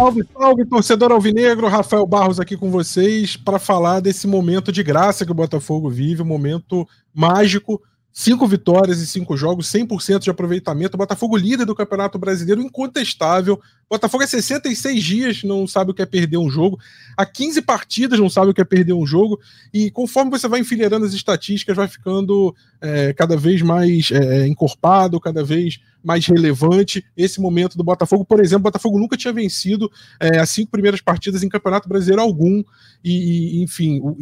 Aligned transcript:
Salve, 0.00 0.26
salve, 0.32 0.64
torcedor 0.64 1.12
alvinegro. 1.12 1.68
Rafael 1.68 2.06
Barros 2.06 2.40
aqui 2.40 2.56
com 2.56 2.70
vocês 2.70 3.36
para 3.36 3.58
falar 3.58 4.00
desse 4.00 4.26
momento 4.26 4.72
de 4.72 4.82
graça 4.82 5.26
que 5.26 5.30
o 5.30 5.34
Botafogo 5.34 5.90
vive, 5.90 6.22
um 6.22 6.24
momento 6.24 6.88
mágico 7.14 7.78
Cinco 8.12 8.46
vitórias 8.46 9.00
em 9.00 9.06
cinco 9.06 9.36
jogos, 9.36 9.70
100% 9.70 10.18
de 10.18 10.30
aproveitamento. 10.30 10.96
Botafogo 10.96 11.36
líder 11.36 11.64
do 11.64 11.76
Campeonato 11.76 12.18
Brasileiro, 12.18 12.60
incontestável. 12.60 13.60
Botafogo 13.88 14.24
é 14.24 14.26
66 14.26 15.02
dias, 15.02 15.42
não 15.44 15.64
sabe 15.66 15.92
o 15.92 15.94
que 15.94 16.02
é 16.02 16.06
perder 16.06 16.36
um 16.36 16.50
jogo. 16.50 16.78
Há 17.16 17.24
15 17.24 17.62
partidas, 17.62 18.18
não 18.18 18.28
sabe 18.28 18.50
o 18.50 18.54
que 18.54 18.60
é 18.60 18.64
perder 18.64 18.94
um 18.94 19.06
jogo. 19.06 19.38
E 19.72 19.92
conforme 19.92 20.30
você 20.30 20.48
vai 20.48 20.58
enfileirando 20.58 21.06
as 21.06 21.12
estatísticas, 21.12 21.76
vai 21.76 21.86
ficando 21.86 22.54
é, 22.80 23.12
cada 23.12 23.36
vez 23.36 23.62
mais 23.62 24.10
é, 24.10 24.46
encorpado, 24.46 25.20
cada 25.20 25.44
vez 25.44 25.78
mais 26.02 26.26
relevante. 26.26 27.04
Esse 27.16 27.40
momento 27.40 27.76
do 27.78 27.84
Botafogo, 27.84 28.24
por 28.24 28.40
exemplo, 28.40 28.62
o 28.62 28.70
Botafogo 28.70 28.98
nunca 28.98 29.16
tinha 29.16 29.32
vencido 29.32 29.90
é, 30.18 30.40
as 30.40 30.50
cinco 30.50 30.72
primeiras 30.72 31.00
partidas 31.00 31.44
em 31.44 31.48
Campeonato 31.48 31.88
Brasileiro 31.88 32.22
algum. 32.22 32.62
E, 33.04 33.60
e 33.60 33.62
enfim, 33.62 34.00
o, 34.00 34.16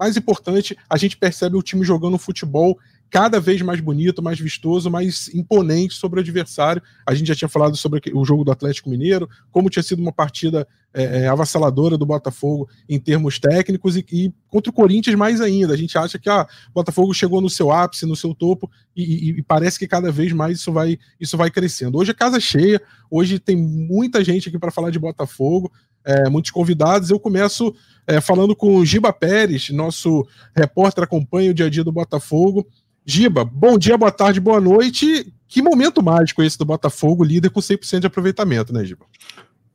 mais 0.00 0.16
importante, 0.16 0.74
a 0.88 0.96
gente 0.96 1.18
percebe 1.18 1.56
o 1.56 1.62
time 1.62 1.84
jogando 1.84 2.16
futebol 2.16 2.78
cada 3.10 3.40
vez 3.40 3.60
mais 3.60 3.80
bonito, 3.80 4.22
mais 4.22 4.38
vistoso, 4.38 4.90
mais 4.90 5.28
imponente 5.34 5.94
sobre 5.94 6.20
o 6.20 6.22
adversário. 6.22 6.80
A 7.04 7.14
gente 7.14 7.26
já 7.26 7.34
tinha 7.34 7.48
falado 7.48 7.76
sobre 7.76 8.00
o 8.14 8.24
jogo 8.24 8.44
do 8.44 8.52
Atlético 8.52 8.88
Mineiro, 8.88 9.28
como 9.50 9.68
tinha 9.68 9.82
sido 9.82 10.00
uma 10.00 10.12
partida 10.12 10.66
é, 10.92 11.22
é, 11.22 11.28
avassaladora 11.28 11.96
do 11.96 12.06
Botafogo 12.06 12.68
em 12.88 12.98
termos 12.98 13.38
técnicos 13.38 13.96
e, 13.96 14.04
e, 14.12 14.32
contra 14.48 14.70
o 14.70 14.72
Corinthians 14.72 15.16
mais 15.16 15.40
ainda. 15.40 15.72
A 15.74 15.76
gente 15.76 15.96
acha 15.96 16.18
que 16.18 16.28
ah, 16.28 16.46
o 16.68 16.72
Botafogo 16.72 17.12
chegou 17.12 17.40
no 17.40 17.50
seu 17.50 17.70
ápice, 17.70 18.06
no 18.06 18.16
seu 18.16 18.34
topo 18.34 18.70
e, 18.96 19.02
e, 19.02 19.30
e, 19.38 19.42
parece 19.42 19.78
que 19.78 19.86
cada 19.86 20.10
vez 20.10 20.32
mais 20.32 20.58
isso 20.58 20.72
vai, 20.72 20.98
isso 21.20 21.36
vai 21.36 21.50
crescendo. 21.50 21.98
Hoje 21.98 22.10
é 22.10 22.14
casa 22.14 22.40
cheia, 22.40 22.80
hoje 23.10 23.38
tem 23.38 23.56
muita 23.56 24.22
gente 24.24 24.48
aqui 24.48 24.58
para 24.58 24.70
falar 24.70 24.90
de 24.90 24.98
Botafogo, 24.98 25.70
é, 26.04 26.28
muitos 26.28 26.50
convidados. 26.50 27.10
Eu 27.10 27.20
começo 27.20 27.74
é, 28.06 28.20
falando 28.20 28.56
com 28.56 28.76
o 28.76 28.84
Giba 28.84 29.12
Pérez, 29.12 29.70
nosso 29.70 30.26
repórter 30.54 31.04
acompanha 31.04 31.50
o 31.50 31.54
dia 31.54 31.66
a 31.66 31.70
dia 31.70 31.84
do 31.84 31.92
Botafogo. 31.92 32.66
Giba, 33.10 33.44
bom 33.44 33.76
dia, 33.76 33.98
boa 33.98 34.12
tarde, 34.12 34.38
boa 34.38 34.60
noite. 34.60 35.34
Que 35.48 35.60
momento 35.60 36.00
mágico 36.00 36.44
esse 36.44 36.56
do 36.56 36.64
Botafogo, 36.64 37.24
líder 37.24 37.50
com 37.50 37.58
100% 37.58 37.98
de 37.98 38.06
aproveitamento, 38.06 38.72
né, 38.72 38.84
Giba? 38.84 39.04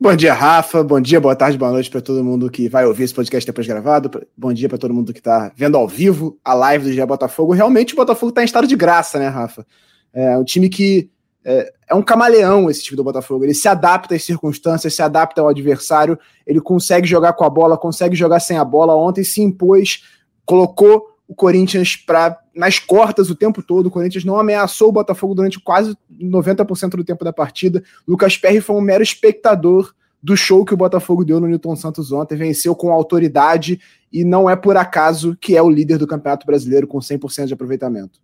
Bom 0.00 0.16
dia, 0.16 0.32
Rafa. 0.32 0.82
Bom 0.82 0.98
dia, 0.98 1.20
boa 1.20 1.36
tarde, 1.36 1.58
boa 1.58 1.70
noite 1.70 1.90
para 1.90 2.00
todo 2.00 2.24
mundo 2.24 2.50
que 2.50 2.66
vai 2.66 2.86
ouvir 2.86 3.02
esse 3.02 3.12
podcast 3.12 3.46
depois 3.46 3.66
gravado. 3.66 4.26
Bom 4.34 4.54
dia 4.54 4.70
para 4.70 4.78
todo 4.78 4.94
mundo 4.94 5.12
que 5.12 5.18
está 5.18 5.52
vendo 5.54 5.76
ao 5.76 5.86
vivo 5.86 6.38
a 6.42 6.54
live 6.54 6.86
do 6.86 6.92
Dia 6.92 7.04
Botafogo. 7.04 7.52
Realmente 7.52 7.92
o 7.92 7.96
Botafogo 7.98 8.30
está 8.30 8.40
em 8.40 8.46
estado 8.46 8.66
de 8.66 8.74
graça, 8.74 9.18
né, 9.18 9.28
Rafa? 9.28 9.66
É 10.14 10.38
um 10.38 10.44
time 10.44 10.70
que 10.70 11.10
é, 11.44 11.70
é, 11.90 11.94
um 11.94 12.00
camaleão 12.00 12.70
esse 12.70 12.84
time 12.84 12.96
do 12.96 13.04
Botafogo. 13.04 13.44
Ele 13.44 13.52
se 13.52 13.68
adapta 13.68 14.14
às 14.14 14.24
circunstâncias, 14.24 14.94
se 14.94 15.02
adapta 15.02 15.42
ao 15.42 15.48
adversário, 15.48 16.18
ele 16.46 16.62
consegue 16.62 17.06
jogar 17.06 17.34
com 17.34 17.44
a 17.44 17.50
bola, 17.50 17.76
consegue 17.76 18.16
jogar 18.16 18.40
sem 18.40 18.56
a 18.56 18.64
bola. 18.64 18.96
Ontem 18.96 19.22
se 19.22 19.42
impôs, 19.42 20.04
colocou 20.46 21.15
o 21.28 21.34
Corinthians 21.34 21.96
para 21.96 22.38
nas 22.54 22.78
cortas 22.78 23.30
o 23.30 23.34
tempo 23.34 23.62
todo. 23.62 23.86
O 23.86 23.90
Corinthians 23.90 24.24
não 24.24 24.38
ameaçou 24.38 24.88
o 24.88 24.92
Botafogo 24.92 25.34
durante 25.34 25.60
quase 25.60 25.96
90% 26.12 26.90
do 26.90 27.04
tempo 27.04 27.24
da 27.24 27.32
partida. 27.32 27.82
Lucas 28.06 28.36
Perry 28.36 28.60
foi 28.60 28.76
um 28.76 28.80
mero 28.80 29.02
espectador 29.02 29.92
do 30.22 30.36
show 30.36 30.64
que 30.64 30.74
o 30.74 30.76
Botafogo 30.76 31.24
deu 31.24 31.40
no 31.40 31.46
Newton 31.46 31.76
Santos 31.76 32.10
ontem, 32.10 32.36
venceu 32.36 32.74
com 32.74 32.90
autoridade 32.92 33.80
e 34.12 34.24
não 34.24 34.48
é 34.48 34.56
por 34.56 34.76
acaso 34.76 35.36
que 35.40 35.56
é 35.56 35.62
o 35.62 35.70
líder 35.70 35.98
do 35.98 36.06
Campeonato 36.06 36.46
Brasileiro 36.46 36.86
com 36.86 36.98
100% 36.98 37.46
de 37.46 37.54
aproveitamento. 37.54 38.20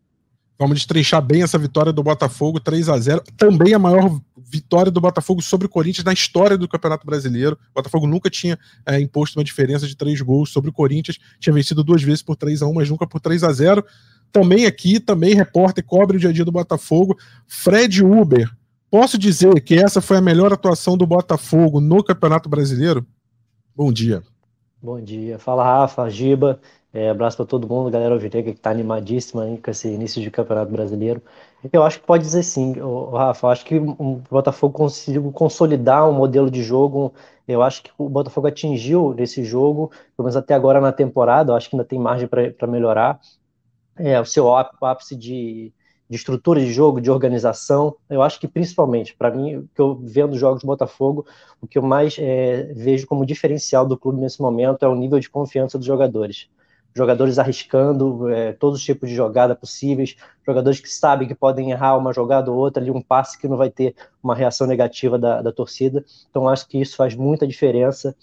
Vamos 0.63 0.79
destrinchar 0.79 1.21
bem 1.21 1.43
essa 1.43 1.59
vitória 1.59 1.93
do 1.93 2.05
Botafogo, 2.05 2.61
3 2.61 2.89
a 2.89 2.97
0 2.97 3.25
Também 3.37 3.75
a 3.75 3.81
maior 3.81 4.21
vitória 4.37 4.93
do 4.93 5.01
Botafogo 5.01 5.43
sobre 5.43 5.67
o 5.67 5.69
Corinthians 5.69 6.05
na 6.05 6.13
história 6.13 6.57
do 6.57 6.69
Campeonato 6.69 7.05
Brasileiro. 7.05 7.59
O 7.73 7.75
Botafogo 7.75 8.07
nunca 8.07 8.31
tinha 8.31 8.57
é, 8.87 9.01
imposto 9.01 9.37
uma 9.41 9.45
diferença 9.45 9.89
de 9.89 9.97
três 9.97 10.21
gols 10.21 10.51
sobre 10.51 10.71
o 10.71 10.73
Corinthians. 10.73 11.19
Tinha 11.41 11.53
vencido 11.53 11.83
duas 11.83 12.01
vezes 12.01 12.23
por 12.23 12.37
3 12.37 12.63
a 12.63 12.69
1 12.69 12.75
mas 12.75 12.89
nunca 12.89 13.09
por 13.09 13.21
3 13.21 13.43
a 13.43 13.53
0 13.53 13.85
Também 14.31 14.65
aqui, 14.65 15.01
também 15.01 15.35
repórter, 15.35 15.85
cobre 15.85 16.17
o 16.17 16.21
dia 16.21 16.31
a 16.31 16.33
dia 16.33 16.45
do 16.45 16.53
Botafogo. 16.53 17.19
Fred 17.49 18.05
Uber. 18.05 18.49
Posso 18.89 19.19
dizer 19.19 19.61
que 19.63 19.75
essa 19.75 20.01
foi 20.01 20.19
a 20.19 20.23
melhor 20.23 20.53
atuação 20.53 20.97
do 20.97 21.09
Botafogo 21.09 21.81
no 21.81 22.05
Campeonato 22.05 22.49
Brasileiro? 22.49 23.05
Bom 23.75 23.93
dia. 23.93 24.23
Bom 24.81 25.01
dia. 25.01 25.41
Fala, 25.41 25.65
Rafa, 25.65 26.09
Giba. 26.09 26.61
É, 26.95 27.09
abraço 27.09 27.39
para 27.39 27.47
todo 27.47 27.67
mundo, 27.67 27.91
galera 27.91 28.13
alvinega 28.13 28.53
que 28.53 28.59
está 28.59 28.71
animadíssima 28.71 29.45
aí 29.45 29.57
com 29.57 29.71
esse 29.71 29.89
início 29.89 30.21
de 30.21 30.31
Campeonato 30.31 30.71
Brasileiro. 30.71 31.23
Eu 31.73 31.83
acho 31.83 31.99
que 31.99 32.07
pode 32.07 32.23
dizer 32.23 32.43
sim, 32.43 32.75
Rafa. 33.11 33.49
Acho 33.49 33.65
que 33.65 33.79
o 33.79 34.21
Botafogo 34.31 34.75
conseguiu 34.75 35.33
consolidar 35.33 36.07
um 36.07 36.13
modelo 36.13 36.51
de 36.51 36.63
jogo. 36.63 37.15
Eu 37.49 37.63
acho 37.63 37.83
que 37.83 37.91
o 37.97 38.11
Botafogo 38.11 38.47
atingiu 38.47 39.15
nesse 39.15 39.43
jogo, 39.43 39.89
pelo 40.15 40.27
menos 40.27 40.37
até 40.37 40.53
agora 40.53 40.83
na 40.83 40.93
temporada. 40.93 41.53
Eu 41.53 41.57
acho 41.57 41.71
que 41.71 41.77
ainda 41.77 41.85
tem 41.85 41.99
margem 41.99 42.29
para 42.29 42.67
melhorar. 42.67 43.19
É, 43.97 44.21
o 44.21 44.25
seu 44.27 44.55
ápice 44.55 45.17
de, 45.17 45.73
de 46.11 46.17
estrutura 46.17 46.61
de 46.61 46.71
jogo, 46.73 47.01
de 47.01 47.11
organização. 47.11 47.97
Eu 48.11 48.21
acho 48.23 48.39
que 48.39 48.49
principalmente, 48.49 49.15
para 49.17 49.31
mim, 49.31 49.57
o 49.57 49.69
que 49.75 49.81
eu 49.81 49.99
vendo 50.03 50.37
jogos 50.37 50.63
do 50.63 50.67
Botafogo, 50.67 51.25
o 51.61 51.67
que 51.67 51.79
eu 51.79 51.83
mais 51.83 52.17
é, 52.19 52.65
vejo 52.75 53.07
como 53.07 53.25
diferencial 53.25 53.87
do 53.87 53.97
clube 53.97 54.21
nesse 54.21 54.43
momento 54.43 54.85
é 54.85 54.89
o 54.89 54.95
nível 54.95 55.19
de 55.19 55.31
confiança 55.31 55.79
dos 55.79 55.87
jogadores 55.87 56.51
jogadores 56.95 57.39
arriscando 57.39 58.29
é, 58.29 58.53
todos 58.53 58.79
os 58.79 58.85
tipos 58.85 59.09
de 59.09 59.15
jogada 59.15 59.55
possíveis, 59.55 60.17
jogadores 60.47 60.81
que 60.81 60.89
sabem 60.89 61.27
que 61.27 61.35
podem 61.35 61.71
errar 61.71 61.97
uma 61.97 62.13
jogada 62.13 62.51
ou 62.51 62.59
outra, 62.59 62.83
ali 62.83 62.91
um 62.91 63.03
passe 63.03 63.39
que 63.39 63.49
não 63.49 63.57
vai 63.57 63.71
ter 63.71 63.95
uma 64.23 64.35
reação 64.35 64.67
negativa 64.67 65.19
da, 65.19 65.41
da 65.41 65.53
torcida. 65.53 66.05
Então 66.31 66.49
acho 66.49 66.69
que 66.69 66.79
isso 66.79 66.97
faz 66.97 67.15
muita 67.15 67.47
diferença. 67.47 68.15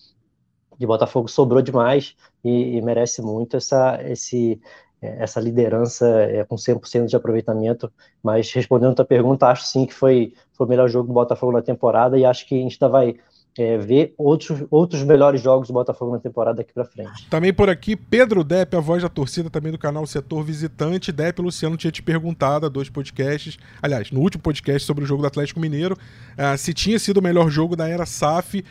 De 0.78 0.88
Botafogo 0.88 1.28
sobrou 1.28 1.62
demais 1.62 2.16
e, 2.44 2.78
e 2.78 2.82
merece 2.82 3.22
muito 3.22 3.58
essa, 3.58 4.00
esse, 4.04 4.62
é, 5.02 5.24
essa 5.24 5.40
liderança 5.40 6.08
é, 6.08 6.44
com 6.46 6.56
100% 6.56 7.08
de 7.08 7.16
aproveitamento. 7.16 7.92
Mas 8.24 8.52
respondendo 8.54 8.92
a 8.92 8.96
tua 8.96 9.06
pergunta, 9.06 9.48
acho 9.48 9.64
sim 9.64 9.86
que 9.86 9.94
foi, 9.94 10.34
foi 10.54 10.66
o 10.66 10.70
melhor 10.70 10.88
jogo 10.88 11.08
do 11.08 11.14
Botafogo 11.14 11.52
na 11.52 11.62
temporada 11.62 12.18
e 12.18 12.26
acho 12.26 12.48
que 12.48 12.56
a 12.56 12.62
gente 12.62 12.78
ainda 12.82 12.90
vai 12.92 13.16
é, 13.58 13.78
ver 13.78 14.14
outros, 14.18 14.64
outros 14.70 15.04
melhores 15.04 15.42
jogos 15.42 15.68
do 15.68 15.74
Botafogo 15.74 16.14
na 16.14 16.20
temporada 16.20 16.58
daqui 16.58 16.74
para 16.74 16.86
frente. 16.86 17.28
Também 17.30 17.54
por 17.54 17.70
aqui, 17.70 17.96
Pedro 17.96 18.44
Depp, 18.44 18.76
a 18.76 18.80
voz 18.80 19.04
da 19.04 19.10
torcida 19.10 19.50
também 19.50 19.72
do 19.72 19.78
canal 19.78 20.06
Setor 20.06 20.44
Visitante. 20.44 21.12
Depp, 21.12 21.42
Luciano 21.42 21.76
tinha 21.76 21.92
te 21.92 22.02
perguntado 22.02 22.66
há 22.66 22.70
dois 22.70 22.90
podcasts, 22.90 23.58
aliás, 23.82 24.12
no 24.12 24.22
último 24.22 24.42
podcast 24.42 24.86
sobre 24.86 25.04
o 25.04 25.08
jogo 25.08 25.22
do 25.22 25.28
Atlético 25.28 25.60
Mineiro, 25.60 25.96
uh, 25.96 26.58
se 26.58 26.74
tinha 26.74 26.98
sido 26.98 27.18
o 27.18 27.24
melhor 27.24 27.50
jogo 27.50 27.76
da 27.76 27.88
era 27.88 28.06
SAF. 28.06 28.64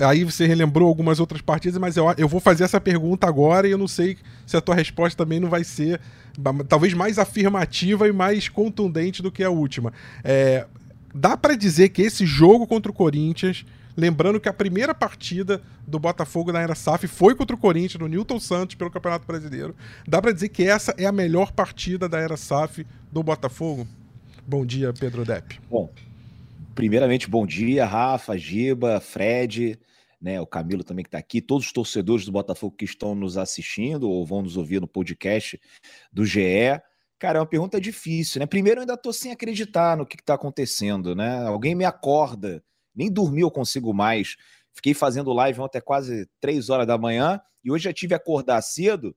Aí 0.00 0.22
você 0.22 0.46
relembrou 0.46 0.88
algumas 0.88 1.18
outras 1.18 1.40
partidas, 1.40 1.78
mas 1.78 1.96
eu, 1.96 2.06
eu 2.16 2.28
vou 2.28 2.40
fazer 2.40 2.64
essa 2.64 2.80
pergunta 2.80 3.26
agora 3.26 3.66
e 3.66 3.72
eu 3.72 3.78
não 3.78 3.88
sei 3.88 4.16
se 4.46 4.56
a 4.56 4.60
tua 4.60 4.76
resposta 4.76 5.16
também 5.16 5.40
não 5.40 5.48
vai 5.48 5.64
ser 5.64 6.00
talvez 6.68 6.94
mais 6.94 7.18
afirmativa 7.18 8.08
e 8.08 8.12
mais 8.12 8.48
contundente 8.48 9.22
do 9.22 9.30
que 9.30 9.42
a 9.42 9.50
última. 9.50 9.92
É, 10.24 10.66
dá 11.14 11.36
para 11.36 11.56
dizer 11.56 11.90
que 11.90 12.02
esse 12.02 12.24
jogo 12.24 12.66
contra 12.66 12.90
o 12.90 12.94
Corinthians 12.94 13.64
Lembrando 13.96 14.40
que 14.40 14.48
a 14.48 14.52
primeira 14.52 14.94
partida 14.94 15.60
do 15.86 15.98
Botafogo 15.98 16.52
na 16.52 16.60
era 16.60 16.74
SAF 16.74 17.06
foi 17.06 17.34
contra 17.34 17.54
o 17.54 17.58
Corinthians, 17.58 18.00
no 18.00 18.08
Newton 18.08 18.40
Santos, 18.40 18.74
pelo 18.74 18.90
Campeonato 18.90 19.26
Brasileiro. 19.26 19.76
Dá 20.06 20.20
para 20.20 20.32
dizer 20.32 20.48
que 20.48 20.64
essa 20.64 20.94
é 20.96 21.04
a 21.04 21.12
melhor 21.12 21.52
partida 21.52 22.08
da 22.08 22.18
era 22.18 22.36
SAF 22.36 22.86
do 23.10 23.22
Botafogo? 23.22 23.86
Bom 24.46 24.64
dia, 24.64 24.92
Pedro 24.92 25.24
Depp. 25.24 25.60
Bom, 25.70 25.90
primeiramente, 26.74 27.28
bom 27.28 27.46
dia, 27.46 27.84
Rafa, 27.84 28.36
Giba, 28.36 28.98
Fred, 29.00 29.78
né, 30.20 30.40
o 30.40 30.46
Camilo 30.46 30.82
também 30.82 31.04
que 31.04 31.08
está 31.08 31.18
aqui, 31.18 31.40
todos 31.40 31.66
os 31.66 31.72
torcedores 31.72 32.24
do 32.24 32.32
Botafogo 32.32 32.74
que 32.76 32.84
estão 32.84 33.14
nos 33.14 33.36
assistindo 33.36 34.08
ou 34.08 34.24
vão 34.24 34.42
nos 34.42 34.56
ouvir 34.56 34.80
no 34.80 34.88
podcast 34.88 35.60
do 36.12 36.24
GE. 36.24 36.80
Cara, 37.18 37.38
é 37.38 37.40
uma 37.40 37.46
pergunta 37.46 37.80
difícil, 37.80 38.40
né? 38.40 38.46
Primeiro, 38.46 38.78
eu 38.78 38.82
ainda 38.82 38.94
estou 38.94 39.12
sem 39.12 39.30
acreditar 39.30 39.96
no 39.96 40.04
que 40.04 40.16
está 40.16 40.34
acontecendo, 40.34 41.14
né? 41.14 41.46
Alguém 41.46 41.74
me 41.74 41.84
acorda 41.84 42.62
nem 42.94 43.10
dormir 43.10 43.42
eu 43.42 43.50
consigo 43.50 43.92
mais. 43.92 44.36
Fiquei 44.72 44.94
fazendo 44.94 45.32
live 45.32 45.60
ontem 45.60 45.80
quase 45.80 46.28
três 46.40 46.70
horas 46.70 46.86
da 46.86 46.96
manhã 46.96 47.40
e 47.64 47.70
hoje 47.70 47.84
já 47.84 47.92
tive 47.92 48.08
que 48.08 48.14
acordar 48.14 48.60
cedo 48.62 49.14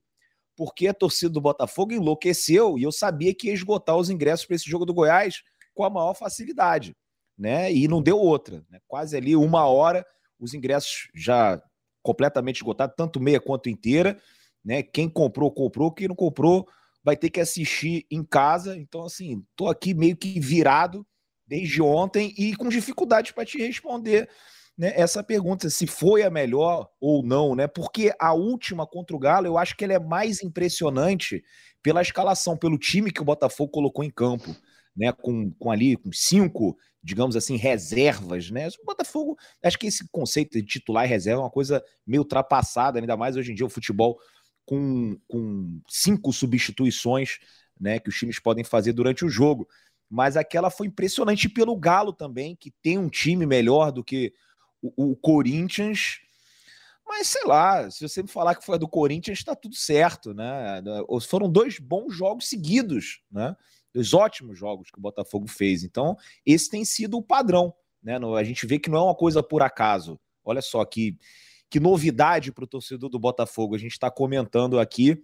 porque 0.56 0.88
a 0.88 0.94
torcida 0.94 1.32
do 1.32 1.42
Botafogo 1.42 1.92
enlouqueceu 1.92 2.78
e 2.78 2.84
eu 2.84 2.92
sabia 2.92 3.34
que 3.34 3.48
ia 3.48 3.54
esgotar 3.54 3.98
os 3.98 4.10
ingressos 4.10 4.46
para 4.46 4.56
esse 4.56 4.70
jogo 4.70 4.86
do 4.86 4.94
Goiás 4.94 5.44
com 5.74 5.84
a 5.84 5.90
maior 5.90 6.14
facilidade, 6.14 6.96
né? 7.38 7.72
E 7.72 7.88
não 7.88 8.02
deu 8.02 8.18
outra, 8.18 8.66
né? 8.70 8.80
Quase 8.88 9.18
ali 9.18 9.36
uma 9.36 9.66
hora 9.66 10.06
os 10.40 10.54
ingressos 10.54 11.10
já 11.14 11.62
completamente 12.02 12.58
esgotados, 12.58 12.96
tanto 12.96 13.20
meia 13.20 13.40
quanto 13.40 13.70
inteira, 13.70 14.20
né? 14.64 14.82
Quem 14.82 15.10
comprou 15.10 15.52
comprou, 15.52 15.92
quem 15.92 16.08
não 16.08 16.16
comprou 16.16 16.68
vai 17.04 17.18
ter 17.18 17.30
que 17.30 17.42
assistir 17.42 18.06
em 18.10 18.24
casa. 18.24 18.78
Então 18.78 19.04
assim, 19.04 19.44
tô 19.56 19.68
aqui 19.68 19.94
meio 19.94 20.16
que 20.16 20.40
virado 20.40 21.06
desde 21.48 21.82
ontem 21.82 22.34
e 22.38 22.56
com 22.56 22.70
dificuldade 22.70 23.34
para 23.34 23.46
te 23.46 23.58
responder 23.58 24.30
né, 24.78 24.92
essa 24.96 25.24
pergunta, 25.24 25.70
se 25.70 25.88
foi 25.88 26.24
a 26.24 26.30
melhor 26.30 26.90
ou 27.00 27.24
não, 27.24 27.56
né? 27.56 27.66
Porque 27.66 28.14
a 28.20 28.34
última 28.34 28.86
contra 28.86 29.16
o 29.16 29.20
Galo, 29.20 29.48
eu 29.48 29.58
acho 29.58 29.76
que 29.76 29.86
ela 29.86 29.94
é 29.94 30.00
mais 30.00 30.44
impressionante 30.44 31.44
pela 31.82 32.02
escalação, 32.02 32.58
pelo 32.58 32.78
time 32.78 33.12
que 33.12 33.22
o 33.22 33.26
Botafogo 33.26 33.72
colocou 33.72 34.04
em 34.04 34.10
campo, 34.10 34.54
né? 34.96 35.14
Com, 35.14 35.52
com 35.52 35.72
ali 35.72 35.96
com 35.96 36.12
cinco 36.12 36.78
digamos 37.06 37.36
assim, 37.36 37.56
reservas, 37.56 38.50
né? 38.50 38.68
O 38.82 38.86
Botafogo, 38.86 39.38
acho 39.64 39.78
que 39.78 39.86
esse 39.86 40.08
conceito 40.10 40.60
de 40.60 40.66
titular 40.66 41.06
e 41.06 41.08
reserva 41.08 41.40
é 41.40 41.44
uma 41.44 41.52
coisa 41.52 41.84
meio 42.06 42.24
ultrapassada, 42.24 43.00
ainda 43.00 43.16
mais 43.16 43.38
hoje 43.38 43.52
em 43.52 43.56
dia 43.56 43.66
o 43.66 43.70
futebol 43.70 44.18
com, 44.66 45.16
com 45.28 45.80
cinco 45.88 46.34
substituições, 46.34 47.38
né, 47.80 48.00
que 48.00 48.10
os 48.10 48.16
times 48.18 48.40
podem 48.40 48.64
fazer 48.64 48.92
durante 48.92 49.24
o 49.24 49.30
jogo. 49.30 49.68
Mas 50.10 50.38
aquela 50.38 50.70
foi 50.70 50.88
impressionante 50.88 51.50
pelo 51.50 51.76
Galo 51.76 52.14
também, 52.14 52.56
que 52.56 52.72
tem 52.82 52.98
um 52.98 53.10
time 53.10 53.46
melhor 53.46 53.92
do 53.92 54.04
que 54.04 54.34
o, 54.82 55.12
o 55.12 55.16
Corinthians. 55.16 56.20
Mas 57.08 57.28
sei 57.28 57.44
lá, 57.46 57.90
se 57.90 58.08
você 58.08 58.24
me 58.24 58.30
falar 58.30 58.56
que 58.56 58.66
foi 58.66 58.76
a 58.76 58.80
do 58.80 58.88
Corinthians, 58.88 59.38
está 59.38 59.56
tudo 59.56 59.76
certo, 59.76 60.34
né? 60.34 60.82
Foram 61.28 61.50
dois 61.50 61.80
bons 61.80 62.14
jogos 62.16 62.48
seguidos, 62.48 63.22
né? 63.32 63.56
Dois 63.94 64.14
ótimos 64.14 64.58
jogos 64.58 64.90
que 64.92 64.98
o 64.98 65.02
Botafogo 65.02 65.48
fez. 65.48 65.84
Então, 65.84 66.18
esse 66.46 66.70
tem 66.70 66.84
sido 66.84 67.18
o 67.18 67.24
padrão, 67.24 67.74
né? 68.04 68.18
A 68.18 68.44
gente 68.44 68.66
vê 68.66 68.80
que 68.80 68.90
não 68.90 69.00
é 69.00 69.04
uma 69.04 69.16
coisa 69.16 69.42
por 69.42 69.62
acaso. 69.62 70.20
Olha 70.44 70.62
só 70.62 70.84
que, 70.84 71.18
que 71.70 71.80
novidade 71.80 72.52
para 72.52 72.64
o 72.64 72.68
torcedor 72.68 73.10
do 73.10 73.20
Botafogo. 73.20 73.76
A 73.76 73.80
gente 73.80 73.94
está 73.94 74.12
comentando 74.12 74.80
aqui, 74.80 75.24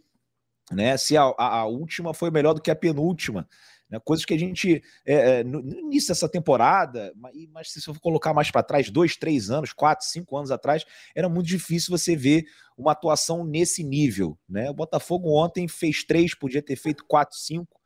né? 0.72 0.98
Se 0.98 1.18
a, 1.18 1.24
a, 1.38 1.66
última 1.66 2.14
foi 2.14 2.32
melhor 2.32 2.54
do 2.54 2.62
que 2.62 2.72
a 2.72 2.76
penúltima. 2.76 3.48
Né? 3.92 4.00
Coisas 4.04 4.26
que 4.26 4.34
a 4.34 4.40
gente, 4.40 4.82
é, 5.06 5.40
é 5.40 5.44
no, 5.44 5.60
início 5.60 6.08
dessa 6.08 6.30
temporada, 6.30 7.14
mas, 7.52 7.72
se 7.72 7.88
eu 7.88 7.94
for 7.94 8.00
colocar 8.00 8.34
mais 8.34 8.50
para 8.50 8.64
trás, 8.64 8.90
dois, 8.90 9.18
três 9.18 9.52
anos, 9.52 9.74
quatro, 9.74 10.08
cinco 10.08 10.38
anos 10.38 10.50
atrás, 10.50 10.86
era 11.14 11.28
muito 11.28 11.48
difícil 11.48 11.96
você 11.96 12.16
ver 12.16 12.46
uma 12.78 12.94
atuação 12.94 13.44
nesse 13.44 13.84
nível. 13.84 14.40
Né? 14.48 14.70
O 14.70 14.74
Botafogo 14.74 15.38
ontem 15.38 15.68
fez 15.68 16.04
três, 16.06 16.34
podia 16.34 16.62
ter 16.62 16.78
feito 16.78 17.04
quatro, 17.06 17.38
cinco, 17.38 17.80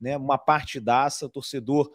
né? 0.00 0.16
uma 0.16 0.36
partidaça, 0.36 1.26
o 1.26 1.30
torcedor 1.30 1.90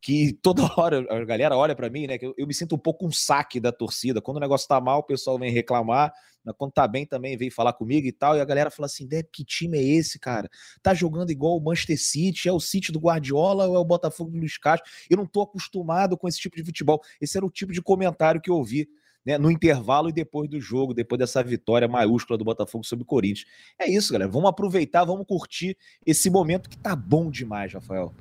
que 0.00 0.32
toda 0.42 0.62
hora 0.76 1.06
a 1.10 1.24
galera 1.24 1.56
olha 1.56 1.74
para 1.74 1.90
mim, 1.90 2.06
né? 2.06 2.18
Que 2.18 2.26
eu, 2.26 2.34
eu, 2.36 2.46
me 2.46 2.54
sinto 2.54 2.74
um 2.74 2.78
pouco 2.78 3.06
um 3.06 3.12
saque 3.12 3.58
da 3.58 3.72
torcida. 3.72 4.20
Quando 4.20 4.38
o 4.38 4.40
negócio 4.40 4.68
tá 4.68 4.80
mal, 4.80 5.00
o 5.00 5.02
pessoal 5.02 5.38
vem 5.38 5.50
reclamar. 5.50 6.12
Quando 6.56 6.72
tá 6.72 6.86
bem 6.86 7.04
também 7.04 7.36
vem 7.36 7.50
falar 7.50 7.72
comigo 7.72 8.06
e 8.06 8.12
tal. 8.12 8.36
E 8.36 8.40
a 8.40 8.44
galera 8.44 8.70
fala 8.70 8.86
assim: 8.86 9.06
Deb, 9.06 9.26
que 9.32 9.44
time 9.44 9.78
é 9.78 9.82
esse, 9.82 10.18
cara? 10.18 10.48
Tá 10.82 10.94
jogando 10.94 11.30
igual 11.30 11.56
o 11.56 11.60
Manchester 11.60 12.00
City? 12.00 12.48
É 12.48 12.52
o 12.52 12.60
City 12.60 12.92
do 12.92 13.00
Guardiola 13.00 13.66
ou 13.66 13.74
é 13.74 13.78
o 13.78 13.84
Botafogo 13.84 14.30
do 14.30 14.38
Luiz 14.38 14.56
Castro? 14.56 14.88
Eu 15.10 15.16
não 15.16 15.26
tô 15.26 15.42
acostumado 15.42 16.16
com 16.16 16.28
esse 16.28 16.38
tipo 16.38 16.56
de 16.56 16.64
futebol. 16.64 17.00
Esse 17.20 17.36
era 17.36 17.44
o 17.44 17.50
tipo 17.50 17.72
de 17.72 17.82
comentário 17.82 18.40
que 18.40 18.50
eu 18.50 18.54
ouvi. 18.54 18.88
Né, 19.24 19.36
no 19.36 19.50
intervalo 19.50 20.08
e 20.08 20.12
depois 20.12 20.48
do 20.48 20.60
jogo, 20.60 20.94
depois 20.94 21.18
dessa 21.18 21.42
vitória 21.42 21.88
maiúscula 21.88 22.38
do 22.38 22.44
Botafogo 22.44 22.84
sobre 22.84 23.02
o 23.02 23.04
Corinthians. 23.04 23.44
É 23.76 23.90
isso, 23.90 24.12
galera. 24.12 24.30
Vamos 24.30 24.48
aproveitar, 24.48 25.04
vamos 25.04 25.26
curtir 25.26 25.76
esse 26.06 26.30
momento 26.30 26.70
que 26.70 26.78
tá 26.78 26.94
bom 26.94 27.28
demais, 27.28 27.72
Rafael. 27.72 28.14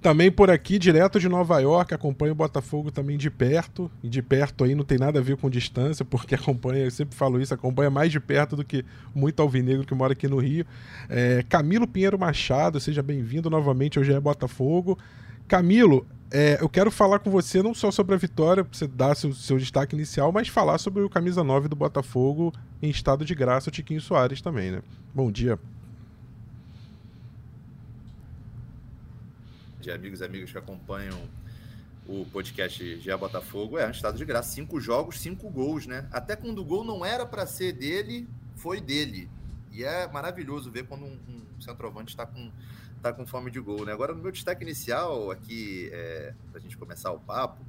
Também 0.00 0.30
por 0.32 0.50
aqui, 0.50 0.78
direto 0.78 1.20
de 1.20 1.28
Nova 1.28 1.60
York, 1.60 1.92
acompanha 1.92 2.32
o 2.32 2.34
Botafogo 2.34 2.90
também 2.90 3.18
de 3.18 3.30
perto. 3.30 3.90
E 4.02 4.08
de 4.08 4.22
perto 4.22 4.64
aí 4.64 4.74
não 4.74 4.82
tem 4.84 4.96
nada 4.96 5.18
a 5.18 5.22
ver 5.22 5.36
com 5.36 5.50
distância, 5.50 6.04
porque 6.04 6.34
acompanha, 6.36 6.84
eu 6.84 6.90
sempre 6.90 7.14
falo 7.14 7.40
isso, 7.40 7.52
acompanha 7.52 7.90
mais 7.90 8.10
de 8.10 8.18
perto 8.18 8.56
do 8.56 8.64
que 8.64 8.84
muito 9.14 9.40
alvinegro 9.42 9.86
que 9.86 9.94
mora 9.94 10.14
aqui 10.14 10.26
no 10.26 10.38
Rio. 10.38 10.64
É, 11.08 11.44
Camilo 11.48 11.86
Pinheiro 11.86 12.18
Machado, 12.18 12.80
seja 12.80 13.02
bem-vindo 13.02 13.50
novamente 13.50 13.98
ao 13.98 14.04
GE 14.04 14.18
Botafogo. 14.20 14.98
Camilo, 15.46 16.06
é, 16.30 16.56
eu 16.60 16.68
quero 16.68 16.90
falar 16.90 17.18
com 17.18 17.30
você 17.30 17.62
não 17.62 17.74
só 17.74 17.90
sobre 17.90 18.14
a 18.14 18.18
vitória, 18.18 18.66
você 18.72 18.86
dar 18.86 19.14
seu, 19.14 19.34
seu 19.34 19.58
destaque 19.58 19.94
inicial, 19.94 20.32
mas 20.32 20.48
falar 20.48 20.78
sobre 20.78 21.02
o 21.02 21.10
camisa 21.10 21.44
9 21.44 21.68
do 21.68 21.76
Botafogo 21.76 22.54
em 22.80 22.88
estado 22.88 23.22
de 23.22 23.34
graça, 23.34 23.68
o 23.68 23.72
Tiquinho 23.72 24.00
Soares 24.00 24.40
também, 24.40 24.70
né? 24.70 24.80
Bom 25.12 25.30
dia. 25.30 25.58
De 29.80 29.90
amigos 29.90 30.20
e 30.20 30.24
amigas 30.24 30.52
que 30.52 30.58
acompanham 30.58 31.18
o 32.06 32.26
podcast 32.26 33.00
GE 33.00 33.16
Botafogo, 33.16 33.78
é 33.78 33.86
um 33.86 33.90
estado 33.90 34.18
de 34.18 34.24
graça. 34.24 34.50
Cinco 34.50 34.80
jogos, 34.80 35.20
cinco 35.20 35.48
gols, 35.48 35.86
né? 35.86 36.08
Até 36.12 36.36
quando 36.36 36.58
o 36.58 36.64
gol 36.64 36.84
não 36.84 37.04
era 37.04 37.24
para 37.24 37.46
ser 37.46 37.72
dele, 37.72 38.28
foi 38.56 38.80
dele. 38.80 39.28
E 39.72 39.84
é 39.84 40.06
maravilhoso 40.08 40.70
ver 40.70 40.86
quando 40.86 41.04
um, 41.04 41.18
um 41.28 41.60
centroavante 41.60 42.10
está 42.10 42.26
com, 42.26 42.50
tá 43.00 43.12
com 43.12 43.26
fome 43.26 43.50
de 43.50 43.60
gol, 43.60 43.84
né? 43.86 43.92
Agora, 43.92 44.12
no 44.12 44.22
meu 44.22 44.32
destaque 44.32 44.62
inicial, 44.62 45.30
aqui, 45.30 45.88
é, 45.92 46.34
para 46.50 46.58
a 46.58 46.62
gente 46.62 46.76
começar 46.76 47.12
o 47.12 47.20
papo, 47.20 47.64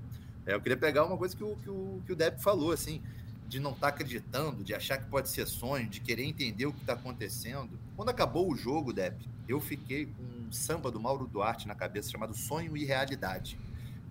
é, 0.45 0.53
eu 0.53 0.61
queria 0.61 0.77
pegar 0.77 1.05
uma 1.05 1.17
coisa 1.17 1.35
que 1.35 1.43
o, 1.43 1.55
que 1.57 1.69
o, 1.69 2.01
que 2.05 2.11
o 2.11 2.15
Depp 2.15 2.41
falou, 2.41 2.71
assim, 2.71 3.01
de 3.47 3.59
não 3.59 3.71
estar 3.71 3.87
tá 3.87 3.93
acreditando, 3.93 4.63
de 4.63 4.73
achar 4.73 4.97
que 4.97 5.05
pode 5.05 5.29
ser 5.29 5.45
sonho, 5.45 5.87
de 5.87 5.99
querer 5.99 6.23
entender 6.23 6.65
o 6.65 6.73
que 6.73 6.81
está 6.81 6.93
acontecendo. 6.93 7.79
Quando 7.95 8.09
acabou 8.09 8.51
o 8.51 8.55
jogo, 8.55 8.91
Depp, 8.91 9.23
eu 9.47 9.61
fiquei 9.61 10.07
com 10.07 10.40
samba 10.55 10.91
do 10.91 10.99
Mauro 10.99 11.27
Duarte 11.27 11.67
na 11.67 11.75
cabeça 11.75 12.09
chamado 12.09 12.33
Sonho 12.33 12.75
e 12.75 12.85
Realidade. 12.85 13.57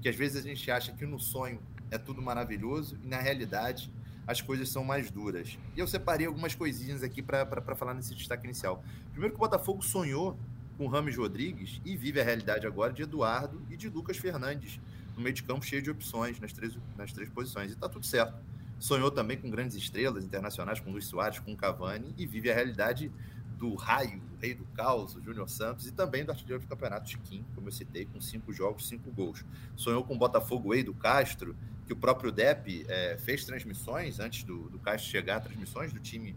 Que 0.01 0.09
às 0.09 0.17
vezes 0.17 0.45
a 0.45 0.49
gente 0.49 0.71
acha 0.71 0.93
que 0.93 1.05
no 1.05 1.19
sonho 1.19 1.61
é 1.91 1.99
tudo 1.99 2.23
maravilhoso 2.23 2.99
e 3.03 3.07
na 3.07 3.19
realidade 3.19 3.93
as 4.27 4.41
coisas 4.41 4.69
são 4.69 4.85
mais 4.85 5.11
duras. 5.11 5.59
E 5.77 5.81
eu 5.81 5.87
separei 5.87 6.27
algumas 6.27 6.55
coisinhas 6.55 7.03
aqui 7.03 7.21
para 7.21 7.75
falar 7.75 7.95
nesse 7.95 8.15
destaque 8.15 8.47
inicial. 8.47 8.83
Primeiro 9.11 9.35
que 9.35 9.39
o 9.39 9.41
Botafogo 9.41 9.83
sonhou 9.83 10.39
com 10.79 10.87
Rames 10.87 11.17
Rodrigues 11.17 11.81
e 11.85 11.97
vive 11.97 12.21
a 12.21 12.25
realidade 12.25 12.67
agora 12.67 12.93
de 12.93 13.03
Eduardo 13.03 13.61
e 13.69 13.77
de 13.77 13.89
Lucas 13.89 14.17
Fernandes 14.17 14.81
no 15.17 15.23
meio 15.23 15.35
de 15.35 15.43
campo 15.43 15.65
cheio 15.65 15.83
de 15.83 15.91
opções 15.91 16.41
nas 16.41 16.53
três, 16.53 16.77
nas 16.97 17.13
três 17.13 17.29
posições. 17.29 17.71
E 17.71 17.75
está 17.75 17.89
tudo 17.89 18.07
certo. 18.07 18.35
Sonhou 18.79 19.11
também 19.11 19.37
com 19.37 19.51
grandes 19.51 19.77
estrelas 19.77 20.25
internacionais, 20.25 20.81
com 20.81 20.91
Luiz 20.91 21.05
Soares, 21.05 21.39
com 21.39 21.55
Cavani, 21.55 22.15
e 22.17 22.25
vive 22.25 22.51
a 22.51 22.55
realidade 22.55 23.13
do 23.61 23.75
Raio, 23.75 24.23
o 24.35 24.41
Rei 24.41 24.55
do 24.55 24.65
Caos, 24.75 25.15
o 25.15 25.23
Júnior 25.23 25.49
Santos, 25.51 25.87
e 25.87 25.93
também 25.93 26.25
do 26.25 26.33
artilheiro 26.33 26.63
do 26.63 26.67
campeonato, 26.67 27.11
Chiquinho, 27.11 27.45
como 27.55 27.69
eu 27.69 27.73
citei, 27.73 28.07
com 28.07 28.19
cinco 28.19 28.55
jogos, 28.55 28.89
cinco 28.89 29.11
gols. 29.11 29.45
Sonhou 29.77 30.03
com 30.03 30.15
o 30.15 30.19
Botafogo 30.19 30.75
Ei 30.75 30.83
do 30.83 30.95
Castro, 30.95 31.55
que 31.87 31.93
o 31.93 31.97
próprio 31.97 32.33
Depp 32.33 32.87
é, 32.89 33.19
fez 33.19 33.45
transmissões, 33.45 34.19
antes 34.19 34.45
do, 34.45 34.71
do 34.71 34.79
Castro 34.79 35.11
chegar, 35.11 35.41
transmissões 35.41 35.93
do 35.93 36.01
time 36.01 36.35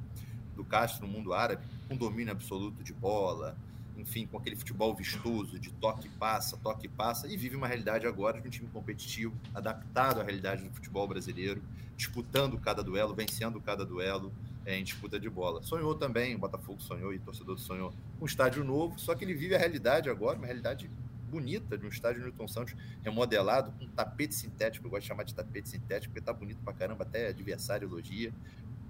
do 0.53 0.65
Castro 0.65 1.07
no 1.07 1.13
mundo 1.13 1.31
árabe, 1.31 1.65
com 1.87 1.95
domínio 1.95 2.33
absoluto 2.33 2.83
de 2.83 2.91
bola, 2.91 3.55
enfim, 3.95 4.27
com 4.27 4.37
aquele 4.37 4.57
futebol 4.57 4.93
vistoso 4.93 5.57
de 5.57 5.71
toque 5.71 6.09
passa, 6.09 6.57
toque 6.57 6.89
passa, 6.89 7.25
e 7.27 7.37
vive 7.37 7.55
uma 7.55 7.67
realidade 7.67 8.05
agora 8.05 8.41
de 8.41 8.47
um 8.49 8.51
time 8.51 8.67
competitivo, 8.67 9.33
adaptado 9.55 10.19
à 10.19 10.23
realidade 10.23 10.61
do 10.61 10.73
futebol 10.73 11.07
brasileiro, 11.07 11.63
disputando 11.95 12.57
cada 12.57 12.83
duelo, 12.83 13.15
vencendo 13.15 13.61
cada 13.61 13.85
duelo 13.85 14.33
em 14.65 14.83
disputa 14.83 15.19
de 15.19 15.30
bola. 15.30 15.62
Sonhou 15.63 15.95
também, 15.95 16.36
o 16.36 16.39
Botafogo 16.39 16.81
sonhou 16.81 17.13
e 17.13 17.18
o 17.18 17.19
torcedor 17.19 17.57
sonhou 17.57 17.94
um 18.21 18.25
estádio 18.25 18.63
novo, 18.63 19.00
só 19.00 19.13
que 19.15 19.25
ele 19.25 19.33
vive 19.33 19.56
a 19.56 19.57
realidade 19.57 20.10
agora, 20.10 20.38
uma 20.38 20.45
realidade 20.45 20.89
bonita 21.30 21.77
de 21.77 21.86
um 21.86 21.89
estádio 21.89 22.21
Newton 22.21 22.48
Santos 22.48 22.75
remodelado 23.04 23.71
com 23.71 23.88
tapete 23.88 24.36
sintético, 24.36 24.86
eu 24.86 24.92
gosto 24.92 25.01
de 25.01 25.07
chamar 25.07 25.24
de 25.24 25.33
tapete 25.33 25.68
sintético, 25.68 26.14
porque 26.14 26.23
tá 26.23 26.31
bonito 26.31 26.59
pra 26.64 26.73
caramba, 26.73 27.04
até 27.04 27.30
adversário 27.30 27.87
elogia. 27.87 28.31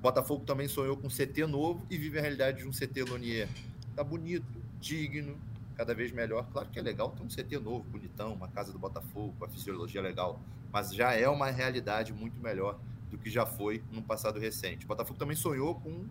Botafogo 0.01 0.43
também 0.43 0.67
sonhou 0.67 0.97
com 0.97 1.07
um 1.07 1.09
CT 1.09 1.47
novo 1.47 1.85
e 1.89 1.97
vive 1.97 2.19
a 2.19 2.21
realidade 2.21 2.57
de 2.57 2.67
um 2.67 2.71
CT 2.71 3.03
Lonier. 3.09 3.47
Tá 3.95 4.03
bonito, 4.03 4.45
digno, 4.81 5.37
cada 5.77 5.95
vez 5.95 6.11
melhor. 6.11 6.45
Claro 6.51 6.67
que 6.69 6.77
é 6.77 6.81
legal 6.81 7.11
ter 7.11 7.23
um 7.23 7.27
CT 7.27 7.59
novo, 7.59 7.85
bonitão, 7.85 8.33
uma 8.33 8.49
casa 8.49 8.73
do 8.73 8.77
Botafogo, 8.77 9.33
com 9.39 9.45
a 9.45 9.47
fisiologia 9.47 10.01
legal, 10.01 10.41
mas 10.73 10.93
já 10.93 11.13
é 11.13 11.29
uma 11.29 11.49
realidade 11.49 12.11
muito 12.11 12.37
melhor 12.41 12.77
do 13.13 13.17
que 13.19 13.29
já 13.29 13.45
foi 13.45 13.83
no 13.91 14.01
passado 14.01 14.39
recente. 14.39 14.85
O 14.85 14.87
Botafogo 14.87 15.19
também 15.19 15.35
sonhou 15.35 15.75
com 15.75 16.05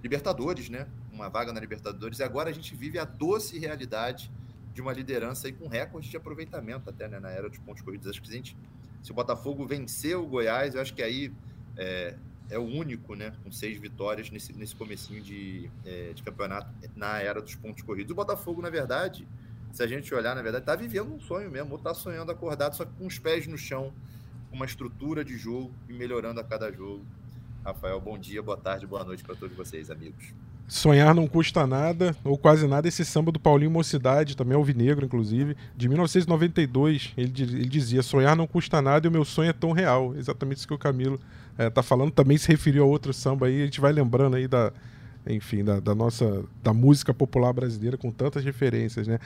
Libertadores, 0.00 0.68
né? 0.68 0.86
Uma 1.12 1.28
vaga 1.28 1.52
na 1.52 1.58
Libertadores, 1.58 2.20
e 2.20 2.22
agora 2.22 2.50
a 2.50 2.52
gente 2.52 2.74
vive 2.76 3.00
a 3.00 3.04
doce 3.04 3.58
realidade 3.58 4.30
de 4.72 4.80
uma 4.80 4.92
liderança 4.92 5.48
aí 5.48 5.52
com 5.52 5.66
recorde 5.66 6.08
de 6.08 6.16
aproveitamento 6.16 6.88
até 6.88 7.08
né, 7.08 7.18
na 7.18 7.30
era 7.30 7.48
dos 7.48 7.58
pontos 7.58 7.82
corridos. 7.82 8.06
Acho 8.06 8.22
que 8.22 8.30
a 8.30 8.32
gente, 8.32 8.56
se 9.02 9.10
o 9.10 9.14
Botafogo 9.14 9.66
vencer 9.66 10.16
o 10.16 10.24
Goiás, 10.24 10.76
eu 10.76 10.80
acho 10.80 10.94
que 10.94 11.02
aí 11.02 11.32
é, 11.76 12.14
é 12.48 12.58
o 12.58 12.62
único, 12.64 13.16
né, 13.16 13.32
com 13.42 13.50
seis 13.50 13.76
vitórias 13.78 14.30
nesse, 14.30 14.52
nesse 14.52 14.76
comecinho 14.76 15.20
de, 15.20 15.68
é, 15.84 16.12
de 16.14 16.22
campeonato 16.22 16.70
na 16.94 17.18
era 17.20 17.42
dos 17.42 17.56
pontos 17.56 17.82
corridos. 17.82 18.12
O 18.12 18.14
Botafogo, 18.14 18.62
na 18.62 18.70
verdade, 18.70 19.26
se 19.72 19.82
a 19.82 19.86
gente 19.86 20.14
olhar, 20.14 20.36
na 20.36 20.42
verdade, 20.42 20.62
está 20.62 20.76
vivendo 20.76 21.12
um 21.12 21.18
sonho 21.18 21.50
mesmo, 21.50 21.72
ou 21.72 21.78
está 21.78 21.92
sonhando 21.92 22.30
acordado, 22.30 22.76
só 22.76 22.86
com 22.86 23.06
os 23.06 23.18
pés 23.18 23.48
no 23.48 23.58
chão, 23.58 23.92
uma 24.52 24.64
estrutura 24.64 25.24
de 25.24 25.36
jogo 25.36 25.72
e 25.88 25.92
melhorando 25.92 26.40
a 26.40 26.44
cada 26.44 26.70
jogo. 26.72 27.04
Rafael, 27.64 28.00
bom 28.00 28.16
dia, 28.16 28.42
boa 28.42 28.56
tarde, 28.56 28.86
boa 28.86 29.04
noite 29.04 29.24
para 29.24 29.34
todos 29.34 29.56
vocês, 29.56 29.90
amigos. 29.90 30.32
Sonhar 30.68 31.14
não 31.14 31.28
custa 31.28 31.64
nada, 31.66 32.16
ou 32.24 32.36
quase 32.36 32.66
nada, 32.66 32.88
esse 32.88 33.04
samba 33.04 33.30
do 33.30 33.38
Paulinho 33.38 33.70
Mocidade, 33.70 34.36
também 34.36 34.56
alvinegro, 34.56 35.04
inclusive, 35.04 35.56
de 35.76 35.88
1992, 35.88 37.12
ele, 37.16 37.32
ele 37.40 37.68
dizia, 37.68 38.02
sonhar 38.02 38.34
não 38.34 38.48
custa 38.48 38.82
nada 38.82 39.06
e 39.06 39.08
o 39.08 39.12
meu 39.12 39.24
sonho 39.24 39.50
é 39.50 39.52
tão 39.52 39.70
real. 39.70 40.14
Exatamente 40.16 40.58
isso 40.58 40.66
que 40.66 40.74
o 40.74 40.78
Camilo 40.78 41.20
é, 41.56 41.70
tá 41.70 41.82
falando, 41.82 42.10
também 42.10 42.36
se 42.36 42.48
referiu 42.48 42.82
a 42.82 42.86
outro 42.86 43.12
samba 43.12 43.46
aí, 43.46 43.62
a 43.62 43.64
gente 43.64 43.80
vai 43.80 43.92
lembrando 43.92 44.34
aí 44.34 44.48
da, 44.48 44.72
enfim, 45.26 45.62
da, 45.62 45.78
da 45.78 45.94
nossa, 45.94 46.44
da 46.62 46.74
música 46.74 47.14
popular 47.14 47.52
brasileira 47.52 47.96
com 47.96 48.10
tantas 48.10 48.44
referências, 48.44 49.06
né? 49.06 49.20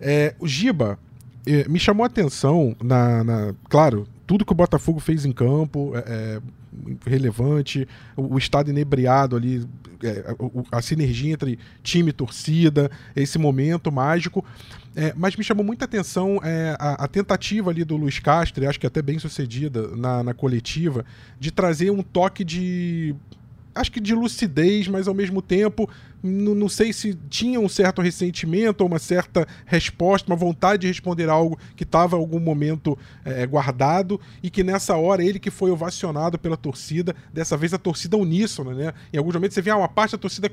É, 0.00 0.34
o 0.38 0.48
Giba, 0.48 0.98
é, 1.46 1.68
me 1.68 1.78
chamou 1.78 2.04
a 2.04 2.06
atenção, 2.06 2.74
na, 2.82 3.22
na, 3.22 3.54
claro, 3.68 4.06
tudo 4.26 4.44
que 4.44 4.52
o 4.52 4.56
Botafogo 4.56 4.98
fez 4.98 5.24
em 5.24 5.32
campo, 5.32 5.92
é, 5.94 6.00
é 6.00 6.40
relevante, 7.08 7.86
o, 8.16 8.34
o, 8.34 8.38
estado 8.38 8.70
inebriado 8.70 9.36
ali, 9.36 9.66
é, 10.02 10.34
a, 10.70 10.78
a, 10.78 10.82
sinergia 10.82 11.32
entre 11.32 11.58
time 11.82 12.10
e 12.10 12.12
torcida, 12.12 12.90
esse 13.14 13.38
momento 13.38 13.90
mágico. 13.92 14.44
É, 14.94 15.12
mas 15.16 15.36
me 15.36 15.44
chamou 15.44 15.64
muita 15.64 15.84
atenção 15.84 16.40
é, 16.42 16.76
a, 16.78 17.04
a, 17.04 17.08
tentativa 17.08 17.70
ali 17.70 17.84
do 17.84 17.96
Luiz 17.96 18.18
Castro, 18.18 18.68
acho 18.68 18.80
que 18.80 18.86
até 18.86 19.00
bem 19.00 19.18
sucedida 19.18 19.88
na, 19.96 20.22
na 20.22 20.34
coletiva, 20.34 21.04
de 21.38 21.50
trazer 21.50 21.90
um 21.90 22.02
toque 22.02 22.42
de 22.42 23.14
acho 23.74 23.92
que 23.92 24.00
de 24.00 24.14
lucidez, 24.14 24.88
mas 24.88 25.06
ao 25.06 25.12
mesmo 25.12 25.42
tempo 25.42 25.88
não 26.26 26.68
sei 26.68 26.92
se 26.92 27.14
tinha 27.28 27.60
um 27.60 27.68
certo 27.68 28.02
ressentimento 28.02 28.82
ou 28.82 28.88
uma 28.88 28.98
certa 28.98 29.46
resposta, 29.64 30.30
uma 30.30 30.36
vontade 30.36 30.82
de 30.82 30.88
responder 30.88 31.28
algo 31.28 31.58
que 31.74 31.84
estava 31.84 32.16
em 32.16 32.18
algum 32.18 32.40
momento 32.40 32.98
é, 33.24 33.46
guardado 33.46 34.20
e 34.42 34.50
que 34.50 34.62
nessa 34.62 34.96
hora 34.96 35.22
ele 35.22 35.38
que 35.38 35.50
foi 35.50 35.70
ovacionado 35.70 36.38
pela 36.38 36.56
torcida, 36.56 37.14
dessa 37.32 37.56
vez 37.56 37.72
a 37.72 37.78
torcida 37.78 38.16
uníssona, 38.16 38.74
né? 38.74 38.92
Em 39.12 39.18
alguns 39.18 39.34
momentos 39.34 39.54
você 39.54 39.62
vê, 39.62 39.70
ah, 39.70 39.76
uma 39.76 39.88
parte 39.88 40.12
da 40.12 40.18
torcida 40.18 40.50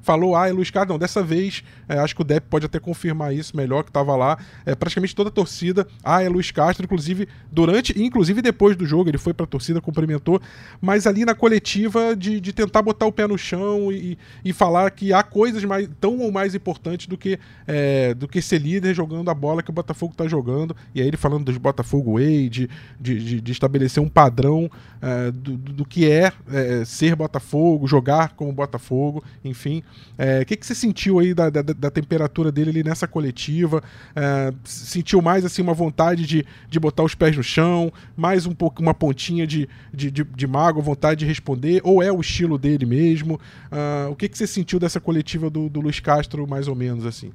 falou, 0.00 0.36
ah, 0.36 0.48
é 0.48 0.52
Luiz 0.52 0.70
Carlos, 0.70 0.90
não, 0.90 0.98
dessa 0.98 1.22
vez, 1.22 1.62
é, 1.88 1.98
acho 1.98 2.14
que 2.14 2.22
o 2.22 2.24
Depp 2.24 2.46
pode 2.48 2.66
até 2.66 2.78
confirmar 2.78 3.34
isso 3.34 3.56
melhor 3.56 3.82
que 3.82 3.90
estava 3.90 4.14
lá, 4.16 4.38
é, 4.64 4.74
praticamente 4.74 5.14
toda 5.14 5.28
a 5.28 5.32
torcida, 5.32 5.86
ah, 6.04 6.22
é 6.22 6.28
Luiz 6.28 6.50
Castro, 6.50 6.84
inclusive 6.84 7.28
durante, 7.50 8.00
inclusive 8.00 8.40
depois 8.40 8.76
do 8.76 8.86
jogo, 8.86 9.10
ele 9.10 9.18
foi 9.18 9.34
para 9.34 9.44
a 9.44 9.48
torcida, 9.48 9.80
cumprimentou, 9.80 10.40
mas 10.80 11.06
ali 11.06 11.24
na 11.24 11.34
coletiva 11.34 12.14
de, 12.14 12.40
de 12.40 12.52
tentar 12.52 12.82
botar 12.82 13.06
o 13.06 13.12
pé 13.12 13.26
no 13.26 13.36
chão 13.36 13.90
e, 13.90 14.18
e 14.44 14.52
falar 14.52 14.90
que 14.90 15.12
há 15.18 15.22
coisas 15.22 15.64
mais, 15.64 15.88
tão 16.00 16.18
ou 16.18 16.30
mais 16.30 16.54
importantes 16.54 17.06
do 17.06 17.16
que, 17.16 17.38
é, 17.66 18.14
do 18.14 18.28
que 18.28 18.40
ser 18.40 18.58
líder 18.58 18.94
jogando 18.94 19.30
a 19.30 19.34
bola 19.34 19.62
que 19.62 19.70
o 19.70 19.72
Botafogo 19.72 20.12
está 20.12 20.26
jogando. 20.26 20.76
E 20.94 21.00
aí 21.00 21.06
ele 21.06 21.16
falando 21.16 21.44
dos 21.44 21.56
Botafogo 21.56 22.14
Way, 22.14 22.48
de, 22.48 22.70
de, 23.00 23.40
de 23.40 23.52
estabelecer 23.52 24.02
um 24.02 24.08
padrão 24.08 24.70
é, 25.00 25.30
do, 25.30 25.56
do 25.56 25.84
que 25.84 26.10
é, 26.10 26.32
é, 26.50 26.84
ser 26.84 27.14
Botafogo, 27.14 27.86
jogar 27.86 28.30
como 28.30 28.52
Botafogo, 28.52 29.22
enfim. 29.44 29.82
É, 30.18 30.40
o 30.40 30.46
que, 30.46 30.56
que 30.56 30.66
você 30.66 30.74
sentiu 30.74 31.18
aí 31.18 31.34
da, 31.34 31.50
da, 31.50 31.62
da 31.62 31.90
temperatura 31.90 32.50
dele 32.50 32.70
ali 32.70 32.82
nessa 32.82 33.06
coletiva? 33.06 33.82
É, 34.14 34.52
sentiu 34.64 35.20
mais 35.22 35.44
assim 35.44 35.62
uma 35.62 35.74
vontade 35.74 36.26
de, 36.26 36.44
de 36.68 36.80
botar 36.80 37.02
os 37.02 37.14
pés 37.14 37.36
no 37.36 37.42
chão, 37.42 37.92
mais 38.16 38.46
um 38.46 38.54
pouco 38.54 38.82
uma 38.82 38.94
pontinha 38.94 39.46
de, 39.46 39.68
de, 39.92 40.10
de, 40.10 40.24
de 40.24 40.46
mago, 40.46 40.80
vontade 40.82 41.20
de 41.20 41.26
responder, 41.26 41.80
ou 41.84 42.02
é 42.02 42.10
o 42.10 42.20
estilo 42.20 42.58
dele 42.58 42.86
mesmo? 42.86 43.40
Uh, 43.70 44.10
o 44.10 44.16
que, 44.16 44.28
que 44.28 44.36
você 44.36 44.46
sentiu 44.46 44.78
dessa 44.78 45.00
coletiva 45.06 45.48
do, 45.48 45.68
do 45.68 45.80
Luiz 45.80 46.00
Castro, 46.00 46.48
mais 46.48 46.66
ou 46.66 46.74
menos 46.74 47.06
assim? 47.06 47.32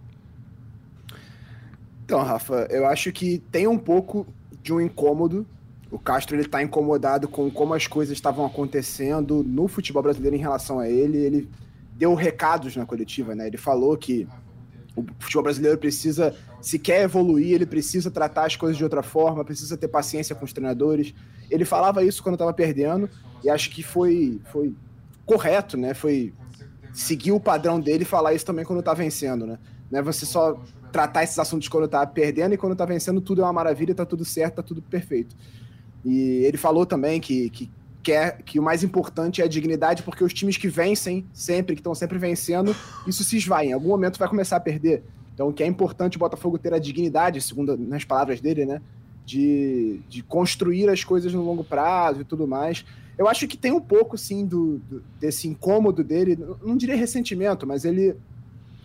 Então, 2.03 2.21
Rafa, 2.21 2.67
eu 2.69 2.85
acho 2.85 3.13
que 3.13 3.41
tem 3.49 3.65
um 3.65 3.77
pouco 3.77 4.27
de 4.61 4.73
um 4.73 4.81
incômodo. 4.81 5.47
O 5.89 5.97
Castro 5.97 6.35
ele 6.35 6.43
está 6.43 6.61
incomodado 6.61 7.29
com 7.29 7.49
como 7.49 7.73
as 7.73 7.87
coisas 7.87 8.13
estavam 8.13 8.45
acontecendo 8.45 9.41
no 9.41 9.69
futebol 9.69 10.03
brasileiro 10.03 10.35
em 10.35 10.39
relação 10.39 10.79
a 10.79 10.89
ele. 10.89 11.17
Ele 11.17 11.49
deu 11.93 12.13
recados 12.13 12.75
na 12.75 12.85
coletiva, 12.85 13.33
né? 13.33 13.47
Ele 13.47 13.57
falou 13.57 13.97
que 13.97 14.27
o 14.93 15.05
futebol 15.17 15.43
brasileiro 15.43 15.77
precisa, 15.77 16.35
se 16.59 16.77
quer 16.77 17.03
evoluir, 17.03 17.53
ele 17.53 17.65
precisa 17.65 18.11
tratar 18.11 18.47
as 18.47 18.57
coisas 18.57 18.75
de 18.75 18.83
outra 18.83 19.01
forma, 19.01 19.45
precisa 19.45 19.77
ter 19.77 19.87
paciência 19.87 20.35
com 20.35 20.43
os 20.43 20.51
treinadores. 20.51 21.13
Ele 21.49 21.63
falava 21.63 22.03
isso 22.03 22.21
quando 22.21 22.35
estava 22.35 22.53
perdendo 22.53 23.09
e 23.41 23.49
acho 23.49 23.69
que 23.69 23.81
foi, 23.81 24.41
foi 24.51 24.73
correto, 25.25 25.77
né? 25.77 25.93
Foi 25.93 26.33
seguir 26.93 27.31
o 27.31 27.39
padrão 27.39 27.79
dele 27.79 28.03
e 28.03 28.05
falar 28.05 28.33
isso 28.33 28.45
também 28.45 28.65
quando 28.65 28.81
tá 28.81 28.93
vencendo, 28.93 29.45
né? 29.45 29.57
Não 29.89 29.99
é 29.99 30.01
você 30.01 30.25
só 30.25 30.59
tratar 30.91 31.23
esses 31.23 31.37
assuntos 31.39 31.67
quando 31.67 31.87
tá 31.87 32.05
perdendo 32.05 32.53
e 32.53 32.57
quando 32.57 32.75
tá 32.75 32.85
vencendo 32.85 33.21
tudo 33.21 33.41
é 33.41 33.45
uma 33.45 33.53
maravilha, 33.53 33.95
tá 33.95 34.05
tudo 34.05 34.25
certo, 34.25 34.55
tá 34.55 34.63
tudo 34.63 34.81
perfeito. 34.81 35.35
E 36.03 36.43
ele 36.45 36.57
falou 36.57 36.85
também 36.85 37.19
que, 37.19 37.49
que 37.49 37.71
quer 38.01 38.41
que 38.43 38.59
o 38.59 38.63
mais 38.63 38.83
importante 38.83 39.41
é 39.41 39.45
a 39.45 39.47
dignidade, 39.47 40.03
porque 40.03 40.23
os 40.23 40.33
times 40.33 40.57
que 40.57 40.67
vencem 40.67 41.25
sempre, 41.33 41.75
que 41.75 41.81
estão 41.81 41.95
sempre 41.95 42.17
vencendo, 42.17 42.75
isso 43.07 43.23
se 43.23 43.37
esvai. 43.37 43.67
Em 43.67 43.73
algum 43.73 43.89
momento 43.89 44.17
vai 44.17 44.27
começar 44.27 44.57
a 44.57 44.59
perder. 44.59 45.03
Então, 45.33 45.51
que 45.51 45.63
é 45.63 45.67
importante 45.67 46.17
o 46.17 46.19
Botafogo 46.19 46.57
ter 46.57 46.73
a 46.73 46.79
dignidade, 46.79 47.39
segundo 47.41 47.77
nas 47.77 48.03
palavras 48.03 48.41
dele, 48.41 48.65
né? 48.65 48.81
De, 49.25 50.01
de 50.09 50.23
construir 50.23 50.89
as 50.89 51.03
coisas 51.03 51.33
no 51.33 51.43
longo 51.43 51.63
prazo 51.63 52.21
e 52.21 52.23
tudo 52.23 52.47
mais. 52.47 52.83
Eu 53.21 53.27
acho 53.27 53.47
que 53.47 53.55
tem 53.55 53.71
um 53.71 53.79
pouco, 53.79 54.17
sim, 54.17 54.47
do, 54.47 54.79
do, 54.79 55.03
desse 55.19 55.47
incômodo 55.47 56.03
dele, 56.03 56.35
não 56.63 56.75
diria 56.75 56.95
ressentimento, 56.95 57.67
mas 57.67 57.85
ele 57.85 58.15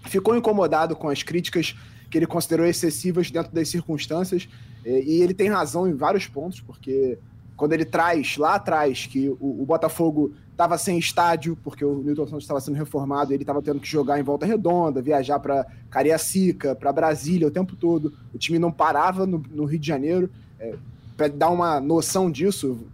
ficou 0.04 0.36
incomodado 0.36 0.94
com 0.94 1.08
as 1.08 1.22
críticas 1.22 1.74
que 2.10 2.18
ele 2.18 2.26
considerou 2.26 2.66
excessivas 2.66 3.30
dentro 3.30 3.50
das 3.50 3.70
circunstâncias, 3.70 4.46
e, 4.84 5.22
ele 5.22 5.32
tem 5.32 5.48
razão 5.48 5.88
em 5.88 5.94
vários 5.94 6.26
pontos, 6.26 6.60
porque 6.60 7.18
quando 7.56 7.72
ele 7.72 7.86
traz 7.86 8.36
lá 8.36 8.56
atrás 8.56 9.06
que 9.06 9.30
o, 9.30 9.62
o 9.62 9.64
Botafogo 9.64 10.34
estava 10.50 10.76
sem 10.76 10.98
estádio, 10.98 11.56
porque 11.64 11.82
o 11.82 12.02
Newton 12.02 12.26
Santos 12.26 12.44
estava 12.44 12.60
sendo 12.60 12.76
reformado, 12.76 13.32
ele 13.32 13.42
estava 13.42 13.62
tendo 13.62 13.80
que 13.80 13.88
jogar 13.88 14.20
em 14.20 14.22
volta 14.22 14.44
redonda, 14.44 15.00
viajar 15.00 15.40
para 15.40 15.66
Cariacica, 15.88 16.74
para 16.74 16.92
Brasília 16.92 17.48
o 17.48 17.50
tempo 17.50 17.74
todo, 17.74 18.12
o 18.34 18.36
time 18.36 18.58
não 18.58 18.70
parava 18.70 19.24
no, 19.26 19.42
no 19.50 19.64
Rio 19.64 19.78
de 19.78 19.86
Janeiro. 19.86 20.30
É, 20.60 20.74
para 21.16 21.28
dar 21.28 21.48
uma 21.48 21.80
noção 21.80 22.30
disso, 22.30 22.86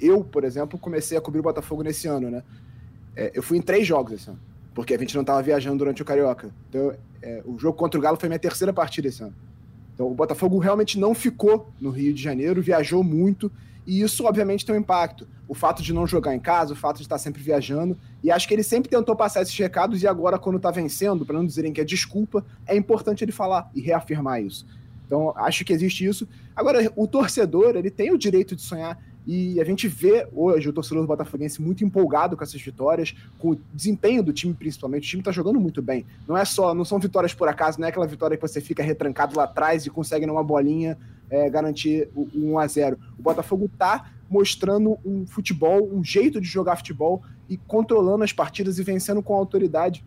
eu, 0.00 0.22
por 0.22 0.44
exemplo, 0.44 0.78
comecei 0.78 1.16
a 1.16 1.20
cobrir 1.20 1.40
o 1.40 1.42
Botafogo 1.42 1.82
nesse 1.82 2.06
ano, 2.06 2.30
né? 2.30 2.42
É, 3.16 3.30
eu 3.34 3.42
fui 3.42 3.58
em 3.58 3.62
três 3.62 3.86
jogos 3.86 4.12
esse 4.12 4.28
ano, 4.28 4.40
porque 4.74 4.94
a 4.94 4.98
gente 4.98 5.14
não 5.14 5.22
estava 5.22 5.42
viajando 5.42 5.78
durante 5.78 6.02
o 6.02 6.04
Carioca. 6.04 6.50
Então, 6.68 6.94
é, 7.22 7.42
o 7.44 7.58
jogo 7.58 7.76
contra 7.76 7.98
o 7.98 8.02
Galo 8.02 8.18
foi 8.18 8.28
minha 8.28 8.38
terceira 8.38 8.72
partida 8.72 9.08
esse 9.08 9.22
ano. 9.22 9.34
Então, 9.94 10.08
o 10.08 10.14
Botafogo 10.14 10.58
realmente 10.58 10.98
não 10.98 11.14
ficou 11.14 11.72
no 11.80 11.90
Rio 11.90 12.12
de 12.12 12.20
Janeiro, 12.20 12.60
viajou 12.60 13.04
muito, 13.04 13.50
e 13.86 14.00
isso, 14.00 14.24
obviamente, 14.24 14.66
tem 14.66 14.74
um 14.74 14.78
impacto. 14.78 15.28
O 15.46 15.54
fato 15.54 15.82
de 15.82 15.92
não 15.92 16.06
jogar 16.06 16.34
em 16.34 16.40
casa, 16.40 16.72
o 16.72 16.76
fato 16.76 16.96
de 16.96 17.02
estar 17.02 17.18
sempre 17.18 17.42
viajando, 17.42 17.96
e 18.22 18.30
acho 18.30 18.48
que 18.48 18.54
ele 18.54 18.62
sempre 18.62 18.90
tentou 18.90 19.14
passar 19.14 19.42
esses 19.42 19.56
recados, 19.56 20.02
e 20.02 20.06
agora, 20.08 20.38
quando 20.38 20.56
está 20.56 20.70
vencendo, 20.70 21.24
para 21.24 21.36
não 21.36 21.46
dizerem 21.46 21.72
que 21.72 21.80
é 21.80 21.84
desculpa, 21.84 22.44
é 22.66 22.76
importante 22.76 23.22
ele 23.22 23.30
falar 23.30 23.70
e 23.74 23.80
reafirmar 23.80 24.42
isso. 24.42 24.66
Então, 25.06 25.32
acho 25.36 25.64
que 25.64 25.72
existe 25.72 26.04
isso. 26.04 26.26
Agora, 26.56 26.90
o 26.96 27.06
torcedor, 27.06 27.76
ele 27.76 27.90
tem 27.90 28.10
o 28.10 28.18
direito 28.18 28.56
de 28.56 28.62
sonhar. 28.62 28.98
E 29.26 29.60
a 29.60 29.64
gente 29.64 29.88
vê 29.88 30.28
hoje 30.32 30.68
o 30.68 30.72
torcedor 30.72 31.02
do 31.02 31.06
Botafoguense 31.06 31.62
muito 31.62 31.84
empolgado 31.84 32.36
com 32.36 32.44
essas 32.44 32.60
vitórias, 32.60 33.14
com 33.38 33.52
o 33.52 33.60
desempenho 33.72 34.22
do 34.22 34.32
time 34.32 34.52
principalmente. 34.52 35.04
O 35.04 35.08
time 35.08 35.20
está 35.20 35.32
jogando 35.32 35.58
muito 35.58 35.80
bem. 35.80 36.04
Não 36.28 36.36
é 36.36 36.44
só, 36.44 36.74
não 36.74 36.84
são 36.84 36.98
vitórias 36.98 37.32
por 37.32 37.48
acaso, 37.48 37.80
não 37.80 37.86
é 37.86 37.90
aquela 37.90 38.06
vitória 38.06 38.36
que 38.36 38.42
você 38.42 38.60
fica 38.60 38.82
retrancado 38.82 39.36
lá 39.36 39.44
atrás 39.44 39.86
e 39.86 39.90
consegue 39.90 40.26
numa 40.26 40.44
bolinha 40.44 40.98
é, 41.30 41.48
garantir 41.48 42.08
o, 42.14 42.28
1 42.34 42.58
a 42.58 42.66
0 42.66 42.98
O 43.18 43.22
Botafogo 43.22 43.64
está 43.64 44.10
mostrando 44.28 44.98
um 45.04 45.26
futebol, 45.26 45.88
um 45.92 46.04
jeito 46.04 46.40
de 46.40 46.46
jogar 46.46 46.76
futebol 46.76 47.22
e 47.48 47.56
controlando 47.56 48.24
as 48.24 48.32
partidas 48.32 48.78
e 48.78 48.82
vencendo 48.82 49.22
com 49.22 49.34
autoridade. 49.34 50.04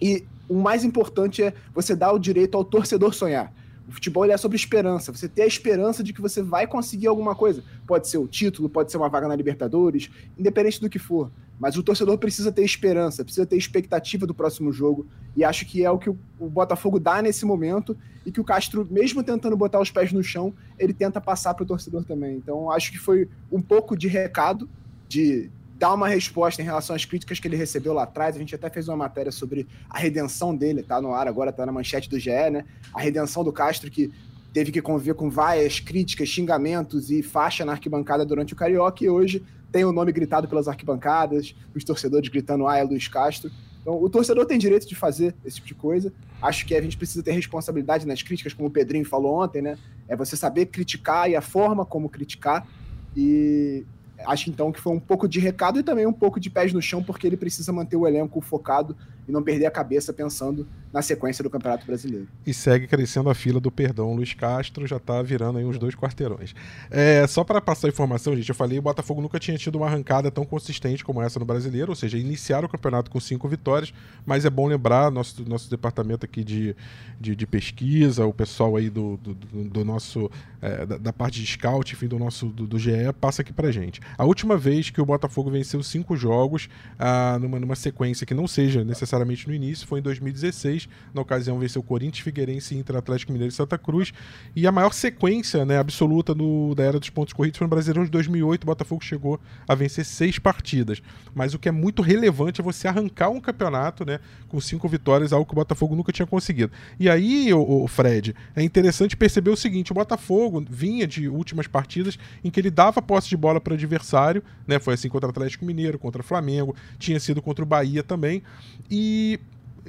E 0.00 0.24
o 0.48 0.54
mais 0.54 0.84
importante 0.84 1.42
é 1.42 1.52
você 1.74 1.96
dar 1.96 2.12
o 2.12 2.18
direito 2.18 2.56
ao 2.56 2.64
torcedor 2.64 3.12
sonhar. 3.12 3.52
O 3.88 3.92
futebol 3.92 4.24
é 4.24 4.36
sobre 4.36 4.56
esperança. 4.56 5.12
Você 5.12 5.28
ter 5.28 5.42
a 5.42 5.46
esperança 5.46 6.02
de 6.02 6.12
que 6.12 6.20
você 6.20 6.42
vai 6.42 6.66
conseguir 6.66 7.06
alguma 7.06 7.34
coisa. 7.34 7.62
Pode 7.86 8.08
ser 8.08 8.18
o 8.18 8.26
título, 8.26 8.68
pode 8.68 8.90
ser 8.90 8.96
uma 8.96 9.08
vaga 9.08 9.28
na 9.28 9.36
Libertadores, 9.36 10.10
independente 10.36 10.80
do 10.80 10.90
que 10.90 10.98
for. 10.98 11.30
Mas 11.58 11.76
o 11.76 11.82
torcedor 11.82 12.18
precisa 12.18 12.50
ter 12.50 12.64
esperança, 12.64 13.24
precisa 13.24 13.46
ter 13.46 13.56
expectativa 13.56 14.26
do 14.26 14.34
próximo 14.34 14.72
jogo. 14.72 15.06
E 15.36 15.44
acho 15.44 15.64
que 15.64 15.84
é 15.84 15.90
o 15.90 15.98
que 15.98 16.10
o, 16.10 16.16
Botafogo 16.38 16.98
dá 16.98 17.22
nesse 17.22 17.46
momento 17.46 17.96
e 18.24 18.32
que 18.32 18.40
o 18.40 18.44
Castro, 18.44 18.86
mesmo 18.90 19.22
tentando 19.22 19.56
botar 19.56 19.80
os 19.80 19.90
pés 19.90 20.12
no 20.12 20.22
chão, 20.22 20.52
ele 20.78 20.92
tenta 20.92 21.20
passar 21.20 21.54
para 21.54 21.62
o 21.62 21.66
torcedor 21.66 22.04
também. 22.04 22.36
Então 22.36 22.70
acho 22.70 22.90
que 22.90 22.98
foi 22.98 23.28
um 23.50 23.62
pouco 23.62 23.96
de 23.96 24.08
recado, 24.08 24.68
de, 25.08 25.48
dar 25.78 25.92
uma 25.92 26.08
resposta 26.08 26.62
em 26.62 26.64
relação 26.64 26.96
às 26.96 27.04
críticas 27.04 27.38
que 27.38 27.46
ele 27.46 27.56
recebeu 27.56 27.92
lá 27.92 28.04
atrás. 28.04 28.34
A 28.34 28.38
gente 28.38 28.54
até 28.54 28.70
fez 28.70 28.88
uma 28.88 28.96
matéria 28.96 29.30
sobre 29.30 29.66
a 29.90 29.98
redenção 29.98 30.56
dele, 30.56 30.82
tá 30.82 31.00
no 31.00 31.12
ar 31.12 31.28
agora, 31.28 31.52
tá 31.52 31.66
na 31.66 31.72
manchete 31.72 32.08
do 32.08 32.18
GE, 32.18 32.30
né? 32.50 32.64
A 32.94 33.00
redenção 33.00 33.44
do 33.44 33.52
Castro, 33.52 33.90
que 33.90 34.10
teve 34.52 34.72
que 34.72 34.80
conviver 34.80 35.14
com 35.14 35.28
várias 35.28 35.78
críticas, 35.78 36.28
xingamentos 36.28 37.10
e 37.10 37.22
faixa 37.22 37.64
na 37.64 37.72
arquibancada 37.72 38.24
durante 38.24 38.54
o 38.54 38.56
Carioca, 38.56 39.04
e 39.04 39.08
hoje 39.10 39.44
tem 39.70 39.84
o 39.84 39.92
nome 39.92 40.12
gritado 40.12 40.48
pelas 40.48 40.66
arquibancadas, 40.66 41.54
os 41.74 41.84
torcedores 41.84 42.28
gritando, 42.30 42.66
ah, 42.66 42.78
é 42.78 42.82
Luiz 42.82 43.06
Castro. 43.08 43.50
Então, 43.82 44.02
o 44.02 44.08
torcedor 44.08 44.46
tem 44.46 44.58
direito 44.58 44.88
de 44.88 44.94
fazer 44.94 45.34
esse 45.44 45.56
tipo 45.56 45.68
de 45.68 45.74
coisa. 45.74 46.12
Acho 46.40 46.64
que 46.66 46.74
a 46.74 46.80
gente 46.80 46.96
precisa 46.96 47.22
ter 47.22 47.32
responsabilidade 47.32 48.06
nas 48.06 48.22
críticas, 48.22 48.54
como 48.54 48.68
o 48.68 48.70
Pedrinho 48.70 49.04
falou 49.04 49.42
ontem, 49.42 49.60
né? 49.60 49.76
É 50.08 50.16
você 50.16 50.36
saber 50.36 50.66
criticar 50.66 51.30
e 51.30 51.36
a 51.36 51.42
forma 51.42 51.84
como 51.84 52.08
criticar. 52.08 52.66
E 53.14 53.84
acho 54.24 54.50
então 54.50 54.72
que 54.72 54.80
foi 54.80 54.92
um 54.92 55.00
pouco 55.00 55.28
de 55.28 55.40
recado 55.40 55.78
e 55.78 55.82
também 55.82 56.06
um 56.06 56.12
pouco 56.12 56.40
de 56.40 56.48
pés 56.48 56.72
no 56.72 56.80
chão, 56.80 57.02
porque 57.02 57.26
ele 57.26 57.36
precisa 57.36 57.72
manter 57.72 57.96
o 57.96 58.06
elenco 58.06 58.40
focado 58.40 58.96
e 59.28 59.32
não 59.32 59.42
perder 59.42 59.66
a 59.66 59.70
cabeça 59.70 60.12
pensando 60.12 60.66
na 60.96 61.02
sequência 61.02 61.44
do 61.44 61.50
Campeonato 61.50 61.84
Brasileiro. 61.84 62.26
E 62.46 62.54
segue 62.54 62.86
crescendo 62.86 63.28
a 63.28 63.34
fila 63.34 63.60
do 63.60 63.70
perdão. 63.70 64.14
Luiz 64.14 64.32
Castro 64.32 64.86
já 64.86 64.98
tá 64.98 65.20
virando 65.20 65.58
aí 65.58 65.64
uns 65.64 65.78
dois 65.78 65.94
quarteirões. 65.94 66.54
É, 66.90 67.26
só 67.26 67.44
para 67.44 67.60
passar 67.60 67.88
a 67.88 67.90
informação, 67.90 68.34
gente, 68.34 68.48
eu 68.48 68.54
falei, 68.54 68.78
o 68.78 68.82
Botafogo 68.82 69.20
nunca 69.20 69.38
tinha 69.38 69.58
tido 69.58 69.76
uma 69.76 69.86
arrancada 69.86 70.30
tão 70.30 70.46
consistente 70.46 71.04
como 71.04 71.20
essa 71.20 71.38
no 71.38 71.44
Brasileiro, 71.44 71.92
ou 71.92 71.94
seja, 71.94 72.16
iniciar 72.16 72.64
o 72.64 72.68
campeonato 72.68 73.10
com 73.10 73.20
cinco 73.20 73.46
vitórias, 73.46 73.92
mas 74.24 74.46
é 74.46 74.50
bom 74.50 74.66
lembrar, 74.66 75.10
nosso, 75.10 75.46
nosso 75.46 75.68
departamento 75.68 76.24
aqui 76.24 76.42
de, 76.42 76.74
de, 77.20 77.36
de 77.36 77.46
pesquisa, 77.46 78.24
o 78.24 78.32
pessoal 78.32 78.74
aí 78.74 78.88
do, 78.88 79.18
do, 79.18 79.34
do 79.34 79.84
nosso, 79.84 80.30
é, 80.62 80.86
da, 80.86 80.96
da, 80.96 81.12
parte 81.12 81.42
de 81.42 81.46
scout, 81.46 81.92
enfim, 81.92 82.08
do 82.08 82.18
nosso, 82.18 82.46
do, 82.46 82.66
do, 82.66 82.78
GE, 82.78 83.12
passa 83.20 83.42
aqui 83.42 83.52
pra 83.52 83.70
gente. 83.70 84.00
A 84.16 84.24
última 84.24 84.56
vez 84.56 84.88
que 84.88 85.00
o 85.00 85.04
Botafogo 85.04 85.50
venceu 85.50 85.82
cinco 85.82 86.16
jogos 86.16 86.70
ah, 86.98 87.38
numa, 87.38 87.60
numa 87.60 87.76
sequência 87.76 88.26
que 88.26 88.32
não 88.32 88.48
seja 88.48 88.82
necessariamente 88.82 89.46
no 89.46 89.52
início, 89.52 89.86
foi 89.86 90.00
em 90.00 90.02
2016, 90.02 90.85
na 91.14 91.22
ocasião 91.22 91.58
venceu 91.58 91.82
Corinthians, 91.82 92.24
Figueirense, 92.24 92.76
Inter, 92.76 92.96
Atlético 92.96 93.32
Mineiro 93.32 93.52
e 93.52 93.54
Santa 93.54 93.78
Cruz. 93.78 94.12
E 94.54 94.66
a 94.66 94.72
maior 94.72 94.92
sequência 94.92 95.64
né, 95.64 95.78
absoluta 95.78 96.34
da 96.74 96.84
era 96.84 96.98
dos 96.98 97.10
pontos 97.10 97.32
corridos 97.32 97.58
foi 97.58 97.66
no 97.66 97.70
Brasileirão 97.70 98.04
de 98.04 98.10
2008. 98.10 98.62
O 98.62 98.66
Botafogo 98.66 99.04
chegou 99.04 99.40
a 99.66 99.74
vencer 99.74 100.04
seis 100.04 100.38
partidas. 100.38 101.02
Mas 101.34 101.54
o 101.54 101.58
que 101.58 101.68
é 101.68 101.72
muito 101.72 102.02
relevante 102.02 102.60
é 102.60 102.64
você 102.64 102.88
arrancar 102.88 103.30
um 103.30 103.40
campeonato 103.40 104.04
né, 104.04 104.20
com 104.48 104.60
cinco 104.60 104.88
vitórias, 104.88 105.32
algo 105.32 105.46
que 105.46 105.52
o 105.52 105.56
Botafogo 105.56 105.94
nunca 105.94 106.12
tinha 106.12 106.26
conseguido. 106.26 106.72
E 106.98 107.08
aí, 107.08 107.52
o, 107.52 107.84
o 107.84 107.88
Fred, 107.88 108.34
é 108.54 108.62
interessante 108.62 109.16
perceber 109.16 109.50
o 109.50 109.56
seguinte: 109.56 109.92
o 109.92 109.94
Botafogo 109.94 110.64
vinha 110.68 111.06
de 111.06 111.28
últimas 111.28 111.66
partidas 111.66 112.18
em 112.42 112.50
que 112.50 112.60
ele 112.60 112.70
dava 112.70 113.02
posse 113.02 113.28
de 113.28 113.36
bola 113.36 113.60
para 113.60 113.72
o 113.72 113.74
adversário, 113.74 114.42
né? 114.66 114.78
Foi 114.78 114.94
assim 114.94 115.08
contra 115.08 115.28
o 115.28 115.30
Atlético 115.30 115.64
Mineiro, 115.64 115.98
contra 115.98 116.22
o 116.22 116.24
Flamengo, 116.24 116.74
tinha 116.98 117.18
sido 117.20 117.42
contra 117.42 117.64
o 117.64 117.66
Bahia 117.66 118.02
também. 118.02 118.42
E 118.90 119.40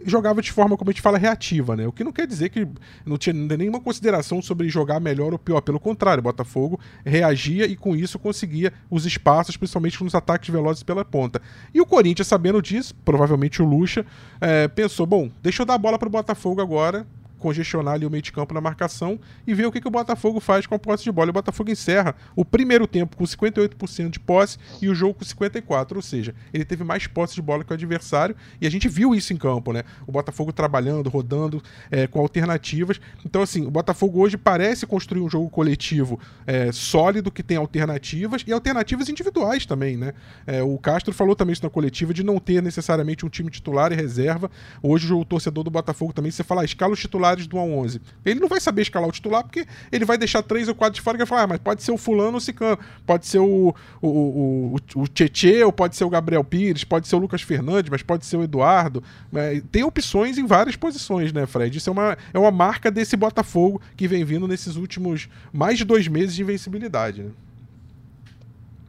jogava 0.06 0.42
de 0.42 0.52
forma, 0.52 0.78
como 0.78 0.90
a 0.90 0.94
gente 0.94 1.02
fala, 1.02 1.18
reativa, 1.18 1.76
né? 1.76 1.88
O 1.88 1.92
que 1.92 2.04
não 2.04 2.12
quer 2.12 2.28
dizer 2.28 2.50
que 2.50 2.68
não 3.06 3.18
tinha 3.18 3.34
nenhuma 3.34 3.80
consideração 3.80 4.42
sobre 4.42 4.70
jogar 4.70 5.00
melhor 5.00 5.34
ou 5.34 5.40
pior. 5.40 5.62
Pelo 5.62 5.80
contrário, 5.80 6.22
o 6.22 6.24
Botafogo 6.24 6.80
reagia 7.06 7.66
e 7.66 7.76
com 7.76 7.96
isso 7.96 8.20
conseguia 8.20 8.74
os 8.90 9.06
espaços, 9.06 9.58
principalmente 9.58 10.04
nos 10.04 10.16
ataques 10.16 10.50
velozes 10.50 10.84
pela 10.84 11.04
ponta. 11.04 11.42
E 11.74 11.82
o 11.82 11.86
Corinthians, 11.86 12.28
sabendo 12.28 12.62
disso, 12.62 12.96
provavelmente 13.04 13.62
o 13.62 13.66
Lucha, 13.66 14.06
é, 14.40 14.68
pensou: 14.68 15.06
bom, 15.06 15.30
deixa 15.42 15.62
eu 15.62 15.66
dar 15.66 15.76
a 15.76 15.80
bola 15.80 15.98
para 15.98 16.08
o 16.08 16.12
Botafogo 16.12 16.62
agora, 16.62 17.06
congestionar 17.38 17.96
ali 17.96 18.06
o 18.06 18.10
meio 18.10 18.22
de 18.22 18.32
campo 18.32 18.54
na 18.54 18.62
marcação 18.62 19.20
e 19.46 19.54
ver 19.54 19.66
o 19.66 19.72
que, 19.72 19.82
que 19.82 19.88
o 19.88 19.92
Botafogo 19.92 20.40
faz 20.40 20.66
com 20.66 20.76
a 20.76 20.80
posse 20.80 21.04
de 21.04 21.12
bola. 21.12 21.30
O 21.30 21.34
Botafogo 21.34 21.70
encerra 21.70 22.16
o 22.36 22.44
primeiro 22.44 22.88
tempo 22.88 23.16
com 23.16 23.24
58% 23.24 24.10
de 24.10 24.20
posse 24.20 24.58
e 24.82 24.90
o 24.90 24.96
jogo 24.96 25.16
com 25.16 25.26
54%, 25.26 25.96
ou 25.96 26.02
seja, 26.02 26.34
ele 26.54 26.66
teve 26.66 26.84
mais 26.84 27.08
posse 27.08 27.36
de 27.36 27.42
bola 27.42 27.64
que 27.64 27.72
o 27.72 27.74
adversário 27.74 28.36
e 28.60 28.68
a 28.68 28.72
gente 28.72 28.88
viu 28.88 29.14
isso 29.14 29.34
em 29.34 29.38
campo, 29.38 29.72
né? 29.74 29.84
O 30.06 30.12
Botafogo 30.12 30.52
trabalhando, 30.52 31.10
rodando 31.10 31.62
é, 31.92 32.08
com 32.08 32.20
alternativas. 32.20 33.00
Então, 33.26 33.42
assim, 33.42 33.66
o 33.66 33.72
Botafogo 33.72 34.20
hoje 34.20 34.38
parece 34.38 34.86
construir 34.86 35.22
um 35.22 35.30
jogo 35.30 35.50
coletivo 35.50 36.20
é, 36.46 36.72
sólido 36.72 37.32
que 37.32 37.44
tem 37.44 37.58
alternativas 37.58 38.44
e 38.46 38.52
alternativas 38.52 39.10
individuais 39.10 39.66
também, 39.66 39.98
né? 39.98 40.14
É, 40.46 40.64
o 40.64 40.78
Castro 40.78 41.14
falou 41.14 41.36
também 41.36 41.54
isso 41.54 41.64
na 41.64 41.70
coletiva 41.70 42.14
de 42.14 42.24
não 42.24 42.40
ter 42.40 42.62
necessariamente 42.62 43.26
um 43.26 43.30
time 43.30 43.50
titular 43.50 43.92
e 43.92 43.96
reserva. 43.96 44.50
Hoje 44.82 45.14
o 45.14 45.26
torcedor 45.26 45.64
do 45.64 45.70
Botafogo 45.70 46.14
também, 46.14 46.32
você 46.32 46.44
fala, 46.44 46.64
escala 46.64 46.94
os 46.94 47.00
titulares 47.00 47.27
titulares 47.28 47.48
do 47.48 47.58
1 47.58 47.60
a 47.60 47.64
11. 47.64 48.02
Ele 48.26 48.40
não 48.40 48.48
vai 48.48 48.60
saber 48.60 48.84
escalar 48.84 49.10
o 49.10 49.12
titular 49.12 49.44
porque 49.44 49.66
ele 49.92 50.06
vai 50.06 50.18
deixar 50.18 50.42
três 50.42 50.68
ou 50.68 50.76
quatro 50.76 50.96
de 50.96 51.02
fora 51.02 51.18
e 51.18 51.20
vai 51.20 51.28
falar, 51.28 51.44
ah, 51.44 51.48
mas 51.48 51.60
pode 51.60 51.84
ser 51.84 51.92
o 51.92 51.98
fulano 51.98 52.32
ou 52.32 52.38
o 52.38 52.42
cicano, 52.42 52.78
pode 53.06 53.26
ser 53.26 53.40
o, 53.40 53.76
o, 54.02 54.08
o, 54.08 54.76
o 54.96 55.08
Tietê, 55.08 55.64
ou 55.64 55.72
pode 55.72 55.96
ser 55.96 56.06
o 56.06 56.10
Gabriel 56.10 56.44
Pires, 56.44 56.84
pode 56.84 57.08
ser 57.08 57.16
o 57.16 57.20
Lucas 57.20 57.42
Fernandes, 57.42 57.90
mas 57.90 58.02
pode 58.02 58.26
ser 58.26 58.38
o 58.38 58.44
Eduardo. 58.44 59.04
É, 59.34 59.62
tem 59.72 59.84
opções 59.84 60.38
em 60.38 60.46
várias 60.46 60.76
posições, 60.76 61.34
né, 61.34 61.46
Fred? 61.46 61.78
Isso 61.78 61.90
é 61.90 61.94
uma, 61.94 62.18
é 62.34 62.40
uma 62.40 62.52
marca 62.52 62.90
desse 62.90 63.16
Botafogo 63.16 63.82
que 63.96 64.08
vem 64.08 64.24
vindo 64.24 64.48
nesses 64.48 64.76
últimos 64.76 65.30
mais 65.52 65.78
de 65.78 65.86
dois 65.86 66.08
meses 66.08 66.36
de 66.36 66.42
invencibilidade, 66.42 67.24
né? 67.24 67.32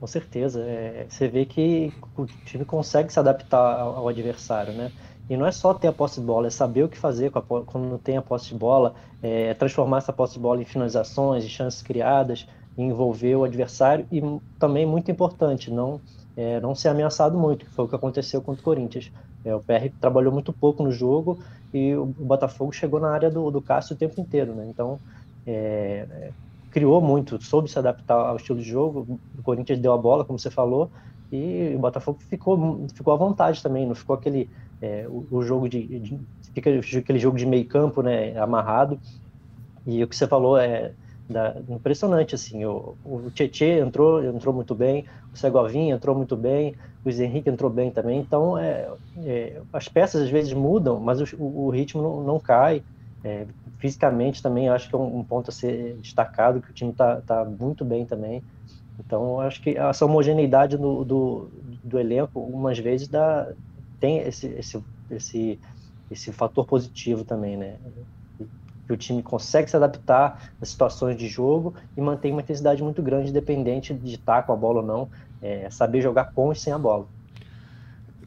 Com 0.01 0.07
certeza. 0.07 0.61
É, 0.61 1.07
você 1.09 1.27
vê 1.27 1.45
que 1.45 1.93
o 2.17 2.25
time 2.45 2.65
consegue 2.65 3.13
se 3.13 3.19
adaptar 3.19 3.81
ao, 3.81 3.97
ao 3.97 4.09
adversário, 4.09 4.73
né? 4.73 4.93
E 5.29 5.37
não 5.37 5.47
é 5.47 5.53
só 5.53 5.75
ter 5.75 5.89
a 5.89 5.93
posse 5.93 6.21
de 6.21 6.27
bola, 6.27 6.47
é 6.47 6.51
saber 6.51 6.85
o 6.85 6.89
que 6.89 6.99
fazer 6.99 7.31
a, 7.35 7.41
quando 7.41 7.99
tem 7.99 8.17
a 8.17 8.23
posse 8.23 8.49
de 8.49 8.55
bola, 8.55 8.95
é 9.23 9.53
transformar 9.55 9.99
essa 9.99 10.13
posse 10.13 10.35
de 10.35 10.41
bola 10.41 10.63
em 10.63 10.65
finalizações, 10.65 11.45
em 11.45 11.49
chances 11.49 11.83
criadas, 11.83 12.47
envolver 12.77 13.37
o 13.37 13.45
adversário 13.45 14.07
e 14.11 14.23
também 14.59 14.87
muito 14.87 15.11
importante, 15.11 15.71
não 15.71 16.01
é, 16.37 16.61
não 16.61 16.73
ser 16.73 16.89
ameaçado 16.89 17.37
muito, 17.37 17.67
que 17.67 17.73
foi 17.73 17.85
o 17.85 17.89
que 17.89 17.97
aconteceu 17.97 18.41
contra 18.41 18.61
o 18.61 18.65
Corinthians. 18.65 19.11
É, 19.45 19.55
o 19.55 19.61
PR 19.61 19.91
trabalhou 20.01 20.33
muito 20.33 20.53
pouco 20.53 20.85
no 20.85 20.93
jogo 20.93 21.41
e 21.75 21.95
o, 21.95 22.03
o 22.03 22.25
Botafogo 22.25 22.73
chegou 22.73 23.01
na 23.01 23.11
área 23.11 23.29
do, 23.29 23.51
do 23.51 23.61
Cássio 23.61 23.97
o 23.97 23.99
tempo 23.99 24.21
inteiro, 24.21 24.55
né? 24.55 24.67
Então 24.69 25.01
é, 25.45 26.07
é 26.11 26.31
criou 26.71 27.01
muito, 27.01 27.43
soube 27.43 27.69
se 27.69 27.79
adaptar 27.79 28.15
ao 28.15 28.37
estilo 28.37 28.59
de 28.59 28.69
jogo. 28.69 29.19
O 29.37 29.43
Corinthians 29.43 29.79
deu 29.79 29.93
a 29.93 29.99
bola, 29.99 30.25
como 30.25 30.39
você 30.39 30.51
falou, 30.51 30.91
e 31.31 31.75
o 31.75 31.79
Botafogo 31.79 32.19
ficou, 32.21 32.87
ficou 32.95 33.13
à 33.13 33.17
vontade 33.17 33.63
também, 33.63 33.87
não 33.87 33.95
ficou 33.95 34.17
aquele 34.17 34.49
é, 34.81 35.07
o, 35.09 35.27
o, 35.31 35.43
jogo 35.43 35.69
de, 35.69 35.99
de, 35.99 36.19
fica 36.55 36.71
aquele 36.71 37.19
jogo 37.19 37.37
de 37.37 37.47
meio 37.47 37.67
campo, 37.67 38.03
né, 38.03 38.37
amarrado. 38.39 38.99
E 39.87 40.03
o 40.03 40.09
que 40.09 40.17
você 40.17 40.27
falou 40.27 40.57
é 40.57 40.93
da, 41.29 41.57
impressionante 41.69 42.35
assim. 42.35 42.65
O, 42.65 42.97
o 43.05 43.31
Tietê 43.35 43.81
entrou, 43.81 44.25
entrou 44.25 44.55
muito 44.55 44.75
bem, 44.75 45.05
o 45.33 45.37
Segovinha 45.37 45.95
entrou 45.95 46.17
muito 46.17 46.37
bem, 46.37 46.73
o 46.73 46.75
Luiz 47.05 47.21
Henrique 47.21 47.51
entrou 47.51 47.71
bem 47.71 47.91
também. 47.91 48.19
Então, 48.19 48.57
é, 48.57 48.89
é 49.25 49.61
as 49.73 49.89
peças 49.89 50.23
às 50.23 50.31
vezes 50.31 50.53
mudam, 50.53 50.99
mas 50.99 51.21
o, 51.21 51.37
o 51.43 51.71
ritmo 51.71 52.03
não, 52.03 52.23
não 52.23 52.41
cai. 52.41 52.83
É, 53.25 53.47
fisicamente 53.79 54.41
também 54.41 54.69
acho 54.69 54.89
que 54.89 54.95
é 54.95 54.99
um, 54.99 55.19
um, 55.19 55.25
ponto 55.25 55.51
a 55.51 55.53
ser 55.53 55.97
destacado, 56.01 56.61
que 56.61 56.71
o 56.71 56.75
time 56.75 56.93
está 56.93 57.21
tá 57.21 57.45
muito 57.45 57.85
bem 57.85 58.05
também. 58.05 58.43
Então, 58.99 59.41
acho 59.41 59.63
que 59.63 59.77
essa 59.77 60.05
homogeneidade 60.05 60.77
do, 60.77 61.05
do, 61.05 61.51
do 61.85 61.99
elenco, 61.99 62.41
umas 62.41 62.79
vezes, 62.79 63.09
dá, 63.09 63.49
tem 64.01 64.19
esse, 64.19 64.49
esse, 64.49 64.85
esse, 65.11 65.61
esse 66.11 66.33
fator 66.33 66.67
positivo 66.67 67.25
também, 67.25 67.57
né? 67.57 67.77
Que 68.87 68.93
o 68.93 68.97
time 68.97 69.23
consegue 69.23 69.71
se 69.71 69.77
adaptar 69.77 70.51
às 70.61 70.71
situações 70.71 71.17
de 71.17 71.29
jogo 71.29 71.75
e 71.97 72.01
mantém 72.01 72.33
uma 72.33 72.41
intensidade 72.41 72.83
muito 72.83 73.03
grande, 73.03 73.31
independente 73.31 73.95
de 73.95 74.15
estar 74.15 74.43
com 74.43 74.53
a 74.53 74.57
bola 74.57 74.81
ou 74.81 74.87
não, 74.87 75.09
é, 75.41 75.69
saber 75.71 76.01
jogar 76.01 76.33
com 76.33 76.53
e 76.53 76.57
sem 76.57 76.73
a 76.73 76.79
bola. 76.79 77.07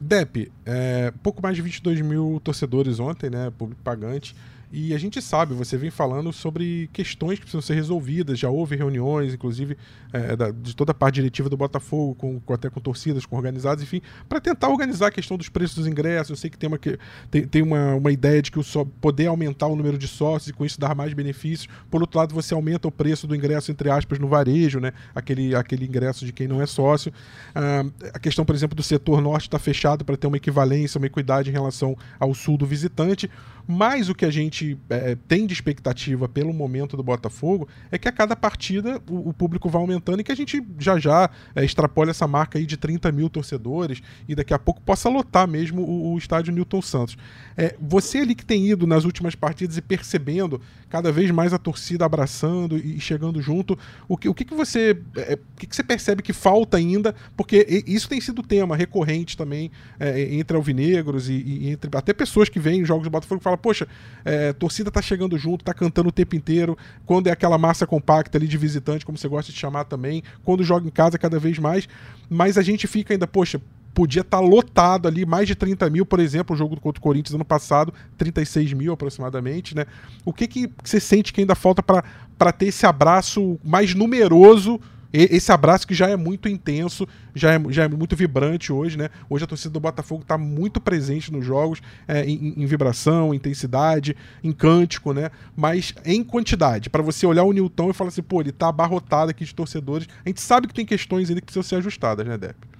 Dep, 0.00 0.50
é, 0.66 1.12
pouco 1.22 1.40
mais 1.42 1.54
de 1.54 1.62
22 1.62 2.00
mil 2.00 2.40
torcedores 2.42 2.98
ontem, 2.98 3.30
né? 3.30 3.52
Público 3.56 3.80
pagante. 3.82 4.34
E 4.72 4.94
a 4.94 4.98
gente 4.98 5.20
sabe, 5.20 5.52
você 5.52 5.76
vem 5.76 5.90
falando 5.90 6.32
sobre 6.32 6.88
questões 6.94 7.34
que 7.38 7.42
precisam 7.42 7.60
ser 7.60 7.74
resolvidas, 7.74 8.38
já 8.38 8.48
houve 8.48 8.74
reuniões, 8.74 9.34
inclusive, 9.34 9.76
é, 10.10 10.34
da, 10.34 10.50
de 10.50 10.74
toda 10.74 10.92
a 10.92 10.94
parte 10.94 11.16
diretiva 11.16 11.50
do 11.50 11.58
Botafogo, 11.58 12.14
com, 12.14 12.40
com 12.40 12.54
até 12.54 12.70
com 12.70 12.80
torcidas, 12.80 13.26
com 13.26 13.36
organizados, 13.36 13.84
enfim, 13.84 14.00
para 14.26 14.40
tentar 14.40 14.70
organizar 14.70 15.08
a 15.08 15.10
questão 15.10 15.36
dos 15.36 15.50
preços 15.50 15.76
dos 15.76 15.86
ingressos. 15.86 16.30
Eu 16.30 16.36
sei 16.36 16.48
que 16.48 16.56
tem 16.56 16.68
uma, 16.68 16.78
que, 16.78 16.98
tem, 17.30 17.46
tem 17.46 17.60
uma, 17.60 17.96
uma 17.96 18.10
ideia 18.10 18.40
de 18.40 18.50
que 18.50 18.58
o 18.58 18.62
só 18.62 18.82
poder 18.98 19.26
aumentar 19.26 19.66
o 19.66 19.76
número 19.76 19.98
de 19.98 20.08
sócios 20.08 20.48
e 20.48 20.52
com 20.54 20.64
isso 20.64 20.80
dar 20.80 20.94
mais 20.94 21.12
benefícios. 21.12 21.68
Por 21.90 22.00
outro 22.00 22.18
lado, 22.18 22.34
você 22.34 22.54
aumenta 22.54 22.88
o 22.88 22.90
preço 22.90 23.26
do 23.26 23.36
ingresso, 23.36 23.70
entre 23.70 23.90
aspas, 23.90 24.18
no 24.18 24.26
varejo, 24.26 24.80
né? 24.80 24.94
aquele, 25.14 25.54
aquele 25.54 25.84
ingresso 25.84 26.24
de 26.24 26.32
quem 26.32 26.48
não 26.48 26.62
é 26.62 26.66
sócio. 26.66 27.12
Ah, 27.54 27.84
a 28.14 28.18
questão, 28.18 28.42
por 28.42 28.54
exemplo, 28.54 28.74
do 28.74 28.82
setor 28.82 29.20
norte 29.20 29.48
está 29.48 29.58
fechado 29.58 30.02
para 30.02 30.16
ter 30.16 30.26
uma 30.26 30.38
equivalência, 30.38 30.96
uma 30.96 31.06
equidade 31.06 31.50
em 31.50 31.52
relação 31.52 31.94
ao 32.18 32.32
sul 32.32 32.56
do 32.56 32.64
visitante. 32.64 33.28
Mas 33.66 34.08
o 34.08 34.14
que 34.14 34.24
a 34.24 34.30
gente 34.30 34.78
é, 34.90 35.16
tem 35.28 35.46
de 35.46 35.52
expectativa 35.52 36.28
pelo 36.28 36.52
momento 36.52 36.96
do 36.96 37.02
Botafogo 37.02 37.68
é 37.90 37.98
que 37.98 38.08
a 38.08 38.12
cada 38.12 38.34
partida 38.34 39.00
o, 39.08 39.30
o 39.30 39.32
público 39.32 39.68
vai 39.68 39.80
aumentando 39.80 40.20
e 40.20 40.24
que 40.24 40.32
a 40.32 40.36
gente 40.36 40.62
já 40.78 40.98
já 40.98 41.30
é, 41.54 41.64
extrapole 41.64 42.10
essa 42.10 42.26
marca 42.26 42.58
aí 42.58 42.66
de 42.66 42.76
30 42.76 43.10
mil 43.12 43.28
torcedores 43.28 44.02
e 44.28 44.34
daqui 44.34 44.52
a 44.52 44.58
pouco 44.58 44.80
possa 44.80 45.08
lotar 45.08 45.48
mesmo 45.48 45.82
o, 45.82 46.14
o 46.14 46.18
estádio 46.18 46.52
Newton 46.52 46.82
Santos. 46.82 47.16
É, 47.56 47.76
você 47.80 48.18
ali 48.18 48.34
que 48.34 48.44
tem 48.44 48.68
ido 48.68 48.86
nas 48.86 49.04
últimas 49.04 49.34
partidas 49.34 49.76
e 49.76 49.82
percebendo 49.82 50.60
cada 50.92 51.10
vez 51.10 51.30
mais 51.30 51.54
a 51.54 51.58
torcida 51.58 52.04
abraçando 52.04 52.76
e 52.76 53.00
chegando 53.00 53.40
junto, 53.40 53.78
o 54.06 54.14
que, 54.14 54.28
o 54.28 54.34
que, 54.34 54.44
que 54.44 54.54
você 54.54 54.94
é, 55.16 55.38
o 55.54 55.58
que, 55.58 55.66
que 55.66 55.74
você 55.74 55.82
percebe 55.82 56.22
que 56.22 56.34
falta 56.34 56.76
ainda? 56.76 57.14
Porque 57.34 57.82
isso 57.86 58.06
tem 58.10 58.20
sido 58.20 58.42
tema 58.42 58.76
recorrente 58.76 59.34
também 59.34 59.70
é, 59.98 60.34
entre 60.34 60.54
alvinegros 60.54 61.30
e, 61.30 61.32
e, 61.32 61.70
entre 61.70 61.90
até 61.96 62.12
pessoas 62.12 62.50
que 62.50 62.60
vêm 62.60 62.80
em 62.80 62.84
jogos 62.84 63.04
do 63.04 63.10
Botafogo 63.10 63.40
e 63.40 63.42
fala, 63.42 63.56
poxa, 63.56 63.88
é, 64.22 64.52
torcida 64.52 64.90
tá 64.90 65.00
chegando 65.00 65.38
junto, 65.38 65.64
tá 65.64 65.72
cantando 65.72 66.10
o 66.10 66.12
tempo 66.12 66.36
inteiro. 66.36 66.76
Quando 67.06 67.28
é 67.28 67.30
aquela 67.30 67.56
massa 67.56 67.86
compacta 67.86 68.36
ali 68.36 68.46
de 68.46 68.58
visitante, 68.58 69.06
como 69.06 69.16
você 69.16 69.28
gosta 69.28 69.50
de 69.50 69.56
chamar 69.56 69.84
também. 69.84 70.22
Quando 70.44 70.62
joga 70.62 70.86
em 70.86 70.90
casa, 70.90 71.16
cada 71.16 71.38
vez 71.38 71.58
mais. 71.58 71.88
Mas 72.28 72.58
a 72.58 72.62
gente 72.62 72.86
fica 72.86 73.14
ainda, 73.14 73.26
poxa, 73.26 73.62
podia 73.94 74.22
estar 74.22 74.38
tá 74.38 74.42
lotado 74.42 75.08
ali, 75.08 75.24
mais 75.24 75.46
de 75.46 75.54
30 75.54 75.88
mil, 75.90 76.06
por 76.06 76.20
exemplo, 76.20 76.54
o 76.54 76.58
jogo 76.58 76.80
contra 76.80 76.98
o 76.98 77.02
Corinthians 77.02 77.34
ano 77.34 77.44
passado, 77.44 77.92
36 78.16 78.72
mil 78.72 78.92
aproximadamente, 78.92 79.74
né? 79.74 79.86
O 80.24 80.32
que, 80.32 80.46
que 80.46 80.70
você 80.82 80.98
sente 80.98 81.32
que 81.32 81.40
ainda 81.40 81.54
falta 81.54 81.82
para 81.82 82.52
ter 82.52 82.66
esse 82.66 82.86
abraço 82.86 83.58
mais 83.64 83.94
numeroso 83.94 84.80
esse 85.12 85.52
abraço 85.52 85.86
que 85.86 85.92
já 85.92 86.08
é 86.08 86.16
muito 86.16 86.48
intenso, 86.48 87.06
já 87.34 87.52
é, 87.52 87.62
já 87.68 87.84
é 87.84 87.88
muito 87.88 88.16
vibrante 88.16 88.72
hoje, 88.72 88.96
né? 88.96 89.10
Hoje 89.28 89.44
a 89.44 89.46
torcida 89.46 89.70
do 89.70 89.78
Botafogo 89.78 90.22
está 90.22 90.38
muito 90.38 90.80
presente 90.80 91.30
nos 91.30 91.44
jogos, 91.44 91.82
é, 92.08 92.24
em, 92.24 92.54
em, 92.56 92.66
vibração, 92.66 93.34
intensidade, 93.34 94.16
em 94.42 94.52
cântico, 94.52 95.12
né? 95.12 95.30
Mas 95.54 95.94
em 96.06 96.24
quantidade. 96.24 96.88
Para 96.88 97.02
você 97.02 97.26
olhar 97.26 97.44
o 97.44 97.52
Newton 97.52 97.90
e 97.90 97.92
falar 97.92 98.08
assim, 98.08 98.22
pô, 98.22 98.40
ele 98.40 98.52
tá 98.52 98.68
abarrotado 98.68 99.30
aqui 99.30 99.44
de 99.44 99.54
torcedores. 99.54 100.08
A 100.24 100.28
gente 100.30 100.40
sabe 100.40 100.66
que 100.66 100.74
tem 100.74 100.86
questões 100.86 101.28
ainda 101.28 101.42
que 101.42 101.46
precisam 101.46 101.62
ser 101.62 101.76
ajustadas, 101.76 102.26
né, 102.26 102.38
Depp? 102.38 102.71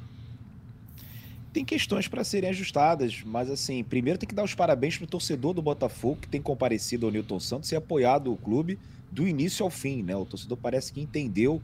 Tem 1.53 1.65
questões 1.65 2.09
para 2.09 2.25
serem 2.25 2.49
ajustadas, 2.49 3.23
mas 3.25 3.51
assim, 3.51 3.85
primeiro 3.85 4.19
tem 4.19 4.29
que 4.29 4.35
dar 4.35 4.43
os 4.43 4.55
parabéns 4.55 4.97
pro 4.97 5.07
torcedor 5.07 5.53
do 5.53 5.61
Botafogo 5.61 6.21
que 6.23 6.29
tem 6.29 6.41
comparecido 6.41 7.05
ao 7.05 7.13
Newton 7.13 7.39
Santos 7.39 7.71
e 7.73 7.77
apoiado 7.77 8.33
o 8.33 8.37
clube 8.37 8.79
do 9.11 9.29
início 9.29 9.63
ao 9.63 9.69
fim, 9.69 10.03
né? 10.03 10.17
O 10.17 10.25
torcedor 10.25 10.57
parece 10.57 10.91
que 10.91 11.01
entendeu 11.03 11.61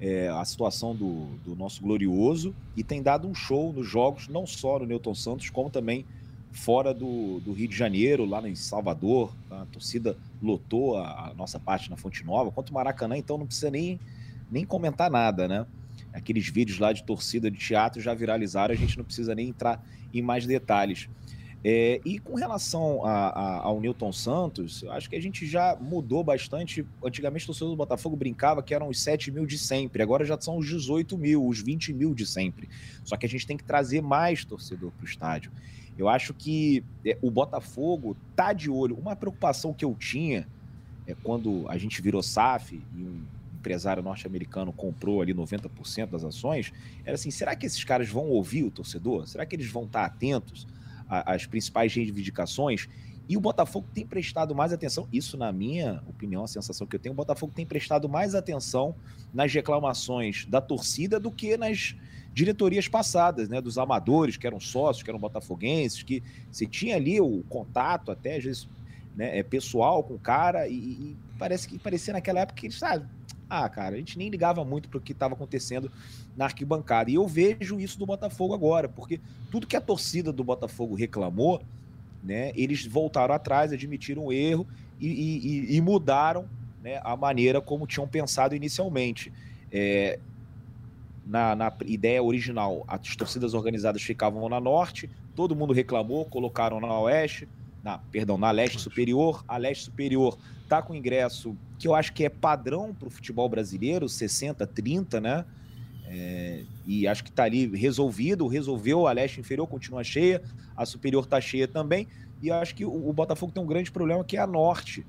é, 0.00 0.28
a 0.28 0.44
situação 0.44 0.96
do, 0.96 1.26
do, 1.44 1.54
nosso 1.54 1.80
glorioso 1.80 2.52
e 2.76 2.82
tem 2.82 3.00
dado 3.00 3.28
um 3.28 3.34
show 3.34 3.72
nos 3.72 3.86
jogos, 3.86 4.26
não 4.26 4.44
só 4.46 4.80
no 4.80 4.86
Newton 4.86 5.14
Santos, 5.14 5.48
como 5.48 5.70
também 5.70 6.04
fora 6.50 6.92
do, 6.92 7.38
do 7.40 7.52
Rio 7.52 7.68
de 7.68 7.76
Janeiro, 7.76 8.24
lá 8.24 8.46
em 8.48 8.56
Salvador. 8.56 9.32
A 9.48 9.64
torcida 9.66 10.16
lotou 10.42 10.96
a, 10.96 11.28
a, 11.28 11.34
nossa 11.34 11.60
parte 11.60 11.88
na 11.88 11.96
Fonte 11.96 12.24
Nova, 12.24 12.50
quanto 12.50 12.74
Maracanã, 12.74 13.16
então 13.16 13.38
não 13.38 13.46
precisa 13.46 13.70
nem, 13.70 14.00
nem 14.50 14.64
comentar 14.64 15.08
nada, 15.08 15.46
né? 15.46 15.66
Aqueles 16.12 16.48
vídeos 16.48 16.78
lá 16.78 16.92
de 16.92 17.04
torcida 17.04 17.50
de 17.50 17.58
teatro 17.58 18.00
já 18.00 18.12
viralizaram, 18.14 18.74
a 18.74 18.76
gente 18.76 18.96
não 18.98 19.04
precisa 19.04 19.34
nem 19.34 19.48
entrar 19.48 19.84
em 20.12 20.22
mais 20.22 20.46
detalhes. 20.46 21.08
É, 21.62 22.00
e 22.06 22.18
com 22.18 22.34
relação 22.34 23.04
a, 23.04 23.28
a, 23.28 23.56
ao 23.64 23.80
Newton 23.80 24.12
Santos, 24.12 24.82
eu 24.82 24.90
acho 24.92 25.10
que 25.10 25.16
a 25.16 25.20
gente 25.20 25.46
já 25.46 25.76
mudou 25.78 26.24
bastante. 26.24 26.86
Antigamente 27.04 27.44
o 27.44 27.46
torcedor 27.48 27.70
do 27.70 27.76
Botafogo 27.76 28.16
brincava 28.16 28.62
que 28.62 28.74
eram 28.74 28.88
os 28.88 29.00
7 29.02 29.30
mil 29.30 29.44
de 29.44 29.58
sempre, 29.58 30.02
agora 30.02 30.24
já 30.24 30.40
são 30.40 30.56
os 30.56 30.66
18 30.66 31.18
mil, 31.18 31.46
os 31.46 31.60
20 31.60 31.92
mil 31.92 32.14
de 32.14 32.24
sempre. 32.24 32.68
Só 33.04 33.16
que 33.16 33.26
a 33.26 33.28
gente 33.28 33.46
tem 33.46 33.58
que 33.58 33.64
trazer 33.64 34.00
mais 34.00 34.44
torcedor 34.44 34.90
para 34.92 35.04
o 35.04 35.06
estádio. 35.06 35.52
Eu 35.98 36.08
acho 36.08 36.32
que 36.32 36.82
é, 37.04 37.18
o 37.20 37.30
Botafogo 37.30 38.16
tá 38.34 38.54
de 38.54 38.70
olho. 38.70 38.96
Uma 38.96 39.14
preocupação 39.14 39.74
que 39.74 39.84
eu 39.84 39.94
tinha 39.94 40.48
é 41.06 41.14
quando 41.22 41.68
a 41.68 41.76
gente 41.76 42.00
virou 42.00 42.22
SAF 42.22 42.80
e 42.96 43.02
um 43.02 43.22
empresário 43.60 44.02
norte-americano 44.02 44.72
comprou 44.72 45.22
ali 45.22 45.32
90% 45.32 46.10
das 46.10 46.24
ações, 46.24 46.72
era 47.04 47.14
assim: 47.14 47.30
será 47.30 47.54
que 47.54 47.64
esses 47.64 47.84
caras 47.84 48.08
vão 48.08 48.28
ouvir 48.28 48.64
o 48.64 48.70
torcedor? 48.70 49.28
Será 49.28 49.46
que 49.46 49.54
eles 49.54 49.70
vão 49.70 49.84
estar 49.84 50.04
atentos? 50.04 50.66
as 51.10 51.44
principais 51.44 51.92
reivindicações. 51.92 52.88
E 53.28 53.36
o 53.36 53.40
Botafogo 53.40 53.86
tem 53.94 54.04
prestado 54.04 54.54
mais 54.54 54.72
atenção, 54.72 55.06
isso 55.12 55.36
na 55.36 55.52
minha 55.52 56.02
opinião, 56.08 56.42
a 56.42 56.48
sensação 56.48 56.86
que 56.86 56.96
eu 56.96 57.00
tenho, 57.00 57.12
o 57.12 57.16
Botafogo 57.16 57.52
tem 57.54 57.64
prestado 57.64 58.08
mais 58.08 58.34
atenção 58.34 58.94
nas 59.32 59.52
reclamações 59.52 60.46
da 60.46 60.60
torcida 60.60 61.20
do 61.20 61.30
que 61.30 61.56
nas 61.56 61.94
diretorias 62.32 62.88
passadas, 62.88 63.48
né, 63.48 63.60
dos 63.60 63.78
amadores 63.78 64.36
que 64.36 64.46
eram 64.46 64.58
sócios, 64.58 65.02
que 65.02 65.10
eram 65.10 65.18
botafoguenses, 65.18 66.02
que 66.02 66.22
você 66.50 66.66
tinha 66.66 66.96
ali 66.96 67.20
o 67.20 67.44
contato 67.48 68.10
até 68.10 68.36
às 68.36 68.44
vezes 68.44 68.68
né, 69.14 69.38
é, 69.38 69.42
pessoal 69.42 70.02
com 70.02 70.14
o 70.14 70.18
cara 70.18 70.66
e, 70.66 70.74
e 70.74 71.16
parece 71.38 71.68
que 71.68 71.78
parecia 71.78 72.12
naquela 72.12 72.40
época 72.40 72.60
que 72.60 72.66
eles, 72.66 72.78
sabe, 72.78 73.04
ah, 73.04 73.19
cara, 73.68 73.96
a 73.96 73.98
gente 73.98 74.16
nem 74.16 74.28
ligava 74.28 74.64
muito 74.64 74.88
para 74.88 74.98
o 74.98 75.00
que 75.00 75.12
estava 75.12 75.34
acontecendo 75.34 75.90
na 76.36 76.44
arquibancada. 76.44 77.10
E 77.10 77.14
eu 77.14 77.26
vejo 77.26 77.80
isso 77.80 77.98
do 77.98 78.06
Botafogo 78.06 78.54
agora, 78.54 78.88
porque 78.88 79.20
tudo 79.50 79.66
que 79.66 79.76
a 79.76 79.80
torcida 79.80 80.32
do 80.32 80.44
Botafogo 80.44 80.94
reclamou, 80.94 81.60
né, 82.22 82.52
eles 82.54 82.86
voltaram 82.86 83.34
atrás, 83.34 83.72
admitiram 83.72 84.26
o 84.26 84.32
erro 84.32 84.66
e, 85.00 85.08
e, 85.08 85.76
e 85.76 85.80
mudaram 85.80 86.46
né, 86.82 87.00
a 87.02 87.16
maneira 87.16 87.60
como 87.60 87.86
tinham 87.86 88.06
pensado 88.06 88.54
inicialmente. 88.54 89.32
É, 89.72 90.18
na, 91.26 91.54
na, 91.54 91.72
ideia 91.86 92.22
original, 92.22 92.84
as 92.88 93.14
torcidas 93.14 93.54
organizadas 93.54 94.02
ficavam 94.02 94.48
na 94.48 94.60
norte, 94.60 95.08
todo 95.36 95.54
mundo 95.54 95.72
reclamou, 95.72 96.24
colocaram 96.24 96.80
na 96.80 96.98
oeste, 97.00 97.48
na, 97.82 97.98
perdão, 97.98 98.36
na 98.36 98.50
leste 98.50 98.78
superior. 98.78 99.44
A 99.46 99.56
leste 99.56 99.84
superior 99.84 100.36
tá 100.70 100.80
com 100.80 100.94
ingresso 100.94 101.56
que 101.80 101.88
eu 101.88 101.94
acho 101.96 102.12
que 102.12 102.24
é 102.24 102.28
padrão 102.28 102.94
para 102.94 103.08
o 103.08 103.10
futebol 103.10 103.48
brasileiro, 103.48 104.08
60, 104.08 104.64
30, 104.68 105.20
né? 105.20 105.44
É, 106.06 106.62
e 106.86 107.08
acho 107.08 107.24
que 107.24 107.30
está 107.30 107.44
ali 107.44 107.66
resolvido, 107.76 108.46
resolveu, 108.46 109.06
a 109.06 109.12
leste 109.12 109.40
inferior 109.40 109.66
continua 109.66 110.04
cheia, 110.04 110.42
a 110.76 110.86
superior 110.86 111.24
está 111.24 111.40
cheia 111.40 111.66
também, 111.66 112.06
e 112.40 112.50
acho 112.50 112.74
que 112.74 112.84
o, 112.84 113.12
Botafogo 113.12 113.52
tem 113.52 113.62
um 113.62 113.66
grande 113.66 113.90
problema 113.90 114.24
que 114.24 114.36
é 114.36 114.40
a 114.40 114.46
norte, 114.46 115.06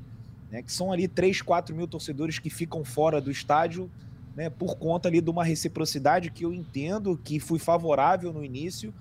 né, 0.52 0.62
que 0.62 0.72
são 0.72 0.92
ali 0.92 1.08
3, 1.08 1.42
4 1.42 1.76
mil 1.76 1.88
torcedores 1.88 2.40
que 2.40 2.50
ficam 2.50 2.84
fora 2.84 3.20
do 3.20 3.32
estádio, 3.32 3.90
né, 4.36 4.50
por 4.50 4.78
conta 4.78 5.10
ali 5.10 5.22
de 5.22 5.30
uma 5.30 5.44
reciprocidade 5.44 6.30
que 6.30 6.46
eu 6.46 6.54
entendo 6.54 7.20
que 7.24 7.40
fui 7.40 7.60
favorável 7.60 8.32
no 8.32 8.44
início, 8.44 8.94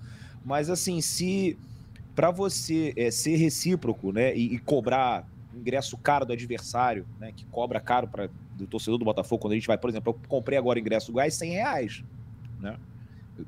mas 0.43 0.69
assim, 0.69 1.01
se 1.01 1.57
para 2.15 2.31
você 2.31 2.93
é, 2.95 3.11
ser 3.11 3.35
recíproco 3.35 4.11
né, 4.11 4.35
e, 4.35 4.55
e 4.55 4.59
cobrar 4.59 5.30
ingresso 5.55 5.97
caro 5.97 6.25
do 6.25 6.33
adversário, 6.33 7.05
né, 7.19 7.31
que 7.35 7.45
cobra 7.45 7.79
caro 7.79 8.07
para 8.07 8.29
do 8.53 8.67
torcedor 8.67 8.99
do 8.99 9.05
Botafogo, 9.05 9.41
quando 9.41 9.53
a 9.53 9.55
gente 9.55 9.67
vai, 9.67 9.77
por 9.77 9.89
exemplo, 9.89 10.13
eu 10.13 10.27
comprei 10.27 10.57
agora 10.57 10.79
ingresso 10.79 11.11
do 11.11 11.17
Gás 11.17 11.33
100 11.33 11.51
reais, 11.51 12.03
né? 12.59 12.77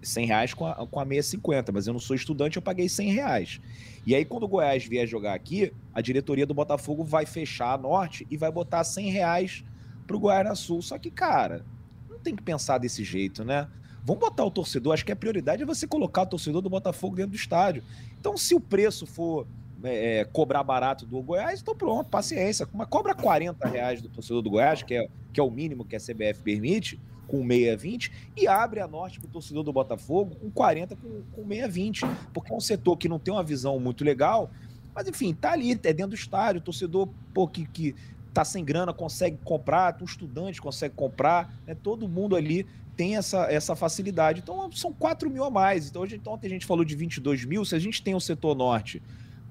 100 0.02 0.26
reais 0.26 0.54
com 0.54 0.66
a, 0.66 0.88
com 0.88 1.00
a 1.00 1.06
meia 1.06 1.22
50, 1.22 1.72
mas 1.72 1.86
eu 1.86 1.94
não 1.94 2.00
sou 2.00 2.16
estudante, 2.16 2.56
eu 2.56 2.62
paguei 2.62 2.90
100 2.90 3.12
reais. 3.12 3.62
E 4.06 4.16
aí, 4.16 4.26
quando 4.26 4.44
o 4.44 4.48
Goiás 4.48 4.86
vier 4.86 5.08
jogar 5.08 5.34
aqui, 5.34 5.72
a 5.94 6.02
diretoria 6.02 6.46
do 6.46 6.54
Botafogo 6.54 7.04
vai 7.04 7.26
fechar 7.26 7.74
a 7.74 7.78
norte 7.78 8.26
e 8.32 8.38
vai 8.38 8.52
botar 8.52 8.84
100 8.84 9.10
reais 9.12 9.64
pro 10.08 10.20
Goiás 10.20 10.46
na 10.46 10.56
Sul. 10.56 10.82
Só 10.82 10.98
que, 10.98 11.12
cara, 11.12 11.64
não 12.10 12.18
tem 12.18 12.36
que 12.36 12.42
pensar 12.42 12.78
desse 12.78 13.04
jeito, 13.04 13.44
né? 13.44 13.68
Vamos 14.04 14.20
botar 14.20 14.44
o 14.44 14.52
torcedor, 14.52 14.94
acho 14.94 15.06
que 15.06 15.12
a 15.12 15.16
prioridade 15.16 15.64
é 15.64 15.66
você 15.66 15.88
colocar 15.88 16.24
o 16.24 16.26
torcedor 16.26 16.62
do 16.62 16.70
Botafogo 16.70 17.16
dentro 17.16 17.32
do 17.32 17.38
estádio. 17.38 17.84
Então, 18.20 18.36
se 18.36 18.54
o 18.56 18.60
preço 18.60 19.06
for 19.06 19.48
é, 19.84 20.20
é, 20.20 20.26
cobrar 20.26 20.64
barato 20.64 21.06
do 21.06 21.22
Goiás, 21.22 21.62
então 21.62 21.76
pronto, 21.76 22.10
paciência. 22.10 22.68
Mas 22.74 22.88
cobra 22.88 23.14
40 23.14 23.68
reais 23.68 24.02
do 24.02 24.08
torcedor 24.08 24.42
do 24.42 24.50
Goiás, 24.50 24.82
que 24.82 24.94
é, 24.94 25.08
que 25.34 25.40
é 25.40 25.44
o 25.44 25.52
mínimo 25.52 25.84
que 25.84 25.96
a 25.96 26.00
CBF 26.00 26.42
permite, 26.42 27.00
com 27.28 27.46
620, 27.46 28.12
e 28.38 28.48
abre 28.48 28.80
a 28.80 28.88
norte 28.88 29.20
para 29.20 29.28
o 29.28 29.32
torcedor 29.32 29.64
do 29.64 29.74
Botafogo 29.74 30.36
com 30.36 30.50
40 30.50 30.96
com, 30.96 31.22
com 31.34 31.48
620. 31.48 32.06
Porque 32.34 32.54
é 32.54 32.56
um 32.56 32.62
setor 32.62 32.98
que 32.98 33.10
não 33.10 33.20
tem 33.20 33.34
uma 33.34 33.44
visão 33.44 33.80
muito 33.80 34.04
legal, 34.04 34.50
mas 34.96 35.08
enfim, 35.08 35.34
tá 35.34 35.52
ali, 35.52 35.72
é 35.72 35.76
dentro 35.76 36.10
do 36.10 36.16
estádio, 36.16 36.62
o 36.62 36.64
torcedor 36.64 37.10
pô, 37.34 37.48
que, 37.48 37.66
que 37.66 37.96
tá 38.34 38.46
sem 38.46 38.64
grana 38.64 38.94
consegue 38.94 39.38
comprar, 39.44 39.98
um 40.02 40.06
estudante 40.06 40.62
consegue 40.62 40.96
comprar, 40.96 41.54
né? 41.68 41.76
todo 41.76 42.08
mundo 42.08 42.36
ali 42.36 42.66
tem 42.96 43.18
essa, 43.18 43.52
essa 43.52 43.76
facilidade. 43.76 44.40
Então 44.40 44.72
são 44.72 44.94
4 44.94 45.30
mil 45.30 45.44
a 45.44 45.50
mais. 45.50 45.90
Então, 45.90 46.04
hoje, 46.04 46.22
ontem 46.26 46.48
a 46.48 46.50
gente 46.50 46.66
falou 46.66 46.86
de 46.86 46.96
22 46.96 47.44
mil, 47.44 47.66
se 47.66 47.76
a 47.76 47.80
gente 47.80 48.02
tem 48.02 48.16
o 48.16 48.20
setor 48.20 48.56
norte 48.56 49.02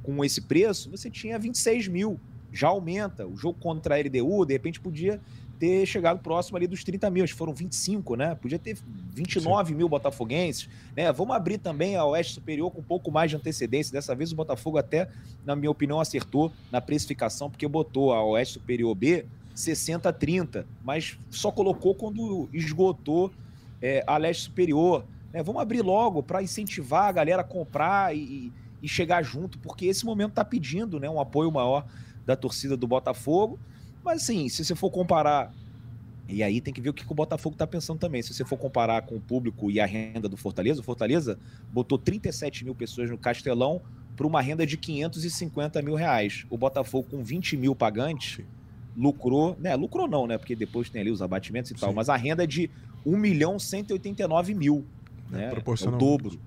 com 0.03 0.25
esse 0.25 0.41
preço, 0.41 0.91
você 0.91 1.11
tinha 1.11 1.39
26 1.39 1.89
mil. 1.89 2.19
Já 2.53 2.69
aumenta. 2.69 3.27
O 3.27 3.37
jogo 3.37 3.59
contra 3.59 3.97
a 3.97 3.99
LDU, 3.99 4.45
de 4.45 4.53
repente, 4.53 4.81
podia 4.81 5.21
ter 5.59 5.87
chegado 5.87 6.19
próximo 6.19 6.57
ali 6.57 6.67
dos 6.67 6.83
30 6.83 7.09
mil. 7.09 7.25
Acho 7.25 7.33
que 7.33 7.39
foram 7.39 7.55
25, 7.55 8.17
né? 8.17 8.35
Podia 8.35 8.59
ter 8.59 8.77
29 9.15 9.69
Sim. 9.71 9.77
mil 9.77 9.89
botafoguenses. 9.89 10.69
Né? 10.97 11.11
Vamos 11.13 11.37
abrir 11.37 11.59
também 11.59 11.97
a 11.97 12.05
Oeste 12.05 12.35
Superior 12.35 12.71
com 12.71 12.81
um 12.81 12.85
pouco 12.85 13.11
mais 13.11 13.31
de 13.31 13.37
antecedência. 13.37 13.93
Dessa 13.93 14.15
vez 14.15 14.33
o 14.33 14.37
Botafogo 14.37 14.77
até, 14.77 15.09
na 15.45 15.55
minha 15.55 15.71
opinião, 15.71 16.01
acertou 16.01 16.53
na 16.71 16.81
precificação, 16.81 17.49
porque 17.49 17.67
botou 17.69 18.13
a 18.13 18.25
Oeste 18.25 18.55
Superior 18.55 18.95
B 18.95 19.25
60-30, 19.55 20.65
mas 20.83 21.19
só 21.31 21.51
colocou 21.51 21.95
quando 21.95 22.49
esgotou 22.53 23.31
é, 23.81 24.03
a 24.07 24.17
Leste 24.17 24.45
Superior. 24.45 25.05
Né? 25.33 25.43
Vamos 25.43 25.63
abrir 25.63 25.83
logo 25.83 26.23
para 26.23 26.43
incentivar 26.43 27.09
a 27.09 27.13
galera 27.13 27.43
a 27.43 27.45
comprar 27.45 28.17
e, 28.17 28.53
e 28.83 28.89
chegar 28.89 29.23
junto, 29.23 29.59
porque 29.59 29.87
esse 29.87 30.05
momento 30.05 30.31
está 30.31 30.45
pedindo 30.45 30.99
né, 30.99 31.09
um 31.09 31.21
apoio 31.21 31.51
maior 31.53 31.87
da 32.27 32.35
torcida 32.35 32.77
do 32.77 32.87
Botafogo. 32.87 33.59
Mas 34.05 34.23
assim, 34.23 34.49
se 34.49 34.65
você 34.65 34.75
for 34.75 34.91
comparar. 34.91 35.53
E 36.29 36.43
aí 36.43 36.61
tem 36.61 36.73
que 36.73 36.81
ver 36.81 36.91
o 36.91 36.95
que, 36.95 37.05
que 37.05 37.13
o 37.13 37.15
Botafogo 37.15 37.55
está 37.55 37.67
pensando 37.67 37.99
também. 37.99 38.23
Se 38.23 38.33
você 38.33 38.45
for 38.45 38.57
comparar 38.57 39.03
com 39.03 39.17
o 39.17 39.21
público 39.21 39.71
e 39.71 39.81
a 39.81 39.87
renda 39.87 40.29
do 40.29 40.37
Fortaleza, 40.37 40.81
o 40.81 40.85
Fortaleza 40.85 41.39
botou 41.71 41.99
37 41.99 42.65
mil 42.65 42.75
pessoas 42.75 43.11
no 43.11 43.19
Castelão 43.19 43.83
para 44.17 44.27
uma 44.27 44.41
renda 44.41 44.67
de 44.67 44.77
550 44.77 45.83
mil 45.83 45.95
reais. 45.95 46.47
O 46.49 46.57
Botafogo, 46.57 47.09
com 47.11 47.23
20 47.23 47.57
mil 47.57 47.75
pagantes, 47.75 48.45
lucrou, 48.97 49.57
né? 49.61 49.75
Lucrou 49.77 50.09
não, 50.09 50.27
né? 50.27 50.39
Porque 50.39 50.57
depois 50.57 50.89
tem 50.89 51.01
ali 51.01 51.11
os 51.11 51.23
abatimentos 51.23 51.71
e 51.71 51.75
Sim. 51.75 51.81
tal, 51.81 51.93
mas 51.93 52.09
a 52.09 52.17
renda 52.17 52.45
é 52.45 52.47
de 52.47 52.71
1 53.05 53.17
milhão 53.17 53.59
189 53.59 54.55
mil. 54.55 54.85
É, 55.33 55.37
né? 55.37 55.53
É 55.55 55.89
o 55.89 55.91
dobro. 55.93 56.39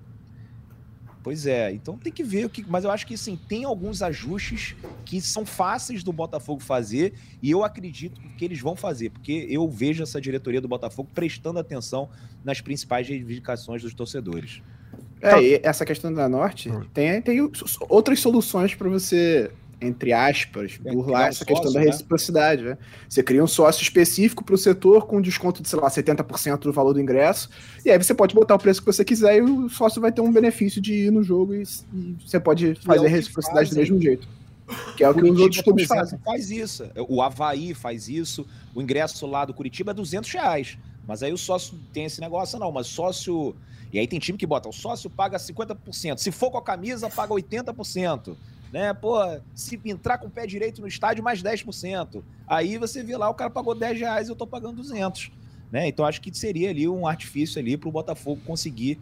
Pois 1.26 1.44
é, 1.44 1.72
então 1.72 1.98
tem 1.98 2.12
que 2.12 2.22
ver 2.22 2.46
o 2.46 2.48
que. 2.48 2.64
Mas 2.68 2.84
eu 2.84 2.90
acho 2.92 3.04
que 3.04 3.14
assim, 3.14 3.36
tem 3.48 3.64
alguns 3.64 4.00
ajustes 4.00 4.76
que 5.04 5.20
são 5.20 5.44
fáceis 5.44 6.04
do 6.04 6.12
Botafogo 6.12 6.62
fazer 6.62 7.14
e 7.42 7.50
eu 7.50 7.64
acredito 7.64 8.20
que 8.38 8.44
eles 8.44 8.60
vão 8.60 8.76
fazer, 8.76 9.10
porque 9.10 9.44
eu 9.50 9.68
vejo 9.68 10.04
essa 10.04 10.20
diretoria 10.20 10.60
do 10.60 10.68
Botafogo 10.68 11.10
prestando 11.12 11.58
atenção 11.58 12.08
nas 12.44 12.60
principais 12.60 13.08
reivindicações 13.08 13.82
dos 13.82 13.92
torcedores. 13.92 14.62
É, 15.20 15.42
e 15.42 15.60
essa 15.64 15.84
questão 15.84 16.14
da 16.14 16.28
Norte 16.28 16.70
tem, 16.94 17.20
tem 17.20 17.40
outras 17.88 18.20
soluções 18.20 18.76
para 18.76 18.88
você 18.88 19.50
entre 19.80 20.12
aspas, 20.12 20.78
é, 20.84 20.92
burlar 20.92 21.28
essa 21.28 21.44
questão 21.44 21.72
da 21.72 21.80
né? 21.80 21.86
reciprocidade. 21.86 22.62
Né? 22.62 22.78
Você 23.08 23.22
cria 23.22 23.42
um 23.42 23.46
sócio 23.46 23.82
específico 23.82 24.44
para 24.44 24.54
o 24.54 24.58
setor 24.58 25.06
com 25.06 25.20
desconto 25.20 25.62
de, 25.62 25.68
sei 25.68 25.78
lá, 25.78 25.88
70% 25.88 26.60
do 26.60 26.72
valor 26.72 26.94
do 26.94 27.00
ingresso, 27.00 27.50
e 27.84 27.90
aí 27.90 27.98
você 27.98 28.14
pode 28.14 28.34
botar 28.34 28.54
o 28.54 28.58
preço 28.58 28.80
que 28.80 28.86
você 28.86 29.04
quiser 29.04 29.38
e 29.38 29.42
o 29.42 29.68
sócio 29.68 30.00
vai 30.00 30.10
ter 30.10 30.20
um 30.20 30.32
benefício 30.32 30.80
de 30.80 31.06
ir 31.06 31.10
no 31.10 31.22
jogo 31.22 31.54
e, 31.54 31.62
e 31.92 32.16
você 32.24 32.40
pode 32.40 32.74
fazer 32.82 33.04
é 33.04 33.08
a 33.08 33.10
reciprocidade 33.10 33.70
do 33.70 33.76
mesmo 33.76 34.00
jeito. 34.00 34.26
Que 34.96 35.04
é 35.04 35.08
o 35.08 35.14
que 35.14 35.22
os 35.22 35.40
outros 35.40 35.60
clubes 35.62 35.86
fazem. 35.86 36.18
Faz 36.24 36.50
isso. 36.50 36.90
O 37.08 37.22
Havaí 37.22 37.72
faz 37.72 38.08
isso. 38.08 38.44
O 38.74 38.82
ingresso 38.82 39.24
lá 39.24 39.44
do 39.44 39.54
Curitiba 39.54 39.92
é 39.92 39.94
200 39.94 40.28
reais. 40.32 40.76
Mas 41.06 41.22
aí 41.22 41.32
o 41.32 41.38
sócio 41.38 41.78
tem 41.92 42.04
esse 42.04 42.20
negócio, 42.20 42.58
não. 42.58 42.72
Mas 42.72 42.88
sócio. 42.88 43.54
E 43.92 43.98
aí 44.00 44.08
tem 44.08 44.18
time 44.18 44.36
que 44.36 44.44
bota: 44.44 44.68
o 44.68 44.72
sócio 44.72 45.08
paga 45.08 45.38
50%. 45.38 46.18
Se 46.18 46.32
for 46.32 46.50
com 46.50 46.58
a 46.58 46.62
camisa, 46.62 47.08
paga 47.08 47.32
80% 47.32 48.36
né? 48.72 48.92
Pô, 48.92 49.18
se 49.54 49.80
entrar 49.84 50.18
com 50.18 50.26
o 50.26 50.30
pé 50.30 50.46
direito 50.46 50.80
no 50.80 50.88
estádio, 50.88 51.22
mais 51.22 51.42
10%. 51.42 52.22
Aí 52.46 52.78
você 52.78 53.02
vê 53.02 53.16
lá, 53.16 53.28
o 53.28 53.34
cara 53.34 53.50
pagou 53.50 53.74
10 53.74 53.98
reais 53.98 54.28
e 54.28 54.30
eu 54.30 54.36
tô 54.36 54.46
pagando 54.46 54.76
200. 54.76 55.30
Né? 55.70 55.88
Então 55.88 56.04
acho 56.04 56.20
que 56.20 56.36
seria 56.36 56.70
ali 56.70 56.88
um 56.88 57.06
artifício 57.06 57.58
ali 57.60 57.76
para 57.76 57.88
o 57.88 57.92
Botafogo 57.92 58.40
conseguir 58.44 58.98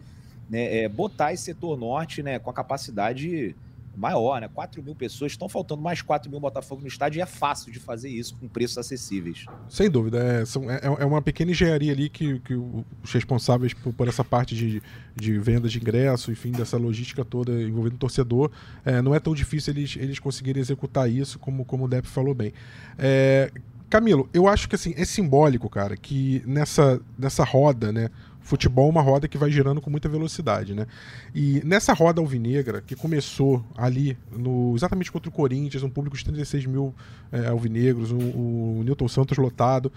né, 0.49 0.83
é, 0.83 0.89
botar 0.89 1.33
esse 1.33 1.43
setor 1.43 1.77
norte 1.77 2.23
né, 2.23 2.39
com 2.39 2.49
a 2.49 2.53
capacidade 2.53 3.55
maior, 3.97 4.41
né? 4.41 4.49
4 4.53 4.81
mil 4.83 4.95
pessoas, 4.95 5.31
estão 5.31 5.49
faltando 5.49 5.81
mais 5.81 6.01
4 6.01 6.29
mil 6.29 6.39
Botafogo 6.39 6.81
no 6.81 6.87
estádio 6.87 7.19
e 7.19 7.21
é 7.21 7.25
fácil 7.25 7.71
de 7.71 7.79
fazer 7.79 8.09
isso 8.09 8.35
com 8.37 8.47
preços 8.47 8.77
acessíveis. 8.77 9.45
Sem 9.69 9.89
dúvida, 9.89 10.19
é, 10.19 10.43
é, 10.43 11.03
é 11.03 11.05
uma 11.05 11.21
pequena 11.21 11.51
engenharia 11.51 11.91
ali 11.91 12.09
que, 12.09 12.39
que 12.39 12.53
os 12.53 13.11
responsáveis 13.11 13.73
por, 13.73 13.93
por, 13.93 14.07
essa 14.07 14.23
parte 14.23 14.55
de, 14.55 14.81
de 15.15 15.37
venda 15.39 15.67
de 15.67 15.79
ingresso, 15.79 16.31
enfim, 16.31 16.51
dessa 16.51 16.77
logística 16.77 17.23
toda 17.23 17.51
envolvendo 17.61 17.95
o 17.95 17.99
torcedor, 17.99 18.51
é, 18.83 19.01
não 19.01 19.15
é 19.15 19.19
tão 19.19 19.33
difícil 19.33 19.73
eles, 19.73 19.95
eles 19.95 20.19
conseguirem 20.19 20.61
executar 20.61 21.09
isso, 21.09 21.39
como, 21.39 21.65
como 21.65 21.85
o 21.85 21.87
Depp 21.87 22.07
falou 22.07 22.33
bem. 22.33 22.53
É, 22.97 23.51
Camilo, 23.89 24.29
eu 24.33 24.47
acho 24.47 24.67
que 24.67 24.75
assim, 24.75 24.93
é 24.97 25.05
simbólico, 25.05 25.69
cara, 25.69 25.95
que 25.95 26.41
nessa, 26.45 26.99
nessa 27.17 27.43
roda, 27.43 27.91
né? 27.91 28.09
Futebol 28.45 28.85
é 28.85 28.91
uma 28.91 29.01
roda 29.01 29.27
que 29.27 29.39
vai 29.39 29.49
girando 29.49 29.81
com 29.81 29.89
muita 29.89 30.07
velocidade, 30.07 30.75
né? 30.75 30.85
E 31.33 31.63
nessa 31.65 31.93
roda 31.93 32.21
alvinegra, 32.21 32.79
que 32.79 32.95
começou 32.95 33.65
ali, 33.75 34.15
no, 34.31 34.75
exatamente 34.75 35.11
contra 35.11 35.27
o 35.29 35.31
Corinthians, 35.31 35.81
um 35.81 35.89
público 35.89 36.15
de 36.15 36.23
36 36.23 36.67
mil 36.67 36.93
é, 37.31 37.47
alvinegros, 37.47 38.11
o, 38.11 38.17
o 38.17 38.81
Newton 38.85 39.07
Santos 39.07 39.35
lotado, 39.39 39.91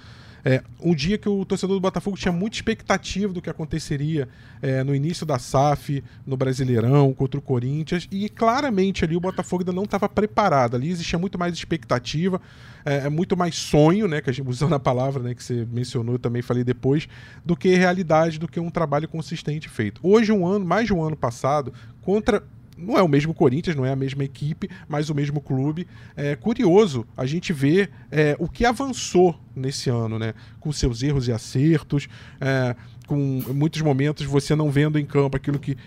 é, 0.49 0.63
um 0.81 0.95
dia 0.95 1.19
que 1.19 1.29
o 1.29 1.45
torcedor 1.45 1.77
do 1.77 1.81
Botafogo 1.81 2.17
tinha 2.17 2.33
muita 2.33 2.57
expectativa 2.57 3.31
do 3.35 3.43
que 3.43 3.51
aconteceria 3.51 4.27
é, 4.63 4.83
no 4.83 4.95
início 4.95 5.27
da 5.27 5.39
SAF, 5.39 6.03
no 6.27 6.39
Brasileirão, 6.39 7.13
contra 7.13 7.39
o 7.39 7.43
Corinthians, 7.43 8.09
e 8.11 8.31
claramente 8.31 9.05
ali 9.05 9.15
o 9.15 9.21
Botafogo 9.21 9.61
ainda 9.61 9.75
não 9.75 9.83
estava 9.83 10.09
preparado. 10.09 10.75
Ali 10.75 10.89
existia 10.89 11.19
muito 11.19 11.39
mais 11.39 11.53
expectativa, 11.53 12.41
é, 12.83 13.05
é, 13.05 13.09
muito 13.11 13.37
mais 13.37 13.57
sonho, 13.57 14.09
né, 14.09 14.23
que 14.23 14.31
a 14.31 14.33
gente 14.33 14.49
usando 14.49 14.75
a 14.75 14.81
palavra, 14.81 15.23
né, 15.23 15.35
que 15.35 15.45
você 15.45 15.69
mencionou, 15.71 16.15
eu 16.15 16.19
também 16.19 16.41
falei 16.41 16.65
depois, 16.65 17.07
do 17.45 17.55
que 17.55 17.75
realidade, 17.75 18.39
do 18.39 18.49
que 18.49 18.59
um 18.59 18.71
trabalho 18.71 19.07
consistente 19.07 19.69
feito. 19.69 20.01
Hoje, 20.03 20.33
um 20.33 20.47
ano, 20.47 20.65
mais 20.65 20.87
de 20.87 20.95
um 20.95 21.05
ano 21.05 21.15
passado, 21.15 21.75
contra 22.01 22.43
não 22.79 22.97
é 22.97 23.03
o 23.03 23.09
mesmo 23.09 23.35
Corinthians, 23.35 23.77
não 23.77 23.85
é 23.85 23.93
a 23.93 23.97
mesma 23.97 24.25
equipe, 24.25 24.71
mas 24.89 25.11
o 25.11 25.15
mesmo 25.15 25.41
clube. 25.41 25.87
É 26.17 26.37
curioso 26.37 27.05
a 27.17 27.27
gente 27.27 27.53
ver 27.53 27.91
é, 28.11 28.37
o 28.39 28.49
que 28.49 28.65
avançou 28.65 29.39
nesse 29.55 29.91
ano, 29.91 30.19
né? 30.19 30.35
Com 30.61 30.71
seus 30.71 31.03
erros 31.03 31.27
e 31.29 31.33
acertos. 31.33 32.09
É, 32.41 32.77
com 33.09 33.43
muitos 33.55 33.81
momentos 33.81 34.27
você 34.27 34.55
não 34.55 34.71
vendo 34.71 34.99
em 34.99 35.07
campo 35.07 35.35
aquilo 35.35 35.59
que 35.59 35.79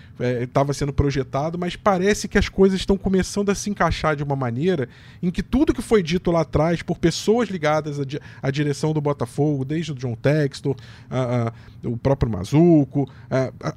estava 0.42 0.72
é, 0.72 0.74
sendo 0.74 0.92
projetado, 0.92 1.58
mas 1.58 1.76
parece 1.76 2.28
que 2.28 2.38
as 2.38 2.50
coisas 2.50 2.80
estão 2.80 2.98
começando 2.98 3.52
a 3.52 3.56
se 3.56 3.70
encaixar 3.70 4.16
de 4.16 4.24
uma 4.24 4.36
maneira 4.36 4.90
em 5.22 5.30
que 5.30 5.44
tudo 5.44 5.72
que 5.72 5.84
foi 5.84 6.02
dito 6.02 6.32
lá 6.32 6.42
atrás 6.42 6.82
por 6.82 6.98
pessoas 6.98 7.48
ligadas 7.48 8.00
à, 8.00 8.04
di 8.04 8.20
à 8.42 8.50
direção 8.50 8.92
do 8.92 9.00
Botafogo, 9.00 9.64
desde 9.64 9.92
o 9.92 9.96
John 9.96 10.16
Textor, 10.16 10.76
a, 11.12 11.50
a, 11.50 11.88
o 11.88 11.96
próprio 11.96 12.32
Mazuco, 12.32 13.08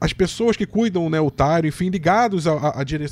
as 0.01 0.15
pessoas 0.15 0.57
que 0.57 0.65
cuidam, 0.65 1.11
né, 1.11 1.21
o 1.21 1.31
Tário, 1.31 1.69
enfim, 1.69 1.91
ligados 1.91 2.47
à, 2.47 2.83
dire 2.83 3.05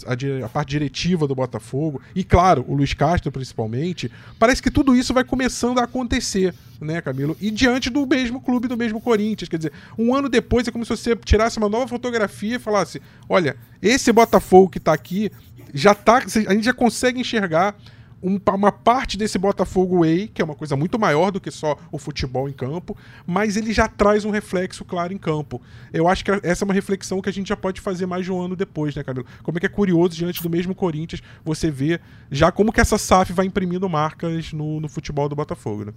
parte 0.50 0.70
diretiva 0.70 1.26
do 1.28 1.34
Botafogo, 1.34 2.00
e 2.14 2.24
claro, 2.24 2.64
o 2.66 2.74
Luiz 2.74 2.94
Castro 2.94 3.30
principalmente, 3.30 4.10
parece 4.38 4.62
que 4.62 4.70
tudo 4.70 4.96
isso 4.96 5.12
vai 5.12 5.24
começando 5.24 5.78
a 5.78 5.84
acontecer 5.84 6.54
né, 6.82 7.00
Camilo? 7.00 7.36
E 7.40 7.50
diante 7.50 7.88
do 7.88 8.06
mesmo 8.06 8.40
clube, 8.40 8.68
do 8.68 8.76
mesmo 8.76 9.00
Corinthians. 9.00 9.48
Quer 9.48 9.56
dizer, 9.56 9.72
um 9.96 10.14
ano 10.14 10.21
depois 10.28 10.66
é 10.66 10.70
como 10.70 10.84
se 10.84 10.90
você 10.90 11.16
tirasse 11.16 11.58
uma 11.58 11.68
nova 11.68 11.88
fotografia 11.88 12.56
e 12.56 12.58
falasse: 12.58 13.00
olha, 13.28 13.56
esse 13.80 14.12
Botafogo 14.12 14.70
que 14.70 14.80
tá 14.80 14.92
aqui 14.92 15.30
já 15.72 15.94
tá. 15.94 16.18
A 16.18 16.54
gente 16.54 16.64
já 16.64 16.74
consegue 16.74 17.20
enxergar 17.20 17.76
um, 18.22 18.38
uma 18.54 18.70
parte 18.70 19.18
desse 19.18 19.36
Botafogo 19.36 20.00
Way, 20.00 20.28
que 20.28 20.40
é 20.40 20.44
uma 20.44 20.54
coisa 20.54 20.76
muito 20.76 20.98
maior 20.98 21.30
do 21.30 21.40
que 21.40 21.50
só 21.50 21.76
o 21.90 21.98
futebol 21.98 22.48
em 22.48 22.52
campo, 22.52 22.96
mas 23.26 23.56
ele 23.56 23.72
já 23.72 23.88
traz 23.88 24.24
um 24.24 24.30
reflexo 24.30 24.84
claro 24.84 25.12
em 25.12 25.18
campo. 25.18 25.60
Eu 25.92 26.06
acho 26.06 26.24
que 26.24 26.30
essa 26.42 26.64
é 26.64 26.66
uma 26.66 26.74
reflexão 26.74 27.20
que 27.20 27.28
a 27.28 27.32
gente 27.32 27.48
já 27.48 27.56
pode 27.56 27.80
fazer 27.80 28.06
mais 28.06 28.24
de 28.24 28.30
um 28.30 28.40
ano 28.40 28.54
depois, 28.54 28.94
né, 28.94 29.02
Camilo? 29.02 29.26
Como 29.42 29.58
é 29.58 29.60
que 29.60 29.66
é 29.66 29.68
curioso, 29.68 30.14
diante 30.14 30.42
do 30.42 30.48
mesmo 30.48 30.74
Corinthians, 30.74 31.22
você 31.44 31.70
vê 31.70 32.00
já 32.30 32.52
como 32.52 32.72
que 32.72 32.80
essa 32.80 32.96
SAF 32.96 33.32
vai 33.32 33.46
imprimindo 33.46 33.88
marcas 33.88 34.52
no, 34.52 34.80
no 34.80 34.88
futebol 34.88 35.28
do 35.28 35.34
Botafogo, 35.34 35.86
né? 35.86 35.92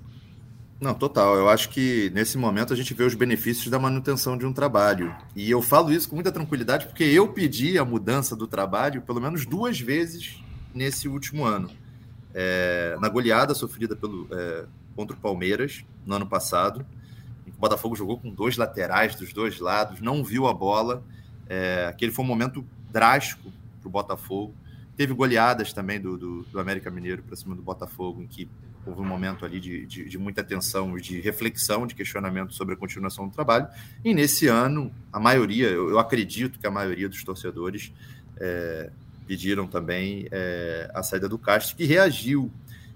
Não, 0.80 0.94
total. 0.94 1.36
Eu 1.36 1.50
acho 1.50 1.70
que 1.70 2.12
nesse 2.14 2.38
momento 2.38 2.74
a 2.74 2.76
gente 2.76 2.94
vê 2.94 3.04
os 3.04 3.16
benefícios 3.16 3.70
da 3.70 3.80
manutenção 3.80 4.38
de 4.38 4.46
um 4.46 4.52
trabalho. 4.52 5.16
E 5.36 5.50
eu 5.50 5.62
falo 5.62 5.92
isso 5.92 6.10
com 6.10 6.16
muita 6.16 6.32
tranquilidade 6.32 6.88
porque 6.88 7.04
eu 7.04 7.30
pedi 7.30 7.78
a 7.78 7.86
mudança 7.86 8.36
do 8.36 8.46
trabalho 8.46 9.02
pelo 9.02 9.22
menos 9.22 9.46
duas 9.46 9.80
vezes 9.80 10.44
nesse 10.74 11.08
último 11.08 11.46
ano. 11.46 11.70
É, 12.34 12.98
na 13.00 13.08
goleada 13.08 13.54
sofrida 13.54 13.96
pelo, 13.96 14.28
é, 14.32 14.66
contra 14.96 15.16
o 15.16 15.20
Palmeiras 15.20 15.86
no 16.06 16.16
ano 16.16 16.28
passado, 16.28 16.86
o 17.48 17.60
Botafogo 17.60 17.96
jogou 17.96 18.20
com 18.20 18.30
dois 18.30 18.58
laterais 18.58 19.16
dos 19.16 19.32
dois 19.32 19.60
lados, 19.62 20.02
não 20.02 20.24
viu 20.24 20.46
a 20.46 20.54
bola. 20.54 21.02
É, 21.48 21.88
aquele 21.90 22.12
foi 22.12 22.26
um 22.26 22.28
momento 22.28 22.66
drástico 22.92 23.50
para 23.80 23.88
o 23.88 23.92
Botafogo. 23.92 24.54
Teve 24.98 25.14
goleadas 25.14 25.72
também 25.72 26.02
do, 26.02 26.18
do, 26.18 26.44
do 26.44 26.60
América 26.60 26.92
Mineiro 26.92 27.24
para 27.24 27.36
cima 27.38 27.56
do 27.56 27.62
Botafogo, 27.62 28.22
em 28.22 28.28
que 28.28 28.50
houve 28.86 29.02
um 29.02 29.06
momento 29.06 29.46
ali 29.46 29.60
de, 29.60 29.86
de, 29.86 30.10
de 30.10 30.18
muita 30.18 30.42
atenção, 30.42 30.96
de 30.98 31.20
reflexão, 31.20 31.88
de 31.88 31.96
questionamento 31.96 32.54
sobre 32.54 32.76
a 32.76 32.78
continuação 32.78 33.28
do 33.28 33.34
trabalho. 33.34 33.68
E 34.04 34.14
nesse 34.14 34.48
ano, 34.48 34.92
a 35.12 35.20
maioria, 35.20 35.68
eu, 35.68 35.90
eu 35.90 36.00
acredito 36.00 36.60
que 36.60 36.68
a 36.68 36.72
maioria 36.72 37.10
dos 37.10 37.24
torcedores 37.24 37.92
é, 38.38 38.90
pediram 39.28 39.68
também 39.68 40.28
é, 40.32 40.90
a 40.94 41.02
saída 41.04 41.28
do 41.28 41.38
Castro, 41.38 41.76
que 41.76 41.86
reagiu 41.86 42.52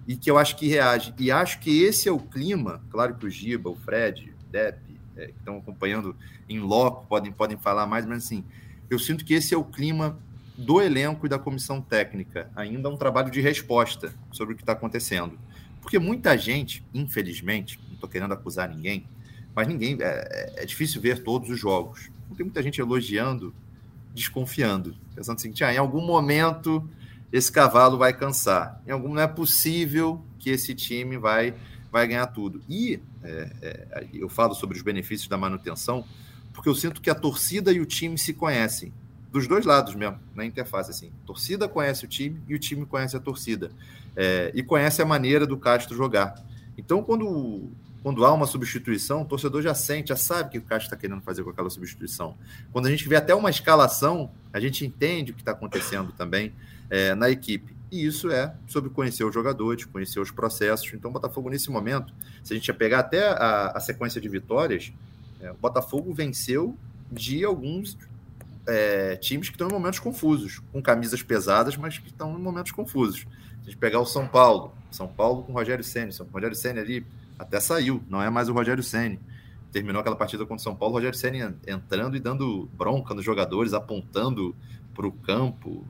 e 0.08 0.16
que 0.16 0.30
eu 0.30 0.38
acho 0.38 0.56
que 0.56 0.68
reage. 0.68 1.14
E 1.18 1.32
acho 1.32 1.60
que 1.60 1.84
esse 1.84 2.08
é 2.08 2.12
o 2.12 2.20
clima, 2.20 2.82
claro 2.90 3.16
que 3.16 3.26
o 3.26 3.30
Giba, 3.30 3.70
o 3.70 3.76
Fred, 3.76 4.34
o 4.48 4.52
Depp, 4.52 4.80
é, 5.16 5.28
que 5.28 5.34
estão 5.38 5.58
acompanhando 5.58 6.16
em 6.48 6.60
loco, 6.60 7.06
podem, 7.08 7.32
podem 7.32 7.58
falar 7.58 7.86
mais, 7.86 8.06
mas 8.06 8.24
assim, 8.24 8.44
eu 8.90 8.98
sinto 8.98 9.24
que 9.26 9.34
esse 9.34 9.54
é 9.54 9.58
o 9.58 9.64
clima 9.64 10.18
do 10.58 10.82
elenco 10.82 11.26
e 11.26 11.30
da 11.30 11.40
comissão 11.40 11.82
técnica. 11.82 12.50
Ainda 12.56 12.90
um 12.90 12.98
trabalho 12.98 13.32
de 13.32 13.40
resposta 13.40 14.14
sobre 14.32 14.54
o 14.54 14.58
que 14.58 14.64
está 14.64 14.74
acontecendo. 14.74 15.40
Porque 15.82 15.98
muita 15.98 16.38
gente, 16.38 16.84
infelizmente, 16.94 17.80
não 17.88 17.94
estou 17.94 18.10
querendo 18.10 18.34
acusar 18.34 18.70
ninguém, 18.70 19.08
mas 19.56 19.68
ninguém. 19.68 19.98
É, 20.00 20.54
é, 20.58 20.66
difícil 20.66 21.02
ver 21.02 21.24
todos 21.24 21.50
os 21.50 21.60
jogos. 21.60 22.10
Tem 22.36 22.46
muita 22.46 22.62
gente 22.62 22.80
elogiando, 22.80 23.54
desconfiando, 24.14 24.96
pensando 25.16 25.38
assim: 25.38 25.52
ah, 25.64 25.74
em 25.74 25.78
algum 25.78 26.06
momento 26.06 26.88
esse 27.32 27.52
cavalo 27.52 27.98
vai 27.98 28.14
cansar. 28.14 28.82
Em 28.88 28.92
algum 28.92 29.14
não 29.14 29.22
é 29.22 29.28
possível 29.28 30.24
que 30.40 30.50
esse 30.50 30.74
time 30.74 31.18
vai 31.18 31.54
vai 31.92 32.08
ganhar 32.08 32.28
tudo. 32.28 32.62
E 32.70 33.00
é, 33.24 33.52
é, 33.62 34.08
eu 34.14 34.30
falo 34.30 34.54
sobre 34.54 34.78
os 34.78 34.84
benefícios 34.84 35.28
da 35.28 35.38
manutenção, 35.38 36.06
porque 36.54 36.70
eu 36.70 36.76
sinto 36.76 37.02
que 37.02 37.10
a 37.10 37.16
torcida 37.16 37.72
e 37.72 37.80
o 37.80 37.86
time 37.86 38.18
se 38.18 38.34
conhecem 38.34 38.94
dos 39.32 39.48
dois 39.48 39.66
lados 39.66 39.96
mesmo, 39.96 40.20
na 40.36 40.46
interface, 40.46 40.90
assim. 40.90 41.12
A 41.24 41.28
torcida 41.28 41.68
conhece 41.68 42.06
o 42.06 42.08
time 42.08 42.42
e 42.48 42.56
o 42.56 42.60
time 42.60 42.86
conhece 42.86 43.16
a 43.16 43.20
torcida. 43.20 43.72
É, 44.16 44.52
e 44.56 44.64
conhece 44.64 45.02
a 45.02 45.06
maneira 45.06 45.46
do 45.46 45.58
Castro 45.58 45.96
jogar. 45.96 46.36
Então, 46.78 47.04
quando, 47.04 47.70
quando 48.02 48.26
há 48.26 48.34
uma 48.34 48.48
substituição, 48.48 49.22
o 49.22 49.26
torcedor 49.26 49.62
já 49.62 49.74
sente, 49.74 50.10
já 50.10 50.16
sabe 50.16 50.50
o 50.50 50.52
que 50.52 50.58
o 50.58 50.62
Castro 50.62 50.88
está 50.88 50.98
querendo 50.98 51.22
fazer 51.22 51.44
com 51.44 51.52
aquela 51.52 51.70
substituição. 51.70 52.36
Quando 52.72 52.88
a 52.88 52.90
gente 52.90 53.08
vê 53.08 53.16
até 53.16 53.36
uma 53.36 53.50
escalação, 53.50 54.32
a 54.52 54.60
gente 54.60 54.86
entende 54.86 55.32
o 55.32 55.36
que 55.36 55.42
está 55.42 55.52
acontecendo 55.52 56.12
também 56.12 56.52
é, 56.90 57.14
na 57.14 57.30
equipe. 57.30 57.78
E 57.92 58.06
isso 58.06 58.32
é 58.32 58.54
sobre 58.68 58.90
conhecer 58.90 59.24
os 59.24 59.34
jogadores, 59.34 59.86
conhecer 59.86 60.20
os 60.20 60.32
processos. 60.32 60.92
Então, 60.94 61.10
o 61.10 61.14
Botafogo, 61.14 61.50
nesse 61.50 61.70
momento, 61.70 62.14
se 62.44 62.54
a 62.54 62.56
gente 62.56 62.68
ia 62.68 62.74
pegar 62.74 63.00
até 63.00 63.30
a, 63.30 63.72
a 63.76 63.80
sequência 63.80 64.20
de 64.20 64.28
vitórias, 64.28 64.92
é, 65.40 65.52
o 65.52 65.56
Botafogo 65.56 66.14
venceu 66.14 66.76
de 67.12 67.44
alguns 67.44 67.98
é, 68.70 69.16
times 69.16 69.50
que 69.50 69.56
estão 69.56 69.68
em 69.68 69.72
momentos 69.72 70.00
confusos, 70.00 70.62
com 70.72 70.82
camisas 70.82 71.24
pesadas, 71.24 71.76
mas 71.76 71.98
que 71.98 72.08
estão 72.08 72.38
em 72.38 72.42
momentos 72.42 72.72
confusos. 72.72 73.22
Se 73.22 73.28
a 73.62 73.66
gente 73.66 73.78
pegar 73.78 74.00
o 74.00 74.06
São 74.06 74.28
Paulo, 74.28 74.74
São 74.92 75.08
Paulo 75.08 75.44
com 75.44 75.52
o 75.52 75.56
Rogério 75.56 75.84
Senna, 75.84 76.12
o 76.20 76.34
Rogério 76.34 76.56
Senna 76.56 76.82
ali 76.82 77.06
até 77.38 77.60
saiu, 77.60 78.04
não 78.10 78.22
é 78.22 78.30
mais 78.30 78.50
o 78.50 78.54
Rogério 78.54 78.84
Senna. 78.84 79.18
Terminou 79.72 80.00
aquela 80.00 80.16
partida 80.16 80.44
contra 80.44 80.58
o 80.58 80.64
São 80.64 80.76
Paulo, 80.76 80.94
o 80.94 80.98
Rogério 80.98 81.18
Senna 81.18 81.56
entrando 81.68 82.16
e 82.16 82.20
dando 82.20 82.70
bronca 82.74 83.14
nos 83.14 83.24
jogadores, 83.24 83.74
apontando 83.74 84.56
para 84.94 85.08
o 85.08 85.12
campo, 85.12 85.86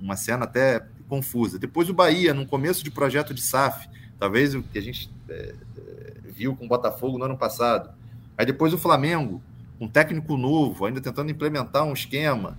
uma 0.00 0.16
cena 0.16 0.44
até 0.44 0.86
confusa. 1.08 1.58
Depois 1.58 1.88
o 1.90 1.94
Bahia, 1.94 2.32
no 2.32 2.46
começo 2.46 2.82
de 2.82 2.90
projeto 2.90 3.34
de 3.34 3.42
SAF, 3.42 3.88
talvez 4.18 4.54
o 4.54 4.62
que 4.62 4.78
a 4.78 4.82
gente 4.82 5.10
é, 5.28 5.54
é, 5.76 6.12
viu 6.24 6.56
com 6.56 6.64
o 6.64 6.68
Botafogo 6.68 7.18
no 7.18 7.24
ano 7.24 7.36
passado. 7.36 7.90
Aí 8.38 8.46
depois 8.46 8.72
o 8.72 8.78
Flamengo, 8.78 9.42
um 9.80 9.88
técnico 9.88 10.36
novo, 10.36 10.86
ainda 10.86 11.00
tentando 11.00 11.30
implementar 11.30 11.84
um 11.84 11.92
esquema. 11.92 12.58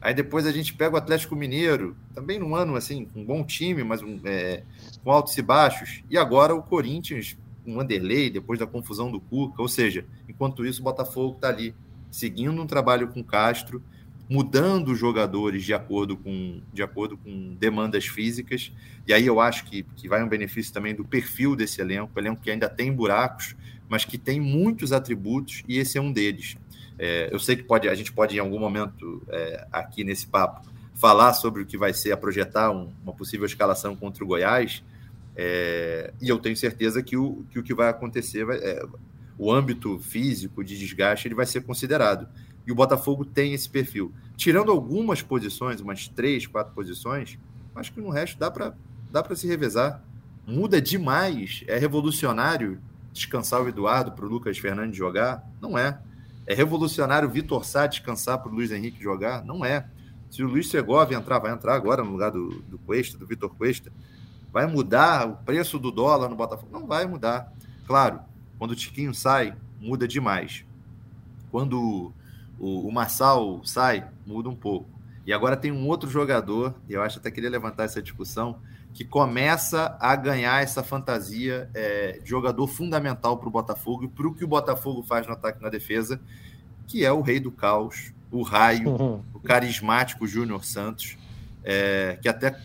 Aí 0.00 0.14
depois 0.14 0.46
a 0.46 0.52
gente 0.52 0.74
pega 0.74 0.94
o 0.94 0.98
Atlético 0.98 1.34
Mineiro, 1.34 1.96
também 2.14 2.38
num 2.38 2.54
ano 2.54 2.76
assim, 2.76 3.06
com 3.06 3.20
um 3.20 3.24
bom 3.24 3.42
time, 3.44 3.82
mas 3.82 4.02
um, 4.02 4.20
é, 4.24 4.62
com 5.02 5.10
altos 5.10 5.36
e 5.36 5.42
baixos. 5.42 6.02
E 6.10 6.18
agora 6.18 6.54
o 6.54 6.62
Corinthians, 6.62 7.36
com 7.64 7.74
um 7.74 7.80
Anderlei, 7.80 8.30
depois 8.30 8.58
da 8.58 8.66
confusão 8.66 9.10
do 9.10 9.20
Cuca. 9.20 9.60
Ou 9.60 9.68
seja, 9.68 10.04
enquanto 10.28 10.64
isso, 10.64 10.80
o 10.80 10.84
Botafogo 10.84 11.36
está 11.36 11.48
ali, 11.48 11.74
seguindo 12.10 12.60
um 12.60 12.66
trabalho 12.66 13.08
com 13.08 13.24
Castro, 13.24 13.82
mudando 14.28 14.92
os 14.92 14.98
jogadores 14.98 15.64
de 15.64 15.72
acordo 15.72 16.16
com, 16.16 16.60
de 16.72 16.82
acordo 16.82 17.16
com 17.16 17.54
demandas 17.58 18.06
físicas. 18.06 18.72
E 19.06 19.12
aí 19.12 19.26
eu 19.26 19.40
acho 19.40 19.64
que, 19.64 19.84
que 19.96 20.08
vai 20.08 20.22
um 20.22 20.28
benefício 20.28 20.72
também 20.72 20.94
do 20.94 21.04
perfil 21.04 21.54
desse 21.54 21.80
elenco, 21.80 22.18
elenco 22.18 22.42
que 22.42 22.50
ainda 22.50 22.68
tem 22.68 22.92
buracos, 22.92 23.56
mas 23.88 24.04
que 24.04 24.18
tem 24.18 24.40
muitos 24.40 24.92
atributos, 24.92 25.62
e 25.68 25.78
esse 25.78 25.98
é 25.98 26.00
um 26.00 26.12
deles. 26.12 26.56
É, 26.98 27.28
eu 27.32 27.38
sei 27.38 27.56
que 27.56 27.62
pode, 27.62 27.88
a 27.88 27.94
gente 27.94 28.12
pode, 28.12 28.36
em 28.36 28.40
algum 28.40 28.58
momento, 28.58 29.22
é, 29.28 29.66
aqui 29.70 30.02
nesse 30.02 30.26
papo, 30.26 30.66
falar 30.94 31.34
sobre 31.34 31.62
o 31.62 31.66
que 31.66 31.76
vai 31.76 31.92
ser 31.92 32.12
a 32.12 32.16
projetar 32.16 32.70
um, 32.70 32.90
uma 33.02 33.12
possível 33.12 33.46
escalação 33.46 33.94
contra 33.94 34.24
o 34.24 34.26
Goiás, 34.26 34.82
é, 35.36 36.12
e 36.20 36.28
eu 36.28 36.38
tenho 36.38 36.56
certeza 36.56 37.02
que 37.02 37.16
o 37.16 37.44
que, 37.50 37.58
o 37.58 37.62
que 37.62 37.74
vai 37.74 37.88
acontecer, 37.88 38.44
vai, 38.44 38.56
é, 38.56 38.82
o 39.38 39.52
âmbito 39.52 39.98
físico 39.98 40.64
de 40.64 40.78
desgaste, 40.78 41.28
ele 41.28 41.34
vai 41.34 41.44
ser 41.44 41.62
considerado. 41.62 42.26
E 42.66 42.72
o 42.72 42.74
Botafogo 42.74 43.24
tem 43.24 43.52
esse 43.52 43.68
perfil. 43.68 44.12
Tirando 44.36 44.72
algumas 44.72 45.22
posições, 45.22 45.80
umas 45.80 46.08
três, 46.08 46.46
quatro 46.46 46.74
posições, 46.74 47.38
acho 47.74 47.92
que 47.92 48.00
no 48.00 48.08
resto 48.08 48.38
dá 48.38 48.50
para 48.50 48.74
dá 49.10 49.36
se 49.36 49.46
revezar. 49.46 50.02
Muda 50.46 50.80
demais. 50.80 51.62
É 51.66 51.78
revolucionário 51.78 52.80
descansar 53.16 53.62
o 53.62 53.68
Eduardo 53.68 54.12
para 54.12 54.24
o 54.24 54.28
Lucas 54.28 54.58
Fernandes 54.58 54.96
jogar? 54.96 55.44
Não 55.60 55.76
é. 55.76 55.98
É 56.46 56.54
revolucionário 56.54 57.28
o 57.28 57.32
Vitor 57.32 57.64
Sá 57.64 57.86
descansar 57.86 58.38
para 58.38 58.50
o 58.50 58.54
Luiz 58.54 58.70
Henrique 58.70 59.02
jogar? 59.02 59.44
Não 59.44 59.64
é. 59.64 59.88
Se 60.30 60.42
o 60.42 60.48
Luiz 60.48 60.68
Segovia 60.68 61.16
entrar, 61.16 61.38
vai 61.38 61.52
entrar 61.52 61.74
agora 61.74 62.04
no 62.04 62.10
lugar 62.10 62.30
do, 62.30 62.60
do 62.62 62.78
Cuesta, 62.78 63.18
do 63.18 63.26
Vitor 63.26 63.54
Cuesta, 63.54 63.92
vai 64.52 64.66
mudar 64.66 65.26
o 65.26 65.36
preço 65.36 65.78
do 65.78 65.90
dólar 65.90 66.28
no 66.28 66.36
Botafogo? 66.36 66.70
Não 66.72 66.86
vai 66.86 67.06
mudar. 67.06 67.52
Claro, 67.86 68.20
quando 68.58 68.72
o 68.72 68.76
Tiquinho 68.76 69.14
sai, 69.14 69.54
muda 69.80 70.06
demais. 70.06 70.64
Quando 71.50 72.12
o, 72.58 72.88
o 72.88 72.92
Marçal 72.92 73.60
sai, 73.64 74.06
muda 74.26 74.48
um 74.48 74.56
pouco. 74.56 74.88
E 75.26 75.32
agora 75.32 75.56
tem 75.56 75.72
um 75.72 75.88
outro 75.88 76.08
jogador, 76.08 76.74
e 76.88 76.92
eu 76.92 77.02
acho 77.02 77.18
até 77.18 77.30
queria 77.30 77.50
levantar 77.50 77.84
essa 77.84 78.00
discussão, 78.00 78.58
que 78.96 79.04
começa 79.04 79.94
a 80.00 80.16
ganhar 80.16 80.62
essa 80.62 80.82
fantasia 80.82 81.68
é, 81.74 82.12
de 82.12 82.30
jogador 82.30 82.66
fundamental 82.66 83.36
para 83.36 83.46
o 83.46 83.50
Botafogo 83.50 84.04
e 84.04 84.08
para 84.08 84.26
o 84.26 84.32
que 84.32 84.42
o 84.42 84.48
Botafogo 84.48 85.02
faz 85.02 85.26
no 85.26 85.34
ataque 85.34 85.60
e 85.60 85.62
na 85.62 85.68
defesa, 85.68 86.18
que 86.86 87.04
é 87.04 87.12
o 87.12 87.20
rei 87.20 87.38
do 87.38 87.52
caos, 87.52 88.14
o 88.30 88.40
raio, 88.40 88.88
uhum. 88.88 89.22
o 89.34 89.38
carismático 89.38 90.26
Júnior 90.26 90.64
Santos, 90.64 91.18
é, 91.62 92.18
que 92.22 92.26
até 92.26 92.58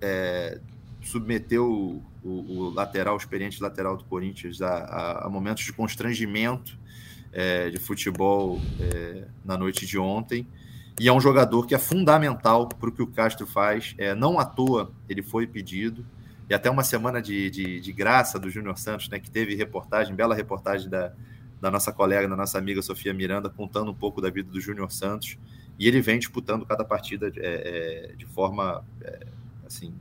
é, 0.00 0.58
submeteu 1.00 2.02
o, 2.24 2.28
o, 2.28 2.70
lateral, 2.74 3.14
o 3.14 3.18
experiente 3.18 3.62
lateral 3.62 3.96
do 3.96 4.02
Corinthians 4.02 4.60
a, 4.60 4.78
a, 4.78 5.26
a 5.26 5.30
momentos 5.30 5.62
de 5.62 5.72
constrangimento 5.72 6.76
é, 7.32 7.70
de 7.70 7.78
futebol 7.78 8.60
é, 8.80 9.28
na 9.44 9.56
noite 9.56 9.86
de 9.86 9.96
ontem. 9.96 10.44
E 11.00 11.08
é 11.08 11.12
um 11.12 11.20
jogador 11.20 11.66
que 11.66 11.74
é 11.74 11.78
fundamental 11.78 12.68
para 12.68 12.88
o 12.88 12.92
que 12.92 13.02
o 13.02 13.06
Castro 13.06 13.46
faz. 13.46 13.94
É, 13.98 14.14
não 14.14 14.38
à 14.38 14.44
toa 14.44 14.92
ele 15.08 15.22
foi 15.22 15.46
pedido. 15.46 16.04
E 16.48 16.54
até 16.54 16.70
uma 16.70 16.82
semana 16.82 17.20
de, 17.20 17.50
de, 17.50 17.80
de 17.80 17.92
graça 17.92 18.38
do 18.38 18.50
Júnior 18.50 18.78
Santos, 18.78 19.08
né, 19.08 19.18
que 19.18 19.30
teve 19.30 19.54
reportagem, 19.54 20.14
bela 20.14 20.34
reportagem 20.34 20.88
da, 20.88 21.12
da 21.60 21.70
nossa 21.70 21.92
colega, 21.92 22.26
da 22.26 22.36
nossa 22.36 22.58
amiga 22.58 22.80
Sofia 22.80 23.12
Miranda, 23.12 23.50
contando 23.50 23.90
um 23.90 23.94
pouco 23.94 24.20
da 24.20 24.30
vida 24.30 24.50
do 24.50 24.60
Júnior 24.60 24.90
Santos. 24.90 25.38
E 25.78 25.86
ele 25.86 26.00
vem 26.00 26.18
disputando 26.18 26.64
cada 26.66 26.84
partida 26.84 27.30
é, 27.36 28.10
é, 28.10 28.16
de 28.16 28.26
forma, 28.26 28.84
é, 29.02 29.26
assim, 29.66 29.94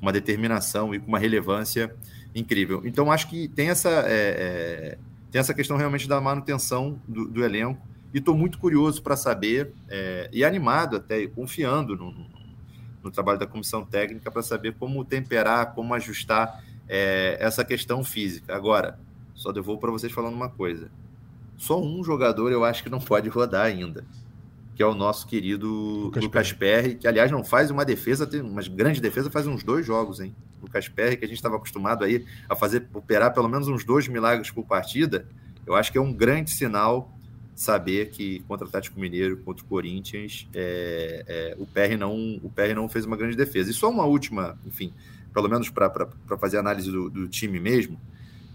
uma 0.00 0.12
determinação 0.12 0.94
e 0.94 0.98
com 0.98 1.06
uma 1.06 1.18
relevância 1.18 1.94
incrível. 2.34 2.82
Então, 2.84 3.12
acho 3.12 3.28
que 3.28 3.46
tem 3.48 3.68
essa 3.68 3.90
é, 4.06 4.96
é, 4.96 4.98
tem 5.30 5.38
essa 5.38 5.54
questão 5.54 5.76
realmente 5.76 6.08
da 6.08 6.20
manutenção 6.20 7.00
do, 7.06 7.26
do 7.26 7.44
elenco. 7.44 7.80
E 8.12 8.18
estou 8.18 8.36
muito 8.36 8.58
curioso 8.58 9.02
para 9.02 9.16
saber, 9.16 9.72
é, 9.88 10.28
e 10.32 10.44
animado 10.44 10.96
até, 10.96 11.26
confiando 11.28 11.96
no, 11.96 12.10
no, 12.10 12.26
no, 13.04 13.10
trabalho 13.10 13.38
da 13.38 13.46
comissão 13.46 13.84
técnica 13.84 14.30
para 14.30 14.42
saber 14.42 14.74
como 14.74 15.04
temperar, 15.04 15.74
como 15.74 15.94
ajustar 15.94 16.64
é, 16.88 17.36
essa 17.40 17.64
questão 17.64 18.02
física. 18.02 18.54
Agora, 18.54 18.98
só 19.34 19.52
devolvo 19.52 19.80
para 19.80 19.90
vocês 19.90 20.12
falando 20.12 20.34
uma 20.34 20.48
coisa. 20.48 20.90
Só 21.56 21.80
um 21.80 22.02
jogador 22.02 22.50
eu 22.50 22.64
acho 22.64 22.82
que 22.82 22.90
não 22.90 22.98
pode 22.98 23.28
rodar 23.28 23.66
ainda, 23.66 24.04
que 24.74 24.82
é 24.82 24.86
o 24.86 24.94
nosso 24.94 25.26
querido 25.26 25.68
Lucas, 25.68 26.24
Lucas 26.24 26.52
Perry, 26.52 26.96
que 26.96 27.06
aliás 27.06 27.30
não 27.30 27.44
faz 27.44 27.70
uma 27.70 27.84
defesa, 27.84 28.26
tem 28.26 28.40
uma 28.40 28.62
grande 28.62 29.00
defesa, 29.00 29.30
faz 29.30 29.46
uns 29.46 29.62
dois 29.62 29.86
jogos, 29.86 30.20
hein? 30.20 30.34
Lucas 30.60 30.88
Perry, 30.88 31.16
que 31.16 31.24
a 31.24 31.28
gente 31.28 31.36
estava 31.36 31.56
acostumado 31.56 32.04
aí 32.04 32.26
a 32.48 32.56
fazer, 32.56 32.88
operar 32.92 33.32
pelo 33.32 33.48
menos 33.48 33.68
uns 33.68 33.84
dois 33.84 34.08
milagres 34.08 34.50
por 34.50 34.64
partida, 34.64 35.26
eu 35.66 35.74
acho 35.74 35.92
que 35.92 35.98
é 35.98 36.00
um 36.00 36.12
grande 36.12 36.50
sinal 36.50 37.14
saber 37.60 38.08
que 38.08 38.40
contra 38.48 38.64
o 38.64 38.68
Atlético 38.68 38.98
Mineiro, 38.98 39.36
contra 39.36 39.62
o 39.62 39.68
Corinthians, 39.68 40.48
é, 40.54 41.24
é, 41.28 41.56
o 41.58 41.66
PR 41.66 41.94
não 41.98 42.40
o 42.42 42.48
PR 42.48 42.74
não 42.74 42.88
fez 42.88 43.04
uma 43.04 43.18
grande 43.18 43.36
defesa. 43.36 43.70
E 43.70 43.74
só 43.74 43.90
uma 43.90 44.06
última, 44.06 44.58
enfim, 44.64 44.94
pelo 45.30 45.46
menos 45.46 45.68
para 45.68 46.00
fazer 46.40 46.56
análise 46.56 46.90
do, 46.90 47.10
do 47.10 47.28
time 47.28 47.60
mesmo, 47.60 48.00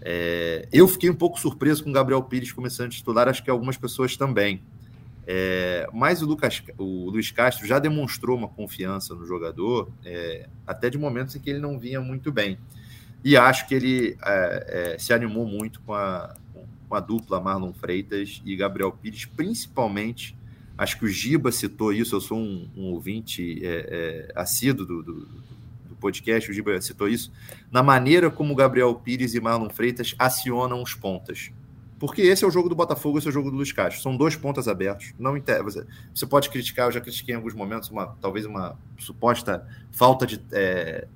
é, 0.02 0.66
eu 0.72 0.88
fiquei 0.88 1.08
um 1.08 1.14
pouco 1.14 1.38
surpreso 1.38 1.84
com 1.84 1.90
o 1.90 1.92
Gabriel 1.92 2.20
Pires 2.20 2.50
começando 2.50 2.88
a 2.88 2.90
titular, 2.90 3.28
acho 3.28 3.44
que 3.44 3.48
algumas 3.48 3.76
pessoas 3.76 4.16
também. 4.16 4.60
É, 5.24 5.88
mas 5.92 6.20
o, 6.20 6.26
Lucas, 6.26 6.60
o 6.76 7.08
Luiz 7.08 7.30
Castro 7.30 7.64
já 7.64 7.78
demonstrou 7.78 8.36
uma 8.36 8.48
confiança 8.48 9.14
no 9.14 9.24
jogador, 9.24 9.88
é, 10.04 10.48
até 10.66 10.90
de 10.90 10.98
momentos 10.98 11.36
em 11.36 11.38
que 11.38 11.48
ele 11.48 11.60
não 11.60 11.78
vinha 11.78 12.00
muito 12.00 12.32
bem. 12.32 12.58
E 13.24 13.36
acho 13.36 13.68
que 13.68 13.74
ele 13.76 14.16
é, 14.24 14.94
é 14.94 14.98
se 14.98 15.12
animou 15.12 15.46
muito 15.46 15.80
com 15.82 15.94
a, 15.94 16.34
com 16.88 16.94
a 16.94 17.00
dupla 17.00 17.40
Marlon 17.40 17.72
Freitas 17.72 18.42
e 18.44 18.56
Gabriel 18.56 18.92
Pires, 18.92 19.24
principalmente. 19.24 20.36
Acho 20.76 20.98
que 20.98 21.04
o 21.04 21.08
Giba 21.08 21.50
citou 21.50 21.92
isso, 21.92 22.14
eu 22.14 22.20
sou 22.20 22.38
um, 22.38 22.68
um 22.76 22.84
ouvinte 22.92 23.64
é, 23.64 24.28
é, 24.28 24.32
assíduo 24.34 24.86
do, 24.86 25.02
do, 25.02 25.12
do, 25.88 25.96
podcast, 25.98 26.50
o 26.50 26.54
Giba 26.54 26.78
citou 26.82 27.08
isso, 27.08 27.32
na 27.72 27.82
maneira 27.82 28.30
como 28.30 28.54
Gabriel 28.54 28.94
Pires 28.94 29.34
e 29.34 29.40
Marlon 29.40 29.70
Freitas 29.70 30.14
acionam 30.18 30.82
os 30.82 30.94
pontas. 30.94 31.50
Porque 31.98 32.20
esse 32.20 32.44
é 32.44 32.46
o 32.46 32.50
jogo 32.50 32.68
do 32.68 32.74
Botafogo, 32.74 33.16
esse 33.16 33.26
é 33.26 33.30
o 33.30 33.32
jogo 33.32 33.50
do 33.50 33.56
Luiz 33.56 33.72
Castro. 33.72 34.02
São 34.02 34.16
dois 34.16 34.36
pontas 34.36 34.68
abertos. 34.68 35.14
Não 35.18 35.32
você, 35.64 35.86
você 36.14 36.26
pode 36.26 36.50
criticar, 36.50 36.88
eu 36.88 36.92
já 36.92 37.00
critiquei 37.00 37.34
em 37.34 37.36
alguns 37.36 37.54
momentos, 37.54 37.88
uma, 37.88 38.06
talvez 38.20 38.44
uma 38.44 38.78
suposta 38.98 39.66
falta 39.90 40.26
de, 40.26 40.38
é, 40.52 41.08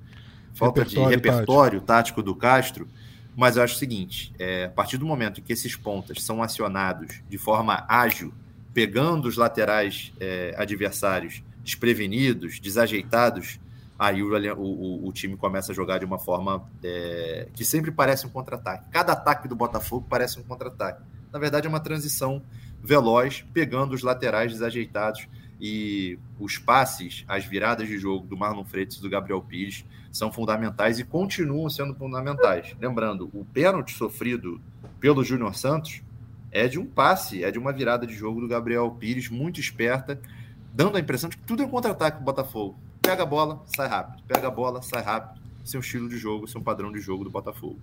falta 0.55 0.81
repertório 0.81 1.09
de 1.09 1.15
repertório 1.15 1.81
tático. 1.81 1.85
tático. 1.85 2.23
do 2.23 2.35
Castro. 2.35 2.87
Mas 3.35 3.57
eu 3.57 3.63
acho 3.63 3.75
o 3.75 3.77
seguinte: 3.77 4.33
é, 4.37 4.65
a 4.65 4.69
partir 4.69 4.97
do 4.97 5.05
momento 5.05 5.41
que 5.41 5.53
esses 5.53 5.75
pontas 5.75 6.23
são 6.23 6.43
acionados 6.43 7.21
de 7.29 7.37
forma 7.37 7.85
ágil, 7.87 8.33
pegando 8.73 9.27
os 9.27 9.37
laterais 9.37 10.13
é, 10.19 10.53
adversários 10.57 11.43
desprevenidos, 11.63 12.59
desajeitados, 12.59 13.59
aí 13.97 14.23
o, 14.23 14.33
o, 14.57 15.07
o, 15.07 15.13
time 15.13 15.37
começa 15.37 15.71
a 15.71 15.75
jogar 15.75 15.99
de 15.99 16.05
uma 16.05 16.17
forma 16.17 16.67
é, 16.83 17.47
que 17.53 17.63
sempre 17.63 17.91
parece 17.91 18.25
um 18.25 18.29
contra-ataque. 18.29 18.89
Cada 18.89 19.13
ataque 19.13 19.47
do 19.47 19.55
Botafogo 19.55 20.05
parece 20.09 20.39
um 20.39 20.43
contra-ataque. 20.43 21.03
Na 21.31 21.39
verdade, 21.39 21.67
é 21.67 21.69
uma 21.69 21.79
transição 21.79 22.41
veloz, 22.81 23.45
pegando 23.53 23.93
os 23.93 24.01
laterais 24.01 24.51
desajeitados 24.51 25.27
e 25.59 26.17
os 26.39 26.57
passes, 26.57 27.23
as 27.27 27.45
viradas 27.45 27.87
de 27.87 27.97
jogo 27.99 28.25
do 28.25 28.35
Marlon 28.35 28.65
Freitas 28.65 28.97
e 28.97 29.01
do 29.01 29.09
Gabriel 29.09 29.41
Pires 29.41 29.85
são 30.11 30.31
fundamentais 30.31 30.99
e 30.99 31.03
continuam 31.03 31.69
sendo 31.69 31.95
fundamentais. 31.95 32.75
Lembrando, 32.79 33.29
o 33.33 33.45
pênalti 33.45 33.93
sofrido 33.93 34.59
pelo 34.99 35.23
Júnior 35.23 35.55
Santos 35.55 36.01
é 36.51 36.67
de 36.67 36.77
um 36.77 36.85
passe, 36.85 37.43
é 37.43 37.51
de 37.51 37.57
uma 37.57 37.71
virada 37.71 38.05
de 38.05 38.13
jogo 38.13 38.41
do 38.41 38.47
Gabriel 38.47 38.91
Pires, 38.91 39.29
muito 39.29 39.59
esperta, 39.59 40.19
dando 40.73 40.97
a 40.97 40.99
impressão 40.99 41.29
de 41.29 41.37
que 41.37 41.43
tudo 41.43 41.63
é 41.63 41.65
um 41.65 41.69
contra-ataque 41.69 42.19
do 42.19 42.23
Botafogo 42.23 42.77
pega 43.11 43.23
a 43.23 43.25
bola, 43.25 43.61
sai 43.65 43.87
rápido. 43.87 44.23
Pega 44.27 44.47
a 44.47 44.51
bola, 44.51 44.81
sai 44.81 45.01
rápido. 45.01 45.41
Seu 45.65 45.81
estilo 45.81 46.07
de 46.07 46.17
jogo, 46.17 46.47
seu 46.47 46.61
padrão 46.61 46.91
de 46.91 46.99
jogo 46.99 47.23
do 47.23 47.29
Botafogo. 47.29 47.79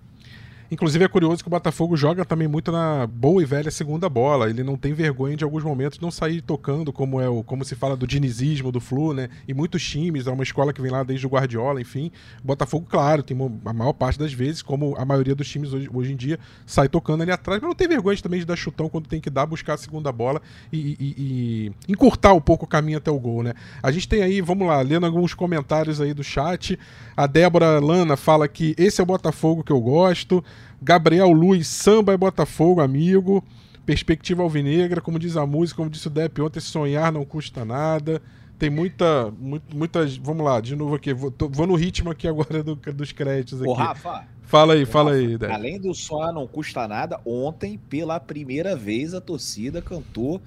Inclusive 0.70 1.02
é 1.02 1.09
curioso 1.09 1.42
que 1.42 1.48
o 1.48 1.50
Botafogo 1.50 1.96
joga 1.96 2.26
também 2.26 2.46
muito 2.46 2.70
na 2.70 3.07
boa 3.07 3.42
e 3.42 3.46
velha 3.46 3.70
segunda 3.70 4.07
bola. 4.07 4.50
Ele 4.50 4.62
não 4.62 4.76
tem 4.76 4.92
vergonha 4.92 5.35
de 5.35 5.42
alguns 5.42 5.64
momentos 5.64 5.98
não 5.98 6.11
sair 6.11 6.42
tocando, 6.42 6.92
como 6.92 7.20
é 7.20 7.28
o 7.28 7.42
como 7.42 7.64
se 7.64 7.74
fala 7.74 7.96
do 7.96 8.07
dinizismo 8.07 8.70
do 8.70 8.78
Flu, 8.78 9.14
né? 9.14 9.31
E 9.46 9.54
muitos 9.54 9.83
times, 9.83 10.26
é 10.26 10.31
uma 10.31 10.42
escola 10.42 10.72
que 10.72 10.83
vem 10.83 10.90
lá 10.90 11.02
desde 11.02 11.26
o 11.26 11.31
Guardiola, 11.31 11.81
enfim. 11.81 12.12
Botafogo, 12.44 12.87
claro, 12.87 13.22
tem 13.22 13.37
a 13.64 13.72
maior 13.72 13.94
parte 13.94 14.18
das 14.18 14.33
vezes, 14.33 14.61
como 14.61 14.94
a 14.98 15.04
maioria 15.07 15.35
dos 15.35 15.48
times 15.48 15.72
hoje, 15.72 15.88
hoje, 15.92 16.12
em 16.12 16.16
dia, 16.16 16.38
sai 16.66 16.88
tocando 16.88 17.22
ali 17.22 17.33
atrás, 17.33 17.61
mas 17.62 17.68
não 17.68 17.74
tem 17.74 17.88
vergonha 17.88 18.18
também 18.18 18.40
de 18.40 18.46
dar 18.46 18.57
chutão 18.57 18.90
quando 18.90 19.07
tem 19.07 19.20
que 19.20 19.31
dar, 19.31 19.46
buscar 19.46 19.74
a 19.74 19.78
segunda 19.78 20.12
bola 20.12 20.42
e, 20.72 20.96
e, 21.00 21.14
e 21.18 21.92
encurtar 21.92 22.35
um 22.35 22.40
pouco 22.40 22.66
o 22.66 22.68
caminho 22.68 22.98
até 22.98 23.11
o 23.11 23.18
gol, 23.18 23.42
né? 23.42 23.54
A 23.83 23.90
gente 23.90 24.07
tem 24.07 24.22
aí, 24.22 24.42
vamos 24.42 24.66
lá, 24.66 24.81
lendo 24.83 25.07
alguns 25.07 25.33
comentários 25.33 25.98
aí 26.00 26.12
do 26.12 26.22
chat. 26.22 26.78
A 27.16 27.26
Débora 27.26 27.79
Lana 27.79 28.16
fala 28.16 28.46
que 28.46 28.75
esse 28.77 29.00
é 29.00 29.04
o 29.04 29.06
Botafogo 29.06 29.64
que 29.64 29.73
eu 29.73 29.81
gosto. 29.81 30.44
Gabriel 30.81 31.31
Luiz, 31.31 31.67
samba 31.67 32.13
é 32.13 32.17
Botafogo, 32.17 32.81
amigo. 32.81 33.44
Perspectiva 33.85 34.42
alvinegra, 34.42 35.00
como 35.00 35.19
diz 35.19 35.37
a 35.37 35.46
música, 35.46 35.79
como 35.79 35.90
disse 35.90 36.06
o 36.06 36.11
Depp 36.11 36.42
ontem, 36.42 36.61
sonhar 36.61 37.11
não 37.11 37.25
custa 37.25 37.65
nada. 37.65 38.21
Tem 38.59 38.69
muita, 38.69 39.33
muitas. 39.73 40.17
Vamos 40.17 40.44
lá, 40.44 40.61
de 40.61 40.75
novo 40.77 40.94
aqui. 40.94 41.15
Vou, 41.15 41.31
tô, 41.31 41.48
vou 41.48 41.67
no 41.67 41.75
ritmo 41.75 42.11
aqui 42.11 42.27
agora 42.29 42.63
do, 42.63 42.75
dos 42.75 43.13
créditos 43.13 43.61
aqui. 43.61 43.71
Ô, 43.71 43.73
Rafa. 43.73 44.27
Fala 44.42 44.75
aí, 44.75 44.85
fala 44.85 45.13
Rafa, 45.13 45.23
aí. 45.23 45.38
Depp. 45.38 45.52
Além 45.52 45.81
do 45.81 45.94
sonhar 45.94 46.33
não 46.33 46.46
custa 46.46 46.87
nada, 46.88 47.21
ontem, 47.25 47.79
pela 47.79 48.19
primeira 48.19 48.75
vez, 48.75 49.15
a 49.15 49.21
torcida 49.21 49.81
cantou 49.81 50.40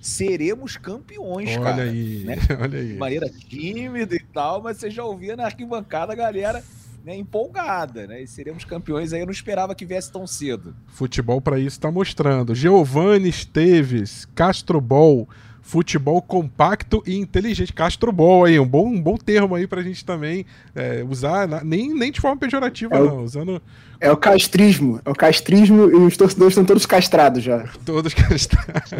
seremos 0.00 0.76
campeões, 0.76 1.50
olha 1.50 1.60
cara. 1.60 1.82
Aí, 1.82 2.24
né? 2.24 2.36
Olha 2.62 2.78
aí. 2.78 2.92
De 2.92 2.98
maneira 2.98 3.28
tímida 3.28 4.14
e 4.14 4.22
tal, 4.32 4.62
mas 4.62 4.76
você 4.76 4.88
já 4.88 5.04
ouvia 5.04 5.34
na 5.34 5.46
arquibancada 5.46 6.12
a 6.12 6.16
galera 6.16 6.62
né, 7.06 7.16
empolgada, 7.16 8.04
né? 8.08 8.20
E 8.20 8.26
seremos 8.26 8.64
campeões 8.64 9.12
aí, 9.12 9.20
eu 9.20 9.26
não 9.26 9.32
esperava 9.32 9.76
que 9.76 9.86
viesse 9.86 10.10
tão 10.10 10.26
cedo. 10.26 10.74
Futebol 10.88 11.40
para 11.40 11.56
isso 11.56 11.76
está 11.76 11.88
mostrando. 11.88 12.52
Giovanni 12.52 13.28
Esteves, 13.28 14.26
Castrobol, 14.34 15.28
futebol 15.62 16.20
compacto 16.20 17.04
e 17.06 17.16
inteligente. 17.16 17.72
Castrobol 17.72 18.44
aí, 18.44 18.58
um 18.58 18.66
bom, 18.66 18.88
um 18.88 19.00
bom 19.00 19.16
termo 19.16 19.54
aí 19.54 19.68
pra 19.68 19.82
gente 19.82 20.04
também 20.04 20.44
é, 20.74 21.06
usar, 21.08 21.64
nem, 21.64 21.94
nem 21.94 22.10
de 22.10 22.20
forma 22.20 22.38
pejorativa, 22.38 22.96
é 22.96 22.98
não, 22.98 23.22
usando. 23.22 23.62
É 24.00 24.10
o 24.10 24.16
castrismo, 24.16 25.00
é 25.04 25.08
o 25.08 25.14
castrismo 25.14 25.88
e 25.88 25.94
os 25.94 26.16
torcedores 26.16 26.54
estão 26.54 26.64
todos 26.64 26.86
castrados 26.86 27.40
já. 27.40 27.68
Todos 27.86 28.12
castrados. 28.14 28.90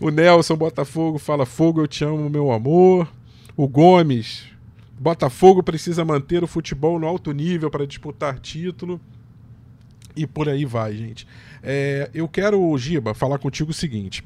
o 0.00 0.08
Nelson 0.08 0.56
Botafogo 0.56 1.18
fala: 1.18 1.44
Fogo, 1.44 1.82
eu 1.82 1.86
te 1.86 2.02
amo, 2.02 2.30
meu 2.30 2.50
amor. 2.50 3.06
O 3.54 3.68
Gomes, 3.68 4.51
Botafogo 5.02 5.64
precisa 5.64 6.04
manter 6.04 6.44
o 6.44 6.46
futebol 6.46 6.96
no 6.96 7.08
alto 7.08 7.32
nível 7.32 7.68
para 7.68 7.84
disputar 7.84 8.38
título. 8.38 9.00
E 10.14 10.28
por 10.28 10.48
aí 10.48 10.64
vai, 10.64 10.94
gente. 10.94 11.26
É, 11.60 12.08
eu 12.14 12.28
quero, 12.28 12.78
Giba, 12.78 13.12
falar 13.12 13.38
contigo 13.38 13.72
o 13.72 13.74
seguinte. 13.74 14.22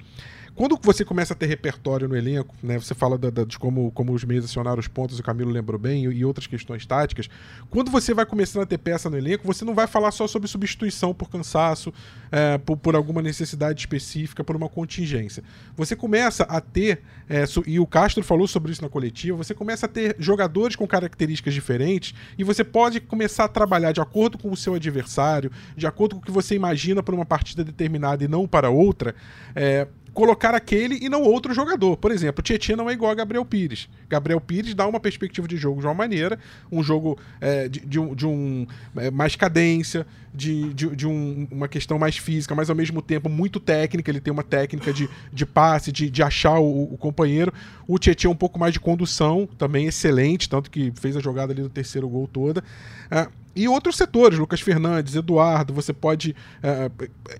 Quando 0.56 0.78
você 0.82 1.04
começa 1.04 1.34
a 1.34 1.36
ter 1.36 1.44
repertório 1.44 2.08
no 2.08 2.16
elenco, 2.16 2.54
né, 2.62 2.78
você 2.78 2.94
fala 2.94 3.18
da, 3.18 3.28
da, 3.28 3.44
de 3.44 3.58
como, 3.58 3.90
como 3.90 4.14
os 4.14 4.24
meios 4.24 4.46
acionaram 4.46 4.80
os 4.80 4.88
pontos, 4.88 5.18
o 5.18 5.22
Camilo 5.22 5.50
lembrou 5.50 5.78
bem, 5.78 6.06
e, 6.06 6.08
e, 6.08 6.24
outras 6.24 6.46
questões 6.46 6.86
táticas. 6.86 7.28
Quando 7.68 7.90
você 7.90 8.14
vai 8.14 8.24
começando 8.24 8.62
a 8.62 8.66
ter 8.66 8.78
peça 8.78 9.10
no 9.10 9.18
elenco, 9.18 9.46
você 9.46 9.66
não 9.66 9.74
vai 9.74 9.86
falar 9.86 10.10
só 10.12 10.26
sobre 10.26 10.48
substituição 10.48 11.12
por 11.12 11.28
cansaço, 11.28 11.92
é, 12.32 12.56
por, 12.56 12.78
por, 12.78 12.96
alguma 12.96 13.20
necessidade 13.20 13.80
específica, 13.80 14.42
por 14.42 14.56
uma 14.56 14.66
contingência. 14.66 15.44
Você 15.76 15.94
começa 15.94 16.44
a 16.44 16.58
ter, 16.58 17.02
é, 17.28 17.44
e 17.66 17.78
o 17.78 17.86
Castro 17.86 18.24
falou 18.24 18.48
sobre 18.48 18.72
isso 18.72 18.80
na 18.80 18.88
coletiva, 18.88 19.36
você 19.36 19.52
começa 19.52 19.84
a 19.84 19.88
ter 19.90 20.16
jogadores 20.18 20.74
com 20.74 20.86
características 20.86 21.52
diferentes 21.52 22.14
e 22.38 22.42
você 22.42 22.64
pode 22.64 22.98
começar 22.98 23.44
a 23.44 23.48
trabalhar 23.48 23.92
de 23.92 24.00
acordo 24.00 24.38
com 24.38 24.50
o 24.50 24.56
seu 24.56 24.72
adversário, 24.72 25.52
de 25.76 25.86
acordo 25.86 26.14
com 26.14 26.22
o 26.22 26.24
que 26.24 26.30
você 26.32 26.54
imagina 26.54 27.02
para 27.02 27.14
uma 27.14 27.26
partida 27.26 27.62
determinada 27.62 28.24
e 28.24 28.28
não 28.28 28.48
para 28.48 28.70
outra. 28.70 29.14
É, 29.54 29.86
colocar 30.16 30.54
aquele 30.54 30.98
e 31.02 31.10
não 31.10 31.22
outro 31.22 31.52
jogador. 31.52 31.98
Por 31.98 32.10
exemplo, 32.10 32.40
o 32.40 32.42
Tietchan 32.42 32.74
não 32.74 32.88
é 32.88 32.94
igual 32.94 33.12
a 33.12 33.14
Gabriel 33.14 33.44
Pires. 33.44 33.86
Gabriel 34.08 34.40
Pires 34.40 34.74
dá 34.74 34.86
uma 34.86 34.98
perspectiva 34.98 35.46
de 35.46 35.58
jogo 35.58 35.82
de 35.82 35.86
uma 35.86 35.92
maneira, 35.92 36.38
um 36.72 36.82
jogo 36.82 37.18
é, 37.38 37.68
de, 37.68 37.80
de, 37.80 38.00
um, 38.00 38.14
de 38.14 38.26
um 38.26 38.66
é, 38.96 39.10
mais 39.10 39.36
cadência, 39.36 40.06
de, 40.32 40.72
de, 40.72 40.96
de 40.96 41.06
um, 41.06 41.46
uma 41.50 41.68
questão 41.68 41.98
mais 41.98 42.16
física, 42.16 42.54
mas 42.54 42.70
ao 42.70 42.76
mesmo 42.76 43.02
tempo 43.02 43.28
muito 43.28 43.60
técnica. 43.60 44.10
Ele 44.10 44.20
tem 44.20 44.32
uma 44.32 44.42
técnica 44.42 44.90
de, 44.90 45.06
de 45.30 45.44
passe, 45.44 45.92
de, 45.92 46.08
de 46.08 46.22
achar 46.22 46.58
o, 46.58 46.94
o 46.94 46.96
companheiro. 46.96 47.52
O 47.86 47.98
Tietchan 47.98 48.28
é 48.28 48.30
um 48.32 48.36
pouco 48.36 48.58
mais 48.58 48.72
de 48.72 48.80
condução, 48.80 49.48
também 49.58 49.86
excelente, 49.86 50.48
tanto 50.48 50.70
que 50.70 50.92
fez 50.96 51.16
a 51.16 51.20
jogada 51.20 51.52
ali 51.52 51.62
do 51.62 51.68
terceiro 51.68 52.08
gol 52.08 52.26
toda. 52.26 52.62
É, 53.10 53.28
e 53.56 53.66
outros 53.66 53.96
setores, 53.96 54.38
Lucas 54.38 54.60
Fernandes, 54.60 55.14
Eduardo, 55.14 55.72
você 55.72 55.90
pode, 55.90 56.36
é, 56.62 56.90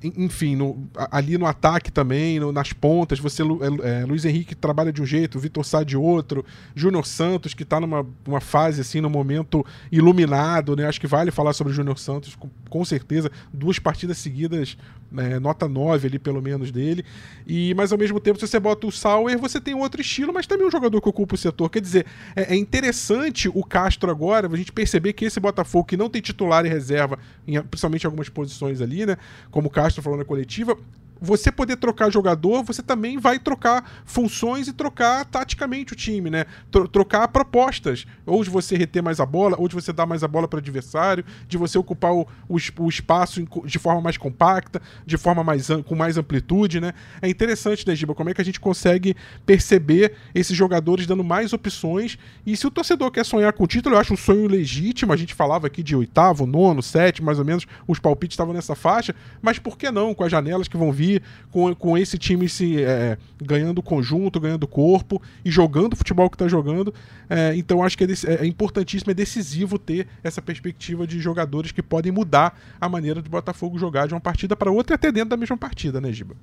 enfim, 0.03 0.57
no, 0.57 0.89
ali 1.11 1.37
no 1.37 1.45
ataque 1.45 1.93
também, 1.93 2.41
no, 2.41 2.51
nas 2.51 2.73
pontas, 2.73 3.19
você, 3.19 3.43
é, 3.83 4.07
Luiz 4.07 4.25
Henrique 4.25 4.55
trabalha 4.55 4.91
de 4.91 5.03
um 5.03 5.05
jeito, 5.05 5.39
Vitor 5.39 5.63
Sá 5.63 5.85
de 5.85 5.95
outro, 5.95 6.43
Júnior 6.75 7.05
Santos, 7.05 7.53
que 7.53 7.65
está 7.65 7.79
numa 7.79 8.07
uma 8.27 8.41
fase, 8.41 8.81
assim, 8.81 9.03
no 9.03 9.11
momento 9.11 9.65
iluminado, 9.93 10.75
né? 10.75 10.87
Acho 10.87 10.99
que 10.99 11.07
vale 11.07 11.31
falar 11.31 11.53
sobre 11.53 11.71
o 11.71 11.77
Júnior 11.77 11.99
Santos, 11.99 12.35
com, 12.35 12.49
com, 12.71 12.83
certeza, 12.83 13.31
duas 13.53 13.79
partidas 13.79 14.17
seguidas, 14.17 14.79
é, 15.19 15.39
nota 15.39 15.69
9 15.69 16.09
ali, 16.09 16.19
pelo 16.19 16.41
menos, 16.41 16.73
dele. 16.73 17.05
E, 17.47 17.75
mas 17.75 17.93
ao 17.93 17.99
mesmo 17.99 18.19
tempo, 18.21 18.41
se 18.41 18.49
você 18.49 18.59
bota 18.59 18.87
o 18.87 18.91
Sauer, 18.91 19.37
você 19.39 19.61
tem 19.61 19.75
outro 19.75 20.01
estilo, 20.01 20.33
mas 20.37 20.47
também 20.47 20.67
um 20.67 20.71
jogador 20.71 21.01
que 21.03 21.09
ocupa 21.09 21.35
o 21.35 21.39
setor. 21.39 21.69
Quer 21.69 21.81
dizer, 21.81 22.07
é, 22.35 22.55
é 22.55 22.57
interessante 22.57 23.49
o 23.49 23.63
Castro 23.63 24.11
agora, 24.11 24.49
a 24.51 24.57
gente 24.57 24.73
perceber 24.73 25.13
que 25.13 25.25
esse 25.27 25.39
Botafogo 25.39 25.85
que 25.85 25.97
não 25.97 26.07
não 26.07 26.11
tem 26.11 26.23
titular 26.23 26.65
e 26.65 26.69
reserva, 26.69 27.19
em, 27.47 27.61
principalmente 27.63 28.05
em 28.05 28.07
algumas 28.07 28.29
posições 28.29 28.81
ali, 28.81 29.05
né? 29.05 29.17
Como 29.51 29.67
o 29.67 29.71
Castro 29.71 30.03
falou 30.03 30.19
na 30.19 30.25
coletiva, 30.25 30.79
você 31.21 31.51
poder 31.51 31.77
trocar 31.77 32.11
jogador, 32.11 32.63
você 32.63 32.83
também 32.83 33.19
vai 33.19 33.39
trocar 33.39 34.03
funções 34.05 34.69
e 34.69 34.73
trocar 34.73 35.25
taticamente 35.25 35.93
o 35.93 35.97
time, 35.97 36.31
né? 36.31 36.47
trocar 36.93 37.29
propostas. 37.29 38.07
Ou 38.25 38.43
de 38.43 38.51
você 38.51 38.77
reter 38.77 39.03
mais 39.03 39.21
a 39.21 39.27
bola, 39.27 39.57
ou 39.59 39.69
de 39.69 39.75
você 39.75 39.93
dar 39.93 40.07
mais 40.07 40.23
a 40.23 40.29
bola 40.29 40.47
para 40.49 40.57
o 40.57 40.61
adversário, 40.61 41.25
de 41.49 41.57
você 41.57 41.79
ocupar 41.79 42.13
o, 42.13 42.27
o, 42.49 42.57
o, 42.79 42.89
espaço 42.89 43.47
de 43.65 43.79
forma 43.79 44.01
mais 44.01 44.17
compacta, 44.17 44.81
de 45.05 45.17
forma 45.17 45.43
mais 45.43 45.69
com 45.85 45.95
mais 45.95 46.19
amplitude, 46.19 46.81
né? 46.81 46.93
É 47.21 47.29
interessante, 47.29 47.87
né, 47.87 47.95
Giba? 47.95 48.15
Como 48.15 48.31
é 48.31 48.35
que 48.35 48.41
a 48.41 48.45
gente 48.45 48.61
consegue 48.61 49.17
perceber 49.45 50.15
esses 50.35 50.57
jogadores 50.57 51.07
dando 51.07 51.25
mais 51.25 51.53
opções. 51.53 52.19
E 52.45 52.57
se 52.57 52.67
o 52.67 52.71
torcedor 52.71 53.11
quer 53.11 53.25
sonhar 53.25 53.53
com 53.53 53.65
o 53.65 53.67
título, 53.67 53.95
eu 53.95 54.01
acho 54.01 54.13
um 54.13 54.17
sonho 54.17 54.47
legítimo. 54.47 55.13
A 55.13 55.17
gente 55.17 55.35
falava 55.35 55.67
aqui 55.67 55.83
de 55.83 55.95
oitavo, 55.95 56.47
nono, 56.47 56.83
sétimo, 56.83 57.27
mais 57.27 57.39
ou 57.39 57.45
menos, 57.45 57.67
os 57.87 57.99
palpites 57.99 58.35
estavam 58.35 58.55
nessa 58.55 58.75
faixa, 58.75 59.15
mas 59.41 59.59
por 59.59 59.77
que 59.77 59.91
não 59.91 60.15
com 60.15 60.25
as 60.25 60.31
janelas 60.31 60.69
que 60.69 60.77
vão 60.77 60.93
vir? 60.93 61.06
Com, 61.51 61.75
com 61.75 61.97
esse 61.99 62.19
time 62.19 62.49
se 62.49 62.83
é, 62.83 63.17
ganhando 63.43 63.83
conjunto, 63.83 64.41
ganhando 64.41 64.67
corpo 64.67 65.21
e 65.45 65.51
jogando 65.51 65.95
o 65.95 65.97
futebol 65.97 66.29
que 66.29 66.35
está 66.35 66.49
jogando. 66.49 66.93
É, 67.29 67.55
então 67.57 67.83
acho 67.83 67.97
que 67.97 68.05
é, 68.05 68.09
é, 68.09 68.35
é, 68.43 68.47
importantíssimo, 68.47 69.11
é 69.11 69.15
decisivo 69.15 69.79
ter 69.79 70.07
essa 70.23 70.43
perspectiva 70.43 71.07
de 71.07 71.21
jogadores 71.21 71.73
que 71.73 71.83
podem 71.83 72.13
mudar 72.13 72.59
a 72.81 72.89
maneira 72.89 73.23
do 73.23 73.31
Botafogo 73.31 73.79
jogar 73.79 74.07
de 74.07 74.15
uma 74.15 74.21
partida 74.21 74.57
para 74.57 74.71
outra 74.71 74.95
e 74.95 74.97
até 74.97 75.11
dentro 75.13 75.31
da 75.31 75.37
mesma 75.37 75.57
partida, 75.57 76.01
né, 76.01 76.13
Giba? 76.13 76.37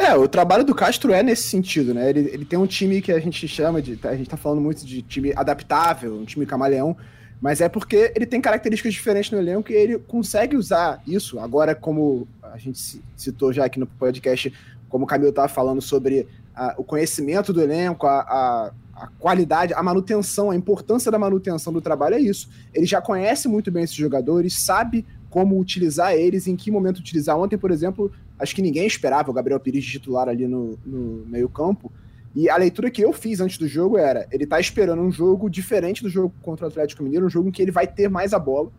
É, 0.00 0.14
o 0.16 0.26
trabalho 0.26 0.64
do 0.64 0.74
Castro 0.74 1.12
é 1.12 1.22
nesse 1.22 1.48
sentido, 1.48 1.92
né? 1.92 2.08
Ele, 2.08 2.20
ele 2.32 2.44
tem 2.46 2.58
um 2.58 2.66
time 2.66 3.02
que 3.02 3.12
a 3.12 3.20
gente 3.20 3.46
chama 3.46 3.82
de. 3.82 3.98
A 4.02 4.16
gente 4.16 4.30
tá 4.30 4.36
falando 4.36 4.60
muito 4.60 4.86
de 4.86 5.02
time 5.02 5.30
adaptável, 5.36 6.14
um 6.14 6.24
time 6.24 6.46
camaleão. 6.46 6.96
Mas 7.40 7.60
é 7.60 7.68
porque 7.68 8.12
ele 8.14 8.26
tem 8.26 8.40
características 8.40 8.92
diferentes 8.92 9.30
no 9.30 9.38
elenco 9.38 9.72
e 9.72 9.74
ele 9.74 9.98
consegue 9.98 10.56
usar 10.56 11.02
isso. 11.06 11.38
Agora, 11.38 11.74
como 11.74 12.28
a 12.42 12.58
gente 12.58 13.00
citou 13.16 13.52
já 13.52 13.64
aqui 13.64 13.80
no 13.80 13.86
podcast, 13.86 14.52
como 14.88 15.04
o 15.04 15.06
Camilo 15.06 15.30
estava 15.30 15.48
falando 15.48 15.80
sobre 15.80 16.28
a, 16.54 16.74
o 16.76 16.84
conhecimento 16.84 17.52
do 17.52 17.62
elenco, 17.62 18.06
a, 18.06 18.20
a, 18.20 18.72
a, 18.94 19.06
qualidade, 19.18 19.72
a 19.72 19.82
manutenção, 19.82 20.50
a 20.50 20.56
importância 20.56 21.10
da 21.10 21.18
manutenção 21.18 21.72
do 21.72 21.80
trabalho 21.80 22.16
é 22.16 22.20
isso. 22.20 22.50
Ele 22.74 22.84
já 22.84 23.00
conhece 23.00 23.48
muito 23.48 23.70
bem 23.70 23.84
esses 23.84 23.96
jogadores, 23.96 24.58
sabe 24.58 25.06
como 25.30 25.58
utilizar 25.58 26.12
eles, 26.12 26.46
em 26.46 26.56
que 26.56 26.70
momento 26.70 26.98
utilizar. 26.98 27.38
Ontem, 27.38 27.56
por 27.56 27.70
exemplo, 27.70 28.12
acho 28.38 28.54
que 28.54 28.60
ninguém 28.60 28.86
esperava 28.86 29.30
o 29.30 29.34
Gabriel 29.34 29.60
Pires 29.60 29.86
titular 29.86 30.28
ali 30.28 30.46
no, 30.46 30.78
no 30.84 31.24
meio-campo. 31.26 31.90
E 32.34 32.48
a 32.48 32.56
leitura 32.56 32.90
que 32.90 33.02
eu 33.02 33.12
fiz 33.12 33.40
antes 33.40 33.58
do 33.58 33.66
jogo 33.66 33.98
era: 33.98 34.26
ele 34.30 34.46
tá 34.46 34.60
esperando 34.60 35.02
um 35.02 35.10
jogo 35.10 35.50
diferente 35.50 36.02
do 36.02 36.08
jogo 36.08 36.32
contra 36.42 36.66
o 36.66 36.68
Atlético 36.68 37.02
Mineiro, 37.02 37.26
um 37.26 37.30
jogo 37.30 37.48
em 37.48 37.52
que 37.52 37.62
ele 37.62 37.72
vai 37.72 37.86
ter 37.86 38.08
mais 38.08 38.32
a 38.32 38.38
bola. 38.38 38.70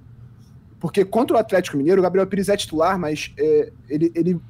Porque 0.80 1.06
contra 1.06 1.38
o 1.38 1.40
Atlético 1.40 1.78
Mineiro, 1.78 2.00
o 2.00 2.04
Gabriel 2.04 2.26
Pires 2.26 2.50
é 2.50 2.58
titular, 2.58 2.98
mas 2.98 3.32
é, 3.38 3.72
ele, 3.88 4.12
ele 4.16 4.42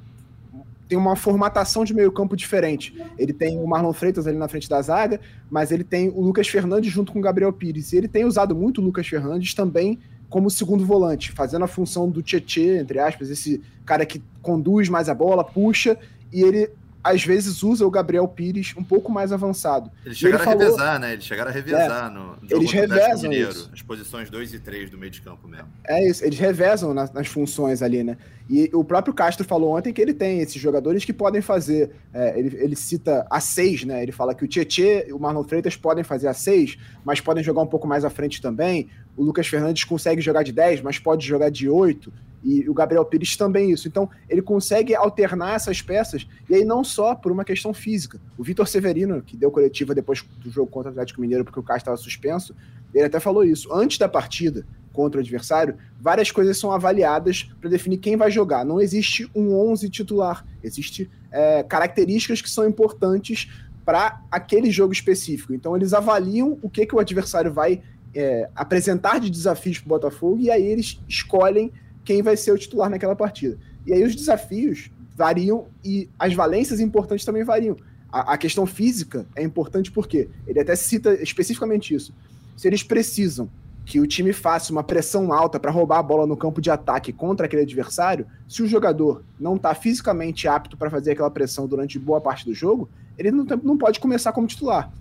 tem 0.88 0.96
uma 0.96 1.16
formatação 1.16 1.84
de 1.84 1.92
meio-campo 1.92 2.36
diferente. 2.36 2.94
Ele 3.18 3.32
tem 3.32 3.58
o 3.58 3.66
Marlon 3.66 3.92
Freitas 3.92 4.26
ali 4.26 4.36
na 4.36 4.48
frente 4.48 4.68
da 4.68 4.80
zaga, 4.80 5.20
mas 5.50 5.72
ele 5.72 5.84
tem 5.84 6.08
o 6.08 6.20
Lucas 6.20 6.48
Fernandes 6.48 6.92
junto 6.92 7.12
com 7.12 7.18
o 7.18 7.22
Gabriel 7.22 7.52
Pires. 7.52 7.92
E 7.92 7.96
ele 7.96 8.08
tem 8.08 8.24
usado 8.24 8.54
muito 8.54 8.80
o 8.80 8.84
Lucas 8.84 9.06
Fernandes 9.06 9.52
também 9.52 9.98
como 10.28 10.48
segundo 10.48 10.86
volante, 10.86 11.30
fazendo 11.30 11.64
a 11.64 11.68
função 11.68 12.08
do 12.08 12.22
Tietê, 12.22 12.78
entre 12.78 12.98
aspas, 12.98 13.28
esse 13.28 13.60
cara 13.84 14.06
que 14.06 14.22
conduz 14.40 14.88
mais 14.88 15.10
a 15.10 15.14
bola, 15.14 15.44
puxa, 15.44 15.98
e 16.32 16.42
ele 16.42 16.70
às 17.02 17.24
vezes 17.24 17.62
usa 17.62 17.86
o 17.86 17.90
Gabriel 17.90 18.26
Pires 18.28 18.74
um 18.76 18.84
pouco 18.84 19.10
mais 19.10 19.32
avançado. 19.32 19.90
Eles 20.04 20.18
chegaram 20.18 20.42
ele 20.42 20.50
a 20.50 20.52
falou... 20.52 20.66
revezar, 20.66 21.00
né? 21.00 21.12
Eles 21.14 21.24
chegaram 21.24 21.50
a 21.50 21.54
revezar 21.54 22.10
é, 22.10 22.14
no, 22.14 22.26
no 22.36 22.38
Eles 22.48 22.70
revezam 22.70 23.30
Mineiro, 23.30 23.50
isso. 23.50 23.70
as 23.72 23.82
posições 23.82 24.30
2 24.30 24.54
e 24.54 24.60
3 24.60 24.90
do 24.90 24.98
meio 24.98 25.10
de 25.10 25.20
campo 25.20 25.48
mesmo. 25.48 25.68
É 25.84 26.08
isso, 26.08 26.24
eles 26.24 26.38
revezam 26.38 26.94
nas, 26.94 27.12
nas, 27.12 27.26
funções 27.26 27.82
ali, 27.82 28.04
né? 28.04 28.16
E 28.48 28.70
o 28.72 28.84
próprio 28.84 29.14
Castro 29.14 29.46
falou 29.46 29.76
ontem 29.76 29.92
que 29.92 30.00
ele 30.00 30.14
tem 30.14 30.40
esses 30.40 30.60
jogadores 30.60 31.04
que 31.04 31.12
podem 31.12 31.40
fazer, 31.40 31.90
é, 32.12 32.38
ele, 32.38 32.56
ele 32.56 32.76
cita 32.76 33.26
a 33.30 33.40
6, 33.40 33.84
né? 33.84 34.02
Ele 34.02 34.12
fala 34.12 34.34
que 34.34 34.44
o 34.44 34.48
Tietê 34.48 35.06
e 35.08 35.12
o 35.12 35.18
Marlon 35.18 35.44
Freitas 35.44 35.76
podem 35.76 36.04
fazer 36.04 36.28
a 36.28 36.34
6, 36.34 36.78
mas 37.04 37.20
podem 37.20 37.42
jogar 37.42 37.62
um 37.62 37.66
pouco 37.66 37.86
mais 37.86 38.04
à 38.04 38.10
frente 38.10 38.40
também. 38.40 38.88
O 39.16 39.22
Lucas 39.22 39.46
Fernandes 39.46 39.84
consegue 39.84 40.20
jogar 40.20 40.42
de 40.42 40.52
10, 40.52 40.82
mas 40.82 40.98
pode 40.98 41.26
jogar 41.26 41.50
de 41.50 41.68
8 41.68 42.12
e 42.42 42.68
o 42.68 42.74
Gabriel 42.74 43.04
Pires 43.04 43.36
também 43.36 43.70
isso. 43.70 43.86
Então, 43.86 44.08
ele 44.28 44.42
consegue 44.42 44.94
alternar 44.94 45.54
essas 45.54 45.80
peças, 45.80 46.26
e 46.48 46.54
aí 46.54 46.64
não 46.64 46.82
só 46.82 47.14
por 47.14 47.30
uma 47.30 47.44
questão 47.44 47.72
física. 47.72 48.20
O 48.36 48.42
Vitor 48.42 48.66
Severino, 48.66 49.22
que 49.22 49.36
deu 49.36 49.50
coletiva 49.50 49.94
depois 49.94 50.24
do 50.42 50.50
jogo 50.50 50.70
contra 50.70 50.90
o 50.90 50.92
Atlético 50.92 51.20
Mineiro, 51.20 51.44
porque 51.44 51.60
o 51.60 51.62
Castro 51.62 51.92
estava 51.92 51.96
suspenso, 51.96 52.54
ele 52.92 53.04
até 53.04 53.20
falou 53.20 53.44
isso. 53.44 53.72
Antes 53.72 53.98
da 53.98 54.08
partida 54.08 54.66
contra 54.92 55.18
o 55.18 55.22
adversário, 55.22 55.76
várias 56.00 56.30
coisas 56.30 56.58
são 56.58 56.70
avaliadas 56.70 57.50
para 57.60 57.70
definir 57.70 57.98
quem 57.98 58.16
vai 58.16 58.30
jogar. 58.30 58.64
Não 58.64 58.80
existe 58.80 59.30
um 59.34 59.54
11 59.54 59.88
titular, 59.88 60.44
existe 60.62 61.10
é, 61.30 61.62
características 61.62 62.42
que 62.42 62.50
são 62.50 62.68
importantes 62.68 63.48
para 63.84 64.20
aquele 64.30 64.70
jogo 64.70 64.92
específico. 64.92 65.54
Então, 65.54 65.76
eles 65.76 65.92
avaliam 65.92 66.58
o 66.62 66.68
que, 66.68 66.86
que 66.86 66.94
o 66.94 66.98
adversário 66.98 67.52
vai 67.52 67.82
é, 68.14 68.48
apresentar 68.54 69.18
de 69.18 69.30
desafios 69.30 69.78
para 69.78 69.86
o 69.86 69.88
Botafogo 69.88 70.38
e 70.40 70.50
aí 70.50 70.62
eles 70.62 71.00
escolhem 71.08 71.72
quem 72.04 72.22
vai 72.22 72.36
ser 72.36 72.52
o 72.52 72.58
titular 72.58 72.90
naquela 72.90 73.16
partida. 73.16 73.58
E 73.86 73.92
aí 73.92 74.02
os 74.04 74.14
desafios 74.14 74.90
variam 75.16 75.66
e 75.84 76.08
as 76.18 76.34
valências 76.34 76.80
importantes 76.80 77.24
também 77.24 77.44
variam. 77.44 77.76
A, 78.10 78.34
a 78.34 78.38
questão 78.38 78.66
física 78.66 79.26
é 79.34 79.42
importante 79.42 79.90
porque 79.90 80.28
ele 80.46 80.60
até 80.60 80.74
cita 80.76 81.14
especificamente 81.22 81.94
isso. 81.94 82.14
Se 82.56 82.68
eles 82.68 82.82
precisam 82.82 83.48
que 83.84 84.00
o 84.00 84.06
time 84.06 84.32
faça 84.32 84.70
uma 84.70 84.82
pressão 84.82 85.32
alta 85.32 85.58
para 85.58 85.70
roubar 85.70 85.98
a 85.98 86.02
bola 86.02 86.26
no 86.26 86.36
campo 86.36 86.60
de 86.60 86.70
ataque 86.70 87.12
contra 87.12 87.46
aquele 87.46 87.62
adversário, 87.62 88.26
se 88.48 88.62
o 88.62 88.66
jogador 88.66 89.24
não 89.38 89.56
está 89.56 89.74
fisicamente 89.74 90.46
apto 90.46 90.76
para 90.76 90.90
fazer 90.90 91.12
aquela 91.12 91.30
pressão 91.30 91.66
durante 91.66 91.98
boa 91.98 92.20
parte 92.20 92.44
do 92.44 92.54
jogo, 92.54 92.88
ele 93.18 93.30
não, 93.30 93.44
não 93.62 93.76
pode 93.76 93.98
começar 93.98 94.32
como 94.32 94.46
titular. 94.46 94.92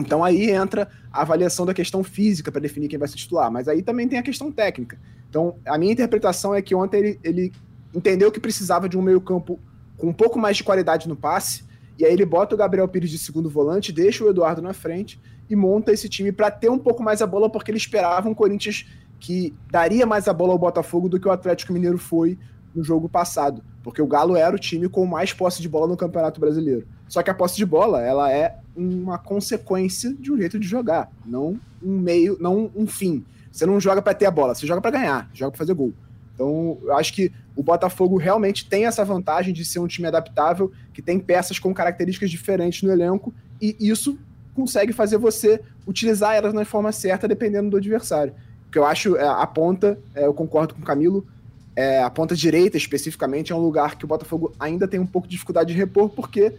Então 0.00 0.22
aí 0.22 0.50
entra 0.50 0.88
a 1.12 1.22
avaliação 1.22 1.66
da 1.66 1.74
questão 1.74 2.04
física 2.04 2.52
para 2.52 2.60
definir 2.60 2.88
quem 2.88 2.98
vai 2.98 3.08
ser 3.08 3.16
titular, 3.16 3.50
mas 3.50 3.68
aí 3.68 3.82
também 3.82 4.08
tem 4.08 4.18
a 4.18 4.22
questão 4.22 4.50
técnica. 4.50 4.98
Então, 5.28 5.56
a 5.66 5.76
minha 5.76 5.92
interpretação 5.92 6.54
é 6.54 6.62
que 6.62 6.74
ontem 6.74 6.98
ele, 6.98 7.20
ele 7.22 7.52
entendeu 7.94 8.30
que 8.32 8.40
precisava 8.40 8.88
de 8.88 8.96
um 8.96 9.02
meio-campo 9.02 9.58
com 9.96 10.08
um 10.08 10.12
pouco 10.12 10.38
mais 10.38 10.56
de 10.56 10.64
qualidade 10.64 11.08
no 11.08 11.16
passe, 11.16 11.64
e 11.98 12.04
aí 12.04 12.12
ele 12.12 12.24
bota 12.24 12.54
o 12.54 12.58
Gabriel 12.58 12.86
Pires 12.88 13.10
de 13.10 13.18
segundo 13.18 13.50
volante, 13.50 13.92
deixa 13.92 14.24
o 14.24 14.30
Eduardo 14.30 14.62
na 14.62 14.72
frente 14.72 15.20
e 15.50 15.56
monta 15.56 15.92
esse 15.92 16.08
time 16.08 16.30
para 16.30 16.50
ter 16.50 16.70
um 16.70 16.78
pouco 16.78 17.02
mais 17.02 17.20
a 17.20 17.26
bola, 17.26 17.50
porque 17.50 17.70
ele 17.70 17.78
esperava 17.78 18.28
um 18.28 18.34
Corinthians 18.34 18.86
que 19.18 19.52
daria 19.70 20.06
mais 20.06 20.28
a 20.28 20.32
bola 20.32 20.52
ao 20.52 20.58
Botafogo 20.58 21.08
do 21.08 21.18
que 21.18 21.26
o 21.26 21.30
Atlético 21.30 21.72
Mineiro 21.72 21.98
foi 21.98 22.38
no 22.74 22.84
jogo 22.84 23.08
passado, 23.08 23.62
porque 23.82 24.00
o 24.00 24.06
Galo 24.06 24.36
era 24.36 24.54
o 24.54 24.58
time 24.58 24.88
com 24.88 25.04
mais 25.04 25.32
posse 25.32 25.60
de 25.60 25.68
bola 25.68 25.88
no 25.88 25.96
Campeonato 25.96 26.40
Brasileiro. 26.40 26.86
Só 27.08 27.22
que 27.22 27.30
a 27.30 27.34
posse 27.34 27.56
de 27.56 27.66
bola, 27.66 28.00
ela 28.00 28.30
é 28.30 28.58
uma 28.76 29.18
consequência 29.18 30.14
de 30.14 30.30
um 30.30 30.36
jeito 30.36 30.58
de 30.58 30.68
jogar, 30.68 31.10
não 31.26 31.58
um 31.82 31.98
meio, 31.98 32.36
não 32.38 32.70
um 32.76 32.86
fim. 32.86 33.24
Você 33.58 33.66
não 33.66 33.80
joga 33.80 34.00
para 34.00 34.14
ter 34.14 34.24
a 34.24 34.30
bola, 34.30 34.54
você 34.54 34.68
joga 34.68 34.80
para 34.80 34.92
ganhar, 34.92 35.28
joga 35.34 35.50
para 35.50 35.58
fazer 35.58 35.74
gol. 35.74 35.92
Então, 36.32 36.78
eu 36.80 36.96
acho 36.96 37.12
que 37.12 37.32
o 37.56 37.62
Botafogo 37.64 38.16
realmente 38.16 38.68
tem 38.68 38.86
essa 38.86 39.04
vantagem 39.04 39.52
de 39.52 39.64
ser 39.64 39.80
um 39.80 39.88
time 39.88 40.06
adaptável, 40.06 40.70
que 40.94 41.02
tem 41.02 41.18
peças 41.18 41.58
com 41.58 41.74
características 41.74 42.30
diferentes 42.30 42.84
no 42.84 42.92
elenco, 42.92 43.34
e 43.60 43.74
isso 43.80 44.16
consegue 44.54 44.92
fazer 44.92 45.18
você 45.18 45.60
utilizar 45.88 46.36
elas 46.36 46.54
na 46.54 46.64
forma 46.64 46.92
certa, 46.92 47.26
dependendo 47.26 47.70
do 47.70 47.76
adversário. 47.78 48.32
O 48.68 48.70
que 48.70 48.78
eu 48.78 48.86
acho, 48.86 49.16
é, 49.16 49.26
a 49.26 49.46
ponta, 49.48 49.98
é, 50.14 50.24
eu 50.24 50.32
concordo 50.32 50.74
com 50.74 50.80
o 50.80 50.84
Camilo, 50.84 51.26
é, 51.74 52.00
a 52.00 52.10
ponta 52.10 52.36
direita 52.36 52.76
especificamente 52.76 53.52
é 53.52 53.56
um 53.56 53.60
lugar 53.60 53.98
que 53.98 54.04
o 54.04 54.08
Botafogo 54.08 54.54
ainda 54.60 54.86
tem 54.86 55.00
um 55.00 55.06
pouco 55.06 55.26
de 55.26 55.32
dificuldade 55.32 55.72
de 55.72 55.76
repor, 55.76 56.08
porque 56.10 56.54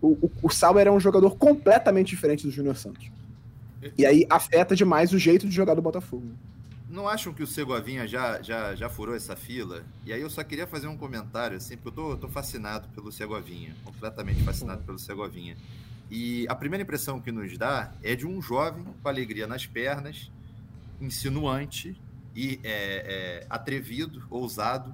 o, 0.00 0.12
o, 0.12 0.30
o 0.44 0.48
Sauer 0.48 0.86
é 0.86 0.90
um 0.90 1.00
jogador 1.00 1.36
completamente 1.36 2.08
diferente 2.08 2.46
do 2.46 2.50
Júnior 2.50 2.78
Santos. 2.78 3.10
E 3.96 4.04
aí 4.04 4.26
afeta 4.28 4.76
demais 4.76 5.12
o 5.12 5.18
jeito 5.18 5.48
de 5.48 5.54
jogar 5.54 5.74
do 5.74 5.82
Botafogo. 5.82 6.32
Não 6.88 7.08
acham 7.08 7.32
que 7.32 7.42
o 7.42 7.46
Segovinha 7.46 8.06
já, 8.06 8.42
já, 8.42 8.74
já 8.74 8.88
furou 8.88 9.14
essa 9.14 9.36
fila? 9.36 9.84
E 10.04 10.12
aí 10.12 10.20
eu 10.20 10.28
só 10.28 10.42
queria 10.42 10.66
fazer 10.66 10.88
um 10.88 10.96
comentário, 10.96 11.56
assim, 11.56 11.76
porque 11.76 11.88
eu 11.88 11.92
tô, 11.92 12.16
tô 12.16 12.28
fascinado 12.28 12.88
pelo 12.88 13.12
Segovinha, 13.12 13.76
completamente 13.84 14.42
fascinado 14.42 14.82
pelo 14.82 14.98
Segovinha. 14.98 15.56
E 16.10 16.46
a 16.48 16.54
primeira 16.56 16.82
impressão 16.82 17.20
que 17.20 17.30
nos 17.30 17.56
dá 17.56 17.92
é 18.02 18.16
de 18.16 18.26
um 18.26 18.42
jovem 18.42 18.84
com 19.00 19.08
alegria 19.08 19.46
nas 19.46 19.66
pernas, 19.66 20.32
insinuante 21.00 21.96
e 22.34 22.58
é, 22.64 23.42
é, 23.42 23.46
atrevido, 23.48 24.26
ousado, 24.28 24.92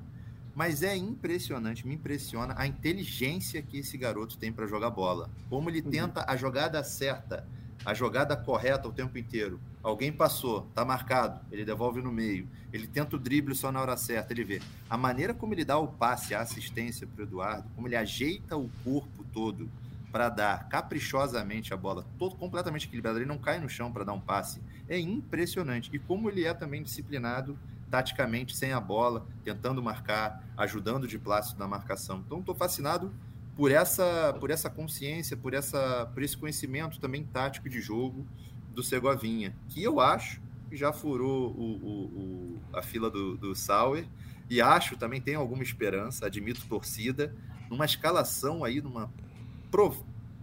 mas 0.54 0.82
é 0.82 0.94
impressionante, 0.94 1.86
me 1.86 1.94
impressiona 1.94 2.54
a 2.58 2.66
inteligência 2.66 3.62
que 3.62 3.78
esse 3.78 3.96
garoto 3.96 4.36
tem 4.36 4.52
para 4.52 4.66
jogar 4.66 4.90
bola. 4.90 5.30
Como 5.48 5.70
ele 5.70 5.80
uhum. 5.80 5.90
tenta 5.90 6.24
a 6.28 6.36
jogada 6.36 6.84
certa 6.84 7.46
a 7.84 7.94
jogada 7.94 8.36
correta 8.36 8.88
o 8.88 8.92
tempo 8.92 9.16
inteiro. 9.18 9.60
Alguém 9.82 10.12
passou, 10.12 10.62
tá 10.74 10.84
marcado, 10.84 11.40
ele 11.50 11.64
devolve 11.64 12.02
no 12.02 12.10
meio. 12.10 12.48
Ele 12.72 12.86
tenta 12.86 13.16
o 13.16 13.18
drible 13.18 13.54
só 13.54 13.70
na 13.70 13.80
hora 13.80 13.96
certa, 13.96 14.32
ele 14.32 14.44
vê. 14.44 14.62
A 14.90 14.96
maneira 14.96 15.32
como 15.32 15.54
ele 15.54 15.64
dá 15.64 15.78
o 15.78 15.88
passe, 15.88 16.34
a 16.34 16.40
assistência 16.40 17.06
para 17.06 17.22
o 17.22 17.26
Eduardo, 17.26 17.68
como 17.74 17.86
ele 17.86 17.96
ajeita 17.96 18.56
o 18.56 18.68
corpo 18.82 19.24
todo 19.32 19.68
para 20.10 20.28
dar 20.28 20.68
caprichosamente 20.68 21.74
a 21.74 21.76
bola, 21.76 22.04
todo 22.18 22.36
completamente 22.36 22.86
equilibrado, 22.86 23.18
ele 23.18 23.26
não 23.26 23.38
cai 23.38 23.58
no 23.60 23.68
chão 23.68 23.92
para 23.92 24.02
dar 24.04 24.12
um 24.12 24.20
passe. 24.20 24.60
É 24.88 24.98
impressionante. 24.98 25.90
E 25.92 25.98
como 25.98 26.30
ele 26.30 26.44
é 26.44 26.54
também 26.54 26.82
disciplinado 26.82 27.58
taticamente 27.90 28.56
sem 28.56 28.72
a 28.72 28.80
bola, 28.80 29.26
tentando 29.44 29.82
marcar, 29.82 30.42
ajudando 30.56 31.06
de 31.06 31.18
plástico 31.18 31.58
na 31.58 31.68
marcação. 31.68 32.22
Então 32.26 32.40
estou 32.40 32.54
fascinado 32.54 33.12
por 33.56 33.70
essa, 33.72 34.36
por 34.38 34.50
essa 34.50 34.68
consciência, 34.68 35.36
por, 35.36 35.54
essa, 35.54 36.10
por 36.12 36.22
esse 36.22 36.36
conhecimento 36.36 37.00
também 37.00 37.24
tático 37.24 37.68
de 37.68 37.80
jogo 37.80 38.26
do 38.74 38.82
Segovinha, 38.82 39.56
que 39.70 39.82
eu 39.82 39.98
acho 39.98 40.42
que 40.68 40.76
já 40.76 40.92
furou 40.92 41.52
o, 41.52 41.62
o, 41.62 42.04
o, 42.04 42.60
a 42.76 42.82
fila 42.82 43.10
do, 43.10 43.36
do 43.36 43.54
Sauer, 43.54 44.06
e 44.50 44.60
acho 44.60 44.96
também 44.96 45.20
tem 45.20 45.34
alguma 45.34 45.62
esperança, 45.62 46.26
admito 46.26 46.66
torcida, 46.68 47.34
numa 47.70 47.84
escalação 47.84 48.62
aí, 48.62 48.80
numa 48.80 49.10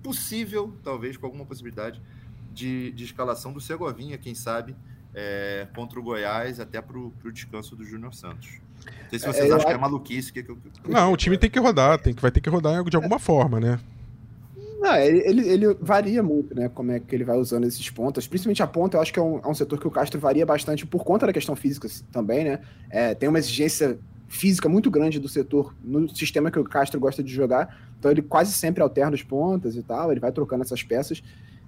possível, 0.01 0.75
talvez 0.83 1.15
com 1.15 1.25
alguma 1.25 1.45
possibilidade, 1.45 2.01
de, 2.51 2.91
de 2.91 3.03
escalação 3.03 3.53
do 3.53 3.61
Segovinha, 3.61 4.17
quem 4.17 4.35
sabe, 4.35 4.75
é, 5.13 5.67
contra 5.75 5.99
o 5.99 6.03
Goiás, 6.03 6.59
até 6.59 6.81
para 6.81 6.97
o 6.97 7.31
descanso 7.31 7.75
do 7.75 7.85
Júnior 7.85 8.13
Santos. 8.13 8.59
Não 8.85 9.09
sei 9.09 9.19
se 9.19 9.25
vocês 9.25 9.49
é, 9.49 9.53
acham 9.53 9.67
que 9.67 9.73
é 9.73 9.77
maluquice. 9.77 10.33
Que, 10.33 10.43
que, 10.43 10.53
que, 10.53 10.91
não, 10.91 11.11
o 11.13 11.17
time 11.17 11.37
tem 11.37 11.49
que 11.49 11.59
rodar, 11.59 11.99
tem 11.99 12.13
que, 12.13 12.21
vai 12.21 12.31
ter 12.31 12.41
que 12.41 12.49
rodar 12.49 12.83
de 12.83 12.95
alguma 12.95 13.19
forma, 13.19 13.59
né? 13.59 13.79
Não, 14.83 14.95
ele, 14.97 15.47
ele, 15.47 15.73
varia 15.79 16.21
muito, 16.21 16.53
né? 16.53 16.67
Como 16.67 16.91
é 16.91 16.99
que 16.99 17.15
ele 17.15 17.23
vai 17.23 17.37
usando 17.37 17.65
esses 17.65 17.89
pontos. 17.89 18.27
Principalmente 18.27 18.61
a 18.61 18.67
ponta, 18.67 18.97
eu 18.97 19.01
acho 19.01 19.13
que 19.13 19.19
é 19.19 19.21
um, 19.21 19.39
é 19.39 19.47
um 19.47 19.53
setor 19.53 19.79
que 19.79 19.87
o 19.87 19.91
Castro 19.91 20.19
varia 20.19 20.45
bastante 20.45 20.85
por 20.85 21.05
conta 21.05 21.25
da 21.25 21.31
questão 21.31 21.55
física 21.55 21.87
também, 22.11 22.43
né? 22.43 22.59
É, 22.89 23.15
tem 23.15 23.29
uma 23.29 23.39
exigência 23.39 23.97
física 24.27 24.67
muito 24.67 24.91
grande 24.91 25.19
do 25.19 25.29
setor 25.29 25.73
no 25.81 26.13
sistema 26.13 26.51
que 26.51 26.59
o 26.59 26.65
Castro 26.65 26.99
gosta 26.99 27.23
de 27.23 27.31
jogar. 27.31 27.77
Então 27.97 28.11
ele 28.11 28.21
quase 28.21 28.51
sempre 28.51 28.83
alterna 28.83 29.15
as 29.15 29.23
pontas 29.23 29.77
e 29.77 29.83
tal, 29.83 30.11
ele 30.11 30.19
vai 30.19 30.33
trocando 30.33 30.63
essas 30.63 30.83
peças. 30.83 31.23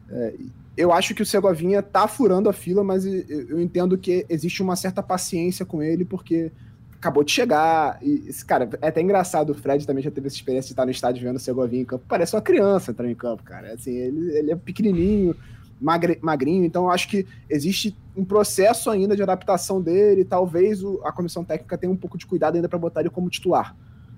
É, 0.09 0.33
eu 0.75 0.91
acho 0.91 1.15
que 1.15 1.21
o 1.21 1.25
Segovinha 1.25 1.81
tá 1.81 2.09
furando 2.09 2.49
a 2.49 2.53
fila, 2.53 2.83
mas 2.83 3.05
eu 3.05 3.61
entendo 3.61 3.97
que 3.97 4.25
existe 4.27 4.61
uma 4.61 4.75
certa 4.75 5.01
paciência 5.01 5.65
com 5.65 5.81
ele, 5.81 6.03
porque 6.03 6.51
acabou 6.97 7.23
de 7.23 7.31
chegar. 7.31 7.99
E, 8.01 8.29
cara, 8.45 8.69
é 8.81 8.87
até 8.87 9.01
engraçado. 9.01 9.51
O 9.51 9.55
Fred 9.55 9.85
também 9.85 10.03
já 10.03 10.11
teve 10.11 10.27
essa 10.27 10.35
experiência 10.35 10.67
de 10.67 10.73
estar 10.73 10.85
no 10.85 10.91
estádio 10.91 11.23
vendo 11.23 11.35
o 11.35 11.39
Segovinha 11.39 11.81
em 11.81 11.85
campo. 11.85 12.05
Parece 12.07 12.35
uma 12.35 12.41
criança 12.41 12.91
entrando 12.91 13.11
em 13.11 13.15
campo, 13.15 13.43
cara. 13.43 13.73
Assim, 13.73 13.91
ele, 13.91 14.37
ele 14.37 14.51
é 14.51 14.55
pequenininho, 14.55 15.35
magre, 15.79 16.17
magrinho. 16.21 16.65
Então, 16.65 16.89
acho 16.89 17.07
que 17.07 17.25
existe 17.49 17.95
um 18.15 18.25
processo 18.25 18.89
ainda 18.89 19.15
de 19.15 19.23
adaptação 19.23 19.81
dele. 19.81 20.25
Talvez 20.25 20.83
o, 20.83 21.01
a 21.03 21.11
comissão 21.11 21.43
técnica 21.43 21.77
tenha 21.77 21.91
um 21.91 21.97
pouco 21.97 22.17
de 22.17 22.25
cuidado 22.25 22.55
ainda 22.55 22.69
para 22.69 22.79
botar 22.79 23.01
ele 23.01 23.09
como 23.09 23.29
titular. 23.29 23.75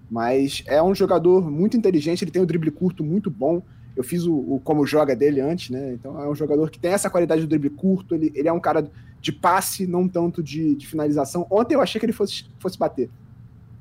Mas 0.09 0.63
é 0.67 0.81
um 0.81 0.95
jogador 0.95 1.49
muito 1.49 1.75
inteligente. 1.75 2.23
Ele 2.23 2.31
tem 2.31 2.41
um 2.41 2.45
drible 2.45 2.71
curto 2.71 3.03
muito 3.03 3.29
bom. 3.29 3.61
Eu 3.95 4.03
fiz 4.03 4.25
o, 4.25 4.33
o, 4.33 4.61
como 4.63 4.85
joga 4.85 5.15
dele 5.15 5.41
antes, 5.41 5.71
né? 5.71 5.93
Então 5.93 6.21
é 6.21 6.29
um 6.29 6.35
jogador 6.35 6.69
que 6.69 6.79
tem 6.79 6.91
essa 6.91 7.09
qualidade 7.09 7.41
do 7.41 7.47
drible 7.47 7.71
curto, 7.71 8.13
ele, 8.13 8.31
ele 8.35 8.47
é 8.47 8.53
um 8.53 8.59
cara 8.59 8.87
de 9.21 9.31
passe, 9.31 9.87
não 9.87 10.07
tanto 10.07 10.41
de, 10.41 10.75
de 10.75 10.87
finalização. 10.87 11.45
Ontem 11.49 11.75
eu 11.75 11.81
achei 11.81 11.99
que 11.99 12.05
ele 12.05 12.13
fosse, 12.13 12.45
fosse 12.59 12.77
bater. 12.77 13.09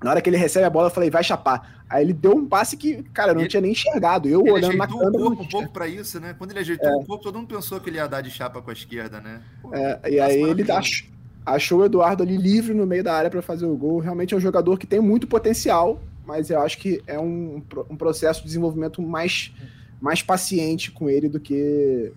Na 0.03 0.11
hora 0.11 0.21
que 0.21 0.29
ele 0.29 0.37
recebe 0.37 0.65
a 0.65 0.71
bola, 0.71 0.89
eu 0.89 0.91
falei, 0.93 1.11
vai 1.11 1.25
chapar. 1.25 1.85
Aí 1.89 2.05
ele 2.05 2.13
deu 2.13 2.33
um 2.33 2.47
passe 2.47 2.77
que, 2.77 3.03
cara, 3.15 3.31
eu 3.31 3.35
não 3.35 3.43
ele, 3.43 3.49
tinha 3.49 3.61
nem 3.61 3.73
enxergado. 3.73 4.29
Eu 4.29 4.43
olhando 4.43 4.77
na 4.77 4.87
câmera. 4.87 5.09
Ele 5.09 5.19
corpo 5.19 5.43
um 5.43 5.49
pouco 5.49 5.73
para 5.73 5.87
isso, 5.87 6.21
né? 6.21 6.35
Quando 6.37 6.51
ele 6.51 6.61
ajeitou 6.61 6.89
é. 6.89 6.97
o 6.97 7.05
corpo, 7.05 7.25
todo 7.25 7.39
mundo 7.39 7.55
pensou 7.55 7.81
que 7.81 7.89
ele 7.89 7.97
ia 7.97 8.07
dar 8.07 8.21
de 8.21 8.31
chapa 8.31 8.61
com 8.61 8.71
a 8.71 8.73
esquerda, 8.73 9.21
né? 9.21 9.41
Pô, 9.63 9.75
é, 9.75 10.01
e 10.11 10.21
aí 10.21 10.43
ele 10.43 10.71
achou, 10.71 11.09
achou 11.45 11.81
o 11.81 11.85
Eduardo 11.85 12.23
ali 12.23 12.37
livre 12.37 12.75
no 12.75 12.87
meio 12.87 13.05
da 13.05 13.15
área 13.15 13.31
para 13.31 13.41
fazer 13.41 13.67
o 13.67 13.77
gol. 13.77 14.01
Realmente 14.01 14.35
é 14.35 14.37
um 14.37 14.41
jogador 14.41 14.79
que 14.79 14.87
tem 14.87 15.01
muito 15.01 15.27
potencial, 15.27 16.01
mas 16.27 16.51
eu 16.51 16.61
acho 16.61 16.77
que 16.79 17.01
é 17.07 17.19
um, 17.19 17.63
um 17.89 17.97
processo 17.97 18.41
de 18.41 18.47
desenvolvimento 18.47 19.01
mais, 19.01 19.53
mais 20.01 20.23
paciente 20.23 20.91
com 20.91 21.09
ele 21.09 21.29
do 21.29 21.41
que. 21.41 22.13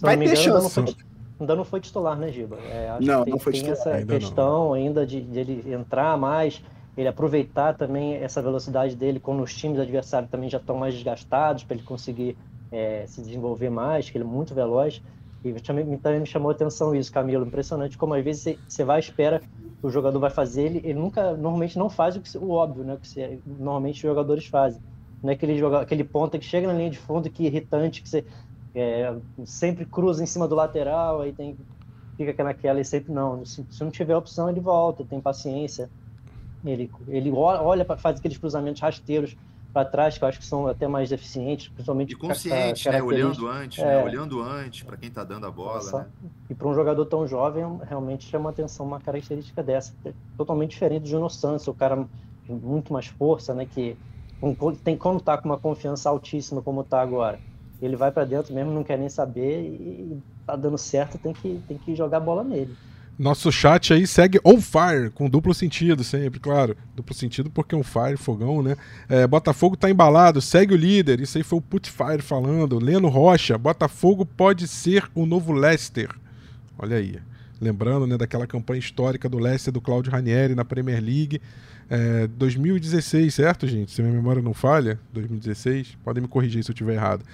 Vai 0.00 0.16
ter 0.16 0.36
chance. 0.36 0.96
Ainda 1.38 1.54
não 1.54 1.64
foi 1.64 1.80
titular, 1.80 2.16
né, 2.16 2.32
Giba? 2.32 2.56
É, 2.58 2.96
não, 3.00 3.24
tem, 3.24 3.32
não 3.32 3.38
foi 3.38 3.52
tem 3.52 3.62
titular. 3.62 3.78
essa 3.78 3.90
ainda 3.90 4.18
questão 4.18 4.64
não. 4.66 4.72
ainda 4.72 5.06
de, 5.06 5.20
de, 5.20 5.38
ele 5.38 5.72
entrar 5.72 6.16
mais, 6.16 6.62
ele 6.96 7.08
aproveitar 7.08 7.74
também 7.74 8.14
essa 8.14 8.40
velocidade 8.40 8.96
dele 8.96 9.20
quando 9.20 9.42
os 9.42 9.54
times 9.54 9.78
adversários 9.78 10.30
também 10.30 10.48
já 10.48 10.58
estão 10.58 10.76
mais 10.76 10.94
desgastados, 10.94 11.62
para 11.62 11.76
ele 11.76 11.84
conseguir 11.84 12.36
é, 12.72 13.04
se 13.06 13.20
desenvolver 13.20 13.70
mais, 13.70 14.08
que 14.08 14.16
ele 14.16 14.24
é 14.24 14.26
muito 14.26 14.54
veloz. 14.54 15.02
E 15.44 15.52
também, 15.60 15.96
também 15.98 16.20
me 16.20 16.26
chamou 16.26 16.50
a 16.50 16.54
atenção 16.54 16.94
isso, 16.94 17.12
Camilo. 17.12 17.46
Impressionante 17.46 17.96
como 17.96 18.14
às 18.14 18.24
vezes 18.24 18.42
você, 18.42 18.58
você 18.66 18.84
vai 18.84 18.98
espera 18.98 19.40
que 19.40 19.86
o 19.86 19.90
jogador 19.90 20.18
vai 20.18 20.30
fazer, 20.30 20.62
ele, 20.62 20.80
ele 20.82 20.98
nunca, 20.98 21.34
normalmente 21.34 21.78
não 21.78 21.88
faz 21.88 22.16
o, 22.16 22.20
que, 22.20 22.36
o 22.38 22.50
óbvio, 22.50 22.82
né? 22.82 22.96
Que 23.00 23.06
você, 23.06 23.38
normalmente 23.46 23.96
os 23.96 24.02
jogadores 24.02 24.46
fazem. 24.46 24.80
Não 25.22 25.30
é 25.30 25.34
aquele, 25.34 25.58
joga, 25.58 25.80
aquele 25.80 26.04
ponto 26.04 26.38
que 26.38 26.44
chega 26.44 26.66
na 26.66 26.72
linha 26.72 26.90
de 26.90 26.98
fundo 26.98 27.30
que 27.30 27.44
irritante, 27.44 28.02
que 28.02 28.08
você 28.08 28.24
é, 28.76 29.16
sempre 29.46 29.86
cruza 29.86 30.22
em 30.22 30.26
cima 30.26 30.46
do 30.46 30.54
lateral, 30.54 31.22
aí 31.22 31.32
tem 31.32 31.56
fica 32.16 32.44
naquela 32.44 32.80
e 32.80 32.84
sempre 32.84 33.12
não. 33.12 33.44
Se, 33.44 33.64
se 33.70 33.82
não 33.82 33.90
tiver 33.90 34.16
opção, 34.16 34.48
ele 34.48 34.60
volta, 34.60 35.04
tem 35.04 35.20
paciência. 35.20 35.90
Ele, 36.64 36.90
ele 37.08 37.30
olha, 37.30 37.84
faz 37.84 38.18
aqueles 38.18 38.38
cruzamentos 38.38 38.80
rasteiros 38.80 39.36
para 39.72 39.84
trás, 39.84 40.16
que 40.16 40.24
eu 40.24 40.28
acho 40.28 40.38
que 40.38 40.44
são 40.44 40.66
até 40.66 40.88
mais 40.88 41.12
eficientes, 41.12 41.68
principalmente. 41.68 42.12
E 42.12 42.16
consciente, 42.16 42.88
né? 42.88 43.02
Olhando 43.02 43.46
antes, 43.46 43.82
né? 43.82 43.92
é, 43.92 43.96
né? 43.96 44.04
Olhando 44.04 44.42
antes 44.42 44.82
para 44.82 44.96
quem 44.96 45.08
está 45.08 45.22
dando 45.22 45.46
a 45.46 45.50
bola. 45.50 46.00
Né? 46.00 46.06
E 46.50 46.54
para 46.54 46.68
um 46.68 46.74
jogador 46.74 47.04
tão 47.06 47.26
jovem, 47.26 47.64
realmente 47.86 48.24
chama 48.26 48.50
atenção 48.50 48.86
uma 48.86 49.00
característica 49.00 49.62
dessa. 49.62 49.94
Totalmente 50.36 50.70
diferente 50.70 51.02
do 51.02 51.08
Juno 51.08 51.28
Santos, 51.28 51.66
o 51.68 51.74
cara 51.74 52.06
muito 52.48 52.92
mais 52.92 53.06
força, 53.06 53.54
né? 53.54 53.66
Que 53.66 53.96
tem 54.82 54.96
como 54.96 55.20
tá 55.20 55.36
com 55.38 55.48
uma 55.48 55.58
confiança 55.58 56.08
altíssima 56.08 56.62
como 56.62 56.80
está 56.80 57.00
agora. 57.00 57.38
Ele 57.80 57.96
vai 57.96 58.10
para 58.10 58.24
dentro 58.24 58.54
mesmo, 58.54 58.72
não 58.72 58.84
quer 58.84 58.98
nem 58.98 59.08
saber 59.08 59.62
e 59.62 60.22
tá 60.46 60.56
dando 60.56 60.78
certo, 60.78 61.18
tem 61.18 61.32
que, 61.32 61.60
tem 61.68 61.76
que 61.76 61.94
jogar 61.94 62.20
bola 62.20 62.42
nele. 62.42 62.74
Nosso 63.18 63.50
chat 63.50 63.94
aí 63.94 64.06
segue 64.06 64.38
on 64.44 64.60
fire, 64.60 65.10
com 65.10 65.28
duplo 65.28 65.54
sentido 65.54 66.04
sempre, 66.04 66.38
claro. 66.38 66.76
Duplo 66.94 67.14
sentido 67.14 67.50
porque 67.50 67.74
on 67.74 67.82
fire, 67.82 68.16
fogão, 68.18 68.62
né? 68.62 68.76
É, 69.08 69.26
Botafogo 69.26 69.74
tá 69.74 69.88
embalado, 69.90 70.42
segue 70.42 70.74
o 70.74 70.76
líder. 70.76 71.20
Isso 71.20 71.38
aí 71.38 71.44
foi 71.44 71.58
o 71.58 71.62
Putfire 71.62 72.20
falando. 72.20 72.78
Leno 72.78 73.08
Rocha, 73.08 73.56
Botafogo 73.56 74.26
pode 74.26 74.68
ser 74.68 75.08
o 75.14 75.24
novo 75.24 75.52
Leicester. 75.52 76.10
Olha 76.78 76.98
aí. 76.98 77.18
Lembrando 77.58 78.06
né, 78.06 78.18
daquela 78.18 78.46
campanha 78.46 78.80
histórica 78.80 79.30
do 79.30 79.38
Leicester 79.38 79.72
do 79.72 79.80
Claudio 79.80 80.12
Ranieri 80.12 80.54
na 80.54 80.62
Premier 80.64 81.02
League. 81.02 81.40
É, 81.88 82.26
2016, 82.26 83.32
certo, 83.32 83.66
gente? 83.66 83.92
Se 83.92 84.02
minha 84.02 84.12
memória 84.12 84.42
não 84.42 84.52
falha, 84.52 84.98
2016. 85.14 85.96
Podem 86.04 86.22
me 86.22 86.28
corrigir 86.28 86.62
se 86.62 86.70
eu 86.70 86.74
estiver 86.74 86.94
errado. 86.94 87.24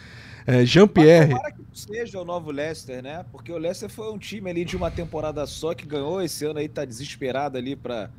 É, 0.46 0.64
Jean-Pierre. 0.64 1.30
Tomara 1.30 1.52
que 1.52 1.62
seja 1.72 2.20
o 2.20 2.24
novo 2.24 2.50
Leicester, 2.50 3.02
né? 3.02 3.24
Porque 3.30 3.52
o 3.52 3.58
Leicester 3.58 3.88
foi 3.88 4.12
um 4.12 4.18
time 4.18 4.50
ali 4.50 4.64
de 4.64 4.76
uma 4.76 4.90
temporada 4.90 5.46
só 5.46 5.74
que 5.74 5.86
ganhou. 5.86 6.20
Esse 6.22 6.44
ano 6.44 6.58
aí 6.58 6.68
tá 6.68 6.84
desesperado 6.84 7.56
ali 7.56 7.76
para 7.76 8.10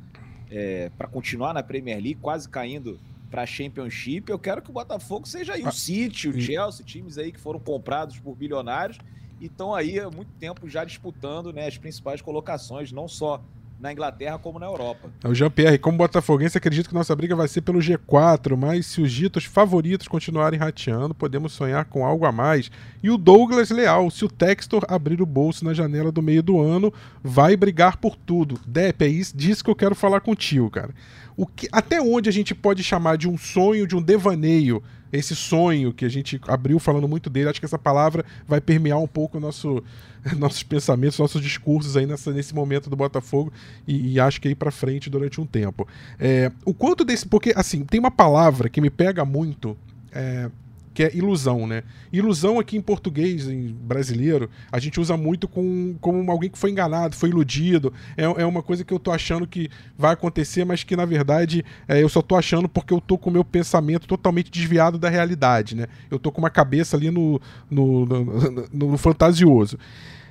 é, 0.50 0.90
pra 0.96 1.06
continuar 1.06 1.52
na 1.52 1.62
Premier 1.62 1.96
League, 1.96 2.18
quase 2.20 2.48
caindo 2.48 2.98
para 3.30 3.44
Championship. 3.44 4.30
Eu 4.30 4.38
quero 4.38 4.62
que 4.62 4.70
o 4.70 4.72
Botafogo 4.72 5.26
seja 5.26 5.54
aí 5.54 5.62
o 5.62 5.68
ah, 5.68 5.72
City, 5.72 6.28
o 6.28 6.40
Chelsea, 6.40 6.84
times 6.84 7.18
aí 7.18 7.32
que 7.32 7.40
foram 7.40 7.58
comprados 7.58 8.18
por 8.18 8.36
bilionários 8.36 8.98
e 9.40 9.46
estão 9.46 9.74
aí 9.74 9.98
há 9.98 10.08
muito 10.10 10.30
tempo 10.38 10.68
já 10.68 10.84
disputando 10.84 11.52
né, 11.52 11.66
as 11.66 11.76
principais 11.76 12.22
colocações, 12.22 12.92
não 12.92 13.08
só 13.08 13.42
na 13.84 13.92
Inglaterra 13.92 14.38
como 14.38 14.58
na 14.58 14.64
Europa. 14.64 15.10
É 15.22 15.28
o 15.28 15.34
Jean-Pierre, 15.34 15.78
como 15.78 15.98
botafoguense, 15.98 16.56
acredito 16.56 16.88
que 16.88 16.94
nossa 16.94 17.14
briga 17.14 17.36
vai 17.36 17.46
ser 17.46 17.60
pelo 17.60 17.80
G4, 17.80 18.56
mas 18.56 18.86
se 18.86 19.02
os 19.02 19.12
ditos 19.12 19.44
favoritos 19.44 20.08
continuarem 20.08 20.58
rateando, 20.58 21.14
podemos 21.14 21.52
sonhar 21.52 21.84
com 21.84 22.04
algo 22.04 22.24
a 22.24 22.32
mais. 22.32 22.70
E 23.02 23.10
o 23.10 23.18
Douglas 23.18 23.68
Leal, 23.68 24.10
se 24.10 24.24
o 24.24 24.28
Textor 24.28 24.86
abrir 24.88 25.20
o 25.20 25.26
bolso 25.26 25.66
na 25.66 25.74
janela 25.74 26.10
do 26.10 26.22
meio 26.22 26.42
do 26.42 26.62
ano, 26.62 26.90
vai 27.22 27.54
brigar 27.56 27.98
por 27.98 28.16
tudo. 28.16 28.58
Dep, 28.66 29.02
é 29.02 29.08
isso, 29.08 29.36
disso 29.36 29.62
que 29.62 29.70
eu 29.70 29.76
quero 29.76 29.94
falar 29.94 30.20
contigo, 30.20 30.70
cara. 30.70 30.94
O 31.36 31.46
que, 31.46 31.68
até 31.70 32.00
onde 32.00 32.30
a 32.30 32.32
gente 32.32 32.54
pode 32.54 32.82
chamar 32.82 33.18
de 33.18 33.28
um 33.28 33.36
sonho, 33.36 33.86
de 33.86 33.94
um 33.94 34.00
devaneio, 34.00 34.82
esse 35.16 35.34
sonho 35.36 35.92
que 35.92 36.04
a 36.04 36.08
gente 36.08 36.40
abriu 36.48 36.78
falando 36.78 37.08
muito 37.08 37.30
dele, 37.30 37.48
acho 37.48 37.60
que 37.60 37.66
essa 37.66 37.78
palavra 37.78 38.24
vai 38.46 38.60
permear 38.60 38.98
um 38.98 39.06
pouco 39.06 39.38
nosso 39.38 39.82
nossos 40.38 40.62
pensamentos, 40.62 41.18
nossos 41.18 41.42
discursos 41.42 41.96
aí 41.96 42.06
nessa, 42.06 42.32
nesse 42.32 42.54
momento 42.54 42.88
do 42.88 42.96
Botafogo 42.96 43.52
e, 43.86 44.14
e 44.14 44.20
acho 44.20 44.40
que 44.40 44.48
aí 44.48 44.54
para 44.54 44.70
frente 44.70 45.10
durante 45.10 45.40
um 45.40 45.46
tempo. 45.46 45.86
É, 46.18 46.50
o 46.64 46.72
quanto 46.72 47.04
desse. 47.04 47.26
Porque, 47.26 47.52
assim, 47.54 47.84
tem 47.84 48.00
uma 48.00 48.10
palavra 48.10 48.68
que 48.68 48.80
me 48.80 48.90
pega 48.90 49.24
muito. 49.24 49.76
É, 50.12 50.50
que 50.94 51.02
é 51.02 51.14
ilusão, 51.14 51.66
né? 51.66 51.82
Ilusão 52.12 52.60
aqui 52.60 52.76
em 52.76 52.80
português, 52.80 53.48
em 53.48 53.66
brasileiro, 53.68 54.48
a 54.70 54.78
gente 54.78 55.00
usa 55.00 55.16
muito 55.16 55.48
com, 55.48 55.96
como 56.00 56.30
alguém 56.30 56.48
que 56.48 56.56
foi 56.56 56.70
enganado, 56.70 57.16
foi 57.16 57.30
iludido. 57.30 57.92
É, 58.16 58.22
é 58.22 58.46
uma 58.46 58.62
coisa 58.62 58.84
que 58.84 58.94
eu 58.94 58.98
tô 59.00 59.10
achando 59.10 59.46
que 59.46 59.68
vai 59.98 60.12
acontecer, 60.12 60.64
mas 60.64 60.84
que 60.84 60.94
na 60.94 61.04
verdade 61.04 61.64
é, 61.88 62.00
eu 62.00 62.08
só 62.08 62.22
tô 62.22 62.36
achando 62.36 62.68
porque 62.68 62.94
eu 62.94 63.00
tô 63.00 63.18
com 63.18 63.28
o 63.28 63.32
meu 63.32 63.44
pensamento 63.44 64.06
totalmente 64.06 64.50
desviado 64.50 64.96
da 64.96 65.08
realidade, 65.08 65.74
né? 65.74 65.86
Eu 66.08 66.18
tô 66.18 66.30
com 66.30 66.40
uma 66.40 66.50
cabeça 66.50 66.96
ali 66.96 67.10
no, 67.10 67.40
no, 67.68 68.06
no, 68.06 68.24
no, 68.24 68.68
no 68.72 68.98
fantasioso. 68.98 69.76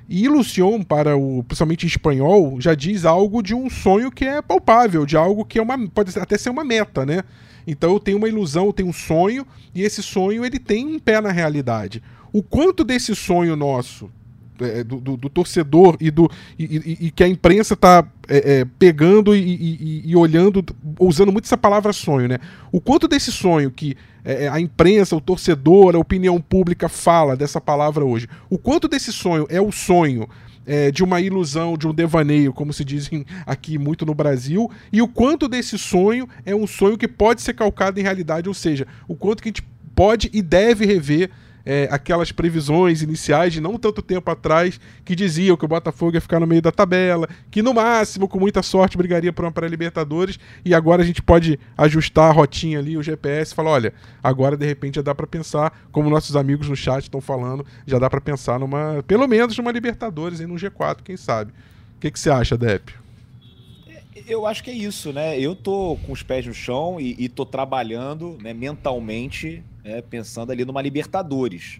E 0.08 0.26
ilusion, 0.26 0.84
para 0.84 1.16
o, 1.16 1.44
principalmente 1.44 1.84
em 1.84 1.88
espanhol, 1.88 2.60
já 2.60 2.76
diz 2.76 3.06
algo 3.06 3.42
de 3.42 3.56
um 3.56 3.70
sonho 3.70 4.12
que 4.12 4.26
é 4.26 4.42
palpável, 4.42 5.06
de 5.06 5.16
algo 5.16 5.46
que 5.46 5.58
é 5.58 5.62
uma, 5.62 5.78
pode 5.90 6.18
até 6.20 6.38
ser 6.38 6.50
uma 6.50 6.64
meta, 6.64 7.06
né? 7.06 7.24
Então 7.66 7.94
eu 7.94 8.00
tenho 8.00 8.18
uma 8.18 8.28
ilusão, 8.28 8.66
eu 8.66 8.74
tenho 8.74 8.90
um 8.90 8.94
sonho, 8.94 9.46
e 9.74 9.82
esse 9.82 10.04
sonho 10.04 10.44
ele 10.46 10.60
tem 10.60 10.86
um 10.86 11.00
pé 11.00 11.22
na 11.22 11.32
realidade. 11.32 12.04
O 12.32 12.44
quanto 12.44 12.84
desse 12.84 13.16
sonho 13.16 13.56
nosso 13.56 14.10
do, 14.84 15.00
do, 15.00 15.18
do, 15.18 15.30
torcedor 15.30 15.98
e, 16.00 16.10
do, 16.10 16.30
e, 16.58 16.64
e, 16.64 17.08
e 17.08 17.12
que 17.12 17.24
a 17.24 17.28
imprensa 17.28 17.74
está 17.74 18.06
é, 18.28 18.60
é, 18.60 18.66
pegando 18.80 19.36
e, 19.36 20.04
e, 20.06 20.16
olhando, 20.16 20.64
usando 21.00 21.32
muito 21.32 21.46
essa 21.46 21.58
palavra 21.58 21.92
sonho, 21.92 22.28
né? 22.28 22.40
O 22.72 22.80
quanto 22.80 23.08
desse 23.08 23.32
sonho 23.32 23.70
que 23.70 23.98
é, 24.24 24.46
é, 24.46 24.48
a 24.48 24.60
imprensa, 24.60 25.16
o 25.16 25.22
torcedor, 25.22 25.96
a 25.96 26.00
opinião 26.00 26.40
pública 26.40 26.88
fala 26.88 27.36
dessa 27.36 27.60
palavra 27.60 28.06
hoje, 28.06 28.28
o 28.50 28.58
quanto 28.58 28.88
desse 28.88 29.12
sonho 29.12 29.46
é 29.50 29.60
o 29.60 29.72
sonho 29.72 30.28
é, 30.66 30.92
de 30.92 31.04
uma 31.04 31.20
ilusão, 31.20 31.78
de 31.78 31.88
um 31.88 31.94
devaneio, 31.94 32.54
como 32.54 32.72
se 32.72 32.86
dizem 32.86 33.26
aqui 33.46 33.78
muito 33.78 34.06
no 34.06 34.14
Brasil, 34.14 34.72
e 34.92 35.02
o 35.02 35.08
quanto 35.08 35.48
desse 35.48 35.78
sonho 35.78 36.28
é 36.46 36.56
um 36.56 36.66
sonho 36.66 36.98
que 36.98 37.08
pode 37.08 37.42
ser 37.42 37.54
calcado 37.54 38.00
em 38.00 38.04
realidade, 38.04 38.48
ou 38.48 38.54
seja, 38.54 38.88
o 39.08 39.16
quanto 39.16 39.44
que 39.44 39.50
a 39.50 39.52
gente 39.52 39.64
pode 39.94 40.30
e 40.34 40.42
deve 40.42 40.86
rever 40.86 41.30
é, 41.66 41.88
aquelas 41.92 42.32
previsões 42.32 43.02
iniciais 43.02 43.54
de 43.54 43.62
não 43.62 43.78
tanto 43.78 44.02
tempo 44.02 44.30
atrás 44.30 44.80
que 45.06 45.16
diziam 45.16 45.56
que 45.56 45.66
o 45.66 45.68
Botafogo 45.68 46.16
ia 46.16 46.22
ficar 46.22 46.40
no 46.40 46.48
meio 46.48 46.62
da 46.62 46.72
tabela, 46.72 47.28
que 47.50 47.62
no 47.62 47.74
máximo, 47.74 48.28
com 48.28 48.40
muita 48.40 48.62
sorte, 48.62 48.98
brigaria 48.98 49.32
por 49.32 49.46
uma 49.46 49.52
pré-Libertadores, 49.52 50.40
e 50.66 50.74
agora 50.74 51.02
a 51.02 51.06
gente 51.06 51.22
pode 51.22 51.60
ajustar 51.78 52.30
a 52.30 52.34
rotinha 52.34 52.80
ali, 52.80 52.98
o 52.98 53.04
GPS, 53.04 53.54
e 53.54 53.56
falar: 53.56 53.72
olha, 53.72 53.94
agora 54.22 54.58
de 54.58 54.66
repente 54.66 54.96
já 54.96 55.02
dá 55.02 55.16
para 55.16 55.28
pensar, 55.28 55.88
como 55.92 56.10
nossos 56.10 56.36
amigos 56.36 56.68
no 56.68 56.76
chat 56.76 57.04
estão 57.04 57.22
falando, 57.22 57.66
já 57.86 57.98
dá 57.98 58.10
para 58.10 58.22
pensar 58.22 58.60
numa, 58.60 59.04
pelo 59.08 59.28
menos 59.28 59.58
numa 59.58 59.72
Libertadores 59.72 60.40
e 60.40 60.46
num 60.46 60.56
G4, 60.56 60.98
quem 61.04 61.18
sabe. 61.18 61.52
O 61.98 62.00
que, 62.00 62.12
que 62.12 62.20
você 62.20 62.30
acha, 62.30 62.58
Depp? 62.58 63.04
eu 64.28 64.46
acho 64.46 64.64
que 64.64 64.70
é 64.70 64.74
isso, 64.74 65.12
né? 65.12 65.40
Eu 65.40 65.56
tô 65.56 65.98
com 66.06 66.12
os 66.12 66.24
pés 66.24 66.46
no 66.46 66.54
chão 66.54 67.00
e, 67.00 67.16
e 67.18 67.28
tô 67.28 67.46
trabalhando 67.46 68.38
né, 68.42 68.54
mentalmente, 68.54 69.64
né, 69.84 70.02
pensando 70.02 70.52
ali 70.52 70.64
numa 70.64 70.82
Libertadores. 70.82 71.80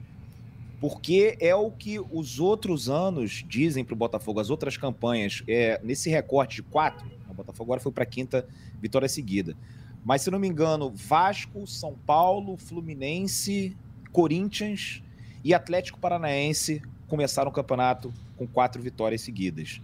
Porque 0.80 1.38
é 1.40 1.56
o 1.56 1.72
que 1.72 2.00
os 2.00 2.40
outros 2.40 2.90
anos 2.90 3.44
dizem 3.48 3.86
para 3.86 3.94
o 3.94 3.98
Botafogo, 3.98 4.40
as 4.40 4.50
outras 4.50 4.76
campanhas, 4.76 5.42
é, 5.48 5.80
nesse 5.82 6.10
recorte 6.10 6.58
de 6.58 6.64
quatro, 6.64 7.10
o 7.30 7.34
Botafogo 7.34 7.70
agora 7.70 7.80
foi 7.80 7.92
para 7.92 8.04
a 8.04 8.08
quinta 8.08 8.46
vitória 8.82 9.08
seguida. 9.08 9.56
Mas, 10.04 10.22
se 10.22 10.30
não 10.30 10.38
me 10.38 10.48
engano, 10.48 10.92
Vasco, 10.94 11.66
São 11.66 11.96
Paulo, 12.06 12.58
Fluminense, 12.58 13.76
Corinthians 14.12 15.02
e 15.44 15.54
Atlético 15.54 15.98
Paranaense 16.00 16.82
começaram 17.08 17.50
o 17.50 17.54
campeonato 17.54 18.14
com 18.36 18.46
quatro 18.46 18.82
vitórias 18.82 19.22
seguidas. 19.22 19.82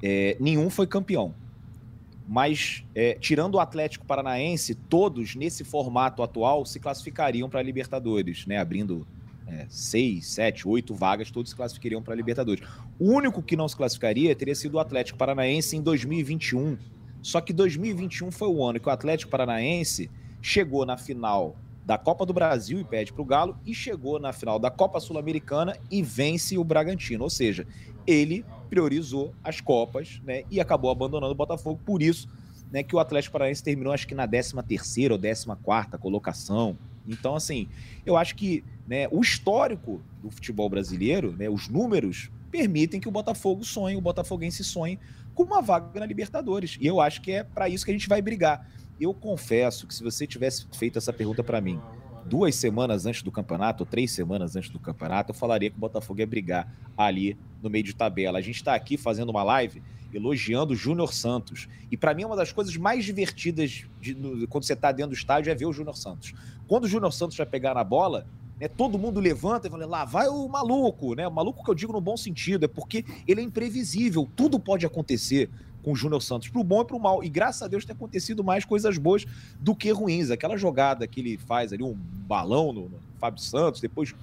É, 0.00 0.36
nenhum 0.38 0.70
foi 0.70 0.86
campeão 0.86 1.34
mas 2.26 2.84
é, 2.94 3.14
tirando 3.14 3.56
o 3.56 3.60
Atlético 3.60 4.06
Paranaense, 4.06 4.74
todos 4.74 5.34
nesse 5.34 5.64
formato 5.64 6.22
atual 6.22 6.64
se 6.64 6.78
classificariam 6.78 7.48
para 7.48 7.60
a 7.60 7.62
Libertadores, 7.62 8.46
né? 8.46 8.58
Abrindo 8.58 9.06
é, 9.46 9.66
seis, 9.68 10.26
sete, 10.28 10.66
oito 10.66 10.94
vagas, 10.94 11.30
todos 11.30 11.50
se 11.50 11.56
classificariam 11.56 12.02
para 12.02 12.14
a 12.14 12.16
Libertadores. 12.16 12.64
O 12.98 13.10
único 13.10 13.42
que 13.42 13.56
não 13.56 13.68
se 13.68 13.76
classificaria 13.76 14.34
teria 14.34 14.54
sido 14.54 14.74
o 14.74 14.80
Atlético 14.80 15.18
Paranaense 15.18 15.76
em 15.76 15.82
2021. 15.82 16.78
Só 17.20 17.40
que 17.40 17.52
2021 17.52 18.30
foi 18.30 18.48
o 18.48 18.64
ano 18.64 18.80
que 18.80 18.88
o 18.88 18.92
Atlético 18.92 19.30
Paranaense 19.30 20.10
chegou 20.40 20.84
na 20.86 20.96
final 20.96 21.56
da 21.84 21.98
Copa 21.98 22.24
do 22.24 22.32
Brasil 22.32 22.80
e 22.80 22.84
pede 22.84 23.12
para 23.12 23.22
o 23.22 23.24
Galo, 23.24 23.56
e 23.66 23.74
chegou 23.74 24.18
na 24.18 24.32
final 24.32 24.58
da 24.58 24.70
Copa 24.70 25.00
Sul-Americana 25.00 25.76
e 25.90 26.02
vence 26.02 26.56
o 26.56 26.64
Bragantino. 26.64 27.24
Ou 27.24 27.30
seja, 27.30 27.66
ele 28.06 28.44
priorizou 28.72 29.34
as 29.44 29.60
Copas 29.60 30.18
né, 30.24 30.44
e 30.50 30.58
acabou 30.58 30.90
abandonando 30.90 31.32
o 31.32 31.34
Botafogo. 31.34 31.78
Por 31.84 32.00
isso, 32.00 32.26
né, 32.70 32.82
que 32.82 32.96
o 32.96 32.98
Atlético 32.98 33.34
Paranaense 33.34 33.62
terminou 33.62 33.92
acho 33.92 34.06
que 34.06 34.14
na 34.14 34.26
13 34.26 34.54
terceira 34.66 35.12
ou 35.12 35.20
14 35.20 35.46
quarta 35.62 35.98
colocação. 35.98 36.78
Então, 37.06 37.36
assim, 37.36 37.68
eu 38.06 38.16
acho 38.16 38.34
que 38.34 38.64
né, 38.88 39.08
o 39.10 39.20
histórico 39.20 40.00
do 40.22 40.30
futebol 40.30 40.70
brasileiro, 40.70 41.36
né, 41.36 41.50
os 41.50 41.68
números, 41.68 42.30
permitem 42.50 42.98
que 42.98 43.08
o 43.08 43.12
Botafogo 43.12 43.62
sonhe, 43.62 43.94
o 43.94 44.00
Botafoguense 44.00 44.64
sonhe 44.64 44.98
com 45.34 45.42
uma 45.42 45.60
vaga 45.60 46.00
na 46.00 46.06
Libertadores. 46.06 46.78
E 46.80 46.86
eu 46.86 46.98
acho 46.98 47.20
que 47.20 47.30
é 47.30 47.44
para 47.44 47.68
isso 47.68 47.84
que 47.84 47.90
a 47.90 47.94
gente 47.94 48.08
vai 48.08 48.22
brigar. 48.22 48.66
Eu 48.98 49.12
confesso 49.12 49.86
que 49.86 49.94
se 49.94 50.02
você 50.02 50.26
tivesse 50.26 50.66
feito 50.72 50.96
essa 50.96 51.12
pergunta 51.12 51.44
para 51.44 51.60
mim 51.60 51.78
duas 52.24 52.54
semanas 52.54 53.06
antes 53.06 53.22
do 53.22 53.30
campeonato, 53.30 53.82
ou 53.82 53.86
três 53.86 54.10
semanas 54.10 54.56
antes 54.56 54.70
do 54.70 54.78
campeonato, 54.78 55.30
eu 55.30 55.34
falaria 55.34 55.70
que 55.70 55.76
o 55.76 55.80
Botafogo 55.80 56.20
ia 56.20 56.26
brigar 56.26 56.72
ali 56.96 57.36
no 57.62 57.68
meio 57.68 57.84
de 57.84 57.94
tabela. 57.94 58.38
A 58.38 58.42
gente 58.42 58.56
está 58.56 58.74
aqui 58.74 58.96
fazendo 58.96 59.30
uma 59.30 59.42
live 59.42 59.82
elogiando 60.12 60.72
o 60.72 60.76
Júnior 60.76 61.12
Santos. 61.12 61.68
E 61.90 61.96
para 61.96 62.14
mim, 62.14 62.24
uma 62.24 62.36
das 62.36 62.52
coisas 62.52 62.76
mais 62.76 63.04
divertidas 63.04 63.84
de, 64.00 64.14
no, 64.14 64.46
quando 64.46 64.64
você 64.64 64.74
está 64.74 64.92
dentro 64.92 65.10
do 65.10 65.16
estádio 65.16 65.50
é 65.50 65.54
ver 65.54 65.66
o 65.66 65.72
Júnior 65.72 65.96
Santos. 65.96 66.34
Quando 66.68 66.84
o 66.84 66.88
Júnior 66.88 67.12
Santos 67.12 67.36
vai 67.36 67.46
pegar 67.46 67.74
na 67.74 67.84
bola, 67.84 68.26
né, 68.60 68.68
todo 68.68 68.98
mundo 68.98 69.20
levanta 69.20 69.66
e 69.66 69.70
fala, 69.70 69.86
lá 69.86 70.04
vai 70.04 70.28
o 70.28 70.46
maluco, 70.48 71.14
né? 71.14 71.26
O 71.26 71.32
maluco 71.32 71.64
que 71.64 71.70
eu 71.70 71.74
digo 71.74 71.92
no 71.92 72.00
bom 72.00 72.16
sentido, 72.16 72.64
é 72.64 72.68
porque 72.68 73.04
ele 73.26 73.40
é 73.40 73.44
imprevisível, 73.44 74.28
tudo 74.36 74.60
pode 74.60 74.84
acontecer 74.84 75.50
com 75.82 75.92
o 75.92 75.96
Júnior 75.96 76.22
Santos, 76.22 76.48
pro 76.48 76.62
bom 76.62 76.82
e 76.82 76.84
pro 76.84 76.98
mal. 76.98 77.22
E 77.24 77.28
graças 77.28 77.62
a 77.62 77.68
Deus 77.68 77.84
tem 77.84 77.94
acontecido 77.94 78.44
mais 78.44 78.64
coisas 78.64 78.96
boas 78.98 79.24
do 79.60 79.74
que 79.74 79.90
ruins. 79.90 80.30
Aquela 80.30 80.56
jogada 80.56 81.06
que 81.06 81.20
ele 81.20 81.36
faz 81.36 81.72
ali, 81.72 81.82
um 81.82 81.94
balão 81.94 82.72
no, 82.72 82.88
no 82.88 82.98
Fábio 83.18 83.42
Santos, 83.42 83.80
depois 83.80 84.14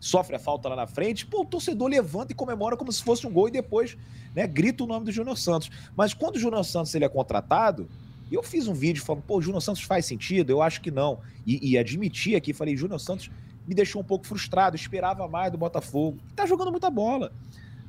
sofre 0.00 0.36
a 0.36 0.38
falta 0.38 0.68
lá 0.68 0.76
na 0.76 0.86
frente, 0.86 1.24
pô, 1.24 1.40
o 1.40 1.44
torcedor 1.46 1.88
levanta 1.88 2.32
e 2.32 2.34
comemora 2.34 2.76
como 2.76 2.92
se 2.92 3.02
fosse 3.02 3.26
um 3.26 3.32
gol 3.32 3.48
e 3.48 3.50
depois 3.50 3.96
né, 4.34 4.46
grita 4.46 4.84
o 4.84 4.86
nome 4.86 5.06
do 5.06 5.12
Júnior 5.12 5.38
Santos. 5.38 5.70
Mas 5.96 6.12
quando 6.12 6.36
o 6.36 6.38
Júnior 6.38 6.62
Santos 6.64 6.94
ele 6.94 7.06
é 7.06 7.08
contratado, 7.08 7.88
eu 8.30 8.42
fiz 8.42 8.66
um 8.68 8.74
vídeo 8.74 9.02
falando, 9.02 9.22
pô, 9.22 9.38
o 9.38 9.42
Júnior 9.42 9.62
Santos 9.62 9.82
faz 9.82 10.04
sentido? 10.04 10.50
Eu 10.50 10.60
acho 10.60 10.82
que 10.82 10.90
não. 10.90 11.20
E, 11.46 11.70
e 11.70 11.78
admiti 11.78 12.36
aqui, 12.36 12.52
falei, 12.52 12.76
Júnior 12.76 13.00
Santos 13.00 13.30
me 13.66 13.74
deixou 13.74 14.02
um 14.02 14.04
pouco 14.04 14.26
frustrado, 14.26 14.76
esperava 14.76 15.26
mais 15.26 15.50
do 15.50 15.56
Botafogo. 15.56 16.18
E 16.30 16.34
tá 16.34 16.44
jogando 16.44 16.70
muita 16.70 16.90
bola. 16.90 17.32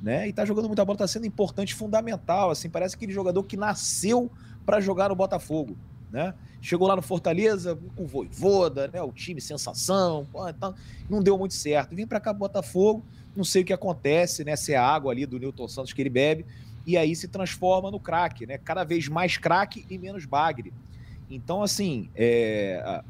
Né? 0.02 0.28
E 0.28 0.32
tá 0.32 0.44
jogando 0.44 0.66
muita 0.66 0.84
bola, 0.84 0.98
tá 0.98 1.08
sendo 1.08 1.26
importante, 1.26 1.74
fundamental, 1.74 2.50
assim, 2.50 2.68
parece 2.68 2.94
aquele 2.94 3.12
jogador 3.12 3.42
que 3.42 3.56
nasceu 3.56 4.30
para 4.64 4.80
jogar 4.80 5.08
no 5.08 5.16
Botafogo, 5.16 5.76
né? 6.12 6.34
Chegou 6.60 6.88
lá 6.88 6.96
no 6.96 7.02
Fortaleza 7.02 7.78
com 7.94 8.04
o 8.04 8.06
Voivoda, 8.06 8.88
né? 8.88 9.00
O 9.00 9.12
time 9.12 9.40
sensação, 9.40 10.26
pô, 10.30 10.48
então, 10.48 10.74
não 11.08 11.22
deu 11.22 11.38
muito 11.38 11.54
certo. 11.54 11.94
Vem 11.94 12.06
para 12.06 12.20
cá 12.20 12.32
Botafogo, 12.32 13.04
não 13.34 13.44
sei 13.44 13.62
o 13.62 13.64
que 13.64 13.72
acontece, 13.72 14.44
né? 14.44 14.54
Se 14.56 14.72
é 14.72 14.76
a 14.76 14.84
água 14.86 15.12
ali 15.12 15.24
do 15.24 15.38
Newton 15.38 15.68
Santos 15.68 15.92
que 15.92 16.02
ele 16.02 16.10
bebe, 16.10 16.44
e 16.86 16.96
aí 16.96 17.14
se 17.16 17.28
transforma 17.28 17.90
no 17.90 17.98
craque, 17.98 18.46
né? 18.46 18.58
Cada 18.58 18.84
vez 18.84 19.08
mais 19.08 19.36
craque 19.36 19.86
e 19.88 19.96
menos 19.96 20.24
bagre. 20.24 20.72
Então, 21.30 21.62
assim, 21.62 22.08
é, 22.14 23.02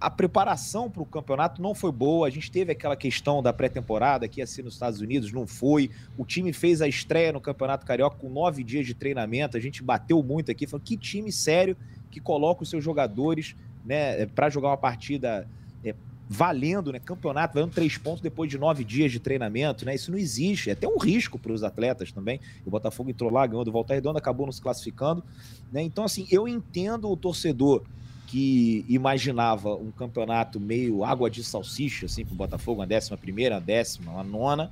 a 0.00 0.08
preparação 0.08 0.90
para 0.90 1.02
o 1.02 1.06
campeonato 1.06 1.60
não 1.60 1.74
foi 1.74 1.92
boa. 1.92 2.26
A 2.26 2.30
gente 2.30 2.50
teve 2.50 2.72
aquela 2.72 2.96
questão 2.96 3.42
da 3.42 3.52
pré-temporada 3.52 4.26
que 4.26 4.40
ia 4.40 4.46
ser 4.46 4.62
nos 4.62 4.72
Estados 4.72 5.00
Unidos, 5.00 5.30
não 5.30 5.46
foi. 5.46 5.90
O 6.16 6.24
time 6.24 6.54
fez 6.54 6.80
a 6.80 6.88
estreia 6.88 7.32
no 7.32 7.40
Campeonato 7.40 7.84
Carioca 7.84 8.16
com 8.16 8.30
nove 8.30 8.64
dias 8.64 8.86
de 8.86 8.94
treinamento. 8.94 9.58
A 9.58 9.60
gente 9.60 9.82
bateu 9.82 10.22
muito 10.22 10.50
aqui, 10.50 10.66
falou 10.66 10.82
que 10.82 10.96
time 10.96 11.30
sério 11.30 11.76
que 12.10 12.18
coloca 12.18 12.62
os 12.62 12.70
seus 12.70 12.82
jogadores 12.82 13.54
né, 13.84 14.24
para 14.24 14.48
jogar 14.48 14.68
uma 14.68 14.76
partida 14.78 15.46
é, 15.84 15.94
valendo, 16.26 16.92
né, 16.92 16.98
campeonato, 16.98 17.54
valendo 17.54 17.72
três 17.72 17.98
pontos 17.98 18.22
depois 18.22 18.48
de 18.48 18.56
nove 18.56 18.84
dias 18.84 19.12
de 19.12 19.20
treinamento, 19.20 19.84
né? 19.84 19.94
Isso 19.94 20.10
não 20.10 20.18
existe, 20.18 20.70
é 20.70 20.72
até 20.72 20.88
um 20.88 20.98
risco 20.98 21.38
para 21.38 21.52
os 21.52 21.62
atletas 21.62 22.10
também. 22.10 22.40
O 22.64 22.70
Botafogo 22.70 23.10
entrou 23.10 23.30
lá, 23.30 23.46
ganhou 23.46 23.64
do 23.64 23.72
Volta 23.72 23.92
Redonda, 23.92 24.18
acabou 24.18 24.46
nos 24.46 24.58
classificando, 24.58 25.22
né? 25.70 25.82
Então, 25.82 26.04
assim, 26.04 26.26
eu 26.30 26.48
entendo 26.48 27.10
o 27.10 27.16
torcedor 27.16 27.84
que 28.30 28.84
imaginava 28.88 29.74
um 29.74 29.90
campeonato 29.90 30.60
meio 30.60 31.02
água 31.02 31.28
de 31.28 31.42
salsicha, 31.42 32.06
assim, 32.06 32.24
para 32.24 32.32
o 32.32 32.36
Botafogo, 32.36 32.80
uma 32.80 32.86
décima 32.86 33.18
primeira, 33.18 33.56
uma 33.56 33.60
décima, 33.60 34.12
uma 34.12 34.22
nona, 34.22 34.70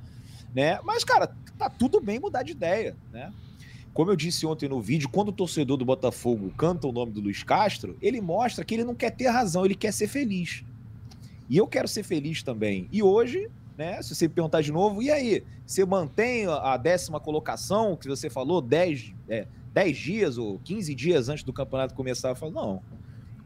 né? 0.55 0.79
Mas, 0.81 1.03
cara, 1.03 1.35
tá 1.57 1.69
tudo 1.69 1.99
bem 1.99 2.19
mudar 2.19 2.41
de 2.41 2.53
ideia, 2.53 2.95
né? 3.11 3.33
Como 3.93 4.09
eu 4.09 4.15
disse 4.15 4.45
ontem 4.45 4.69
no 4.69 4.79
vídeo, 4.79 5.09
quando 5.09 5.27
o 5.27 5.33
torcedor 5.33 5.75
do 5.75 5.83
Botafogo 5.83 6.53
canta 6.57 6.87
o 6.87 6.91
nome 6.93 7.11
do 7.11 7.19
Luiz 7.19 7.43
Castro, 7.43 7.97
ele 8.01 8.21
mostra 8.21 8.63
que 8.63 8.75
ele 8.75 8.85
não 8.85 8.95
quer 8.95 9.09
ter 9.11 9.27
razão, 9.27 9.65
ele 9.65 9.75
quer 9.75 9.91
ser 9.91 10.07
feliz. 10.07 10.63
E 11.49 11.57
eu 11.57 11.67
quero 11.67 11.87
ser 11.87 12.03
feliz 12.03 12.41
também. 12.41 12.87
E 12.93 13.03
hoje, 13.03 13.49
né, 13.77 14.01
se 14.01 14.15
você 14.15 14.29
me 14.29 14.33
perguntar 14.33 14.61
de 14.61 14.71
novo, 14.71 15.03
e 15.03 15.11
aí? 15.11 15.43
Você 15.65 15.83
mantém 15.83 16.45
a 16.47 16.77
décima 16.77 17.19
colocação 17.19 17.97
que 17.97 18.07
você 18.07 18.29
falou 18.29 18.61
10 18.61 19.13
é, 19.27 19.47
dez 19.73 19.97
dias 19.97 20.37
ou 20.37 20.59
15 20.59 20.95
dias 20.95 21.27
antes 21.27 21.43
do 21.43 21.51
campeonato 21.51 21.93
começar? 21.93 22.29
Eu 22.29 22.35
falo, 22.35 22.53
não. 22.53 22.81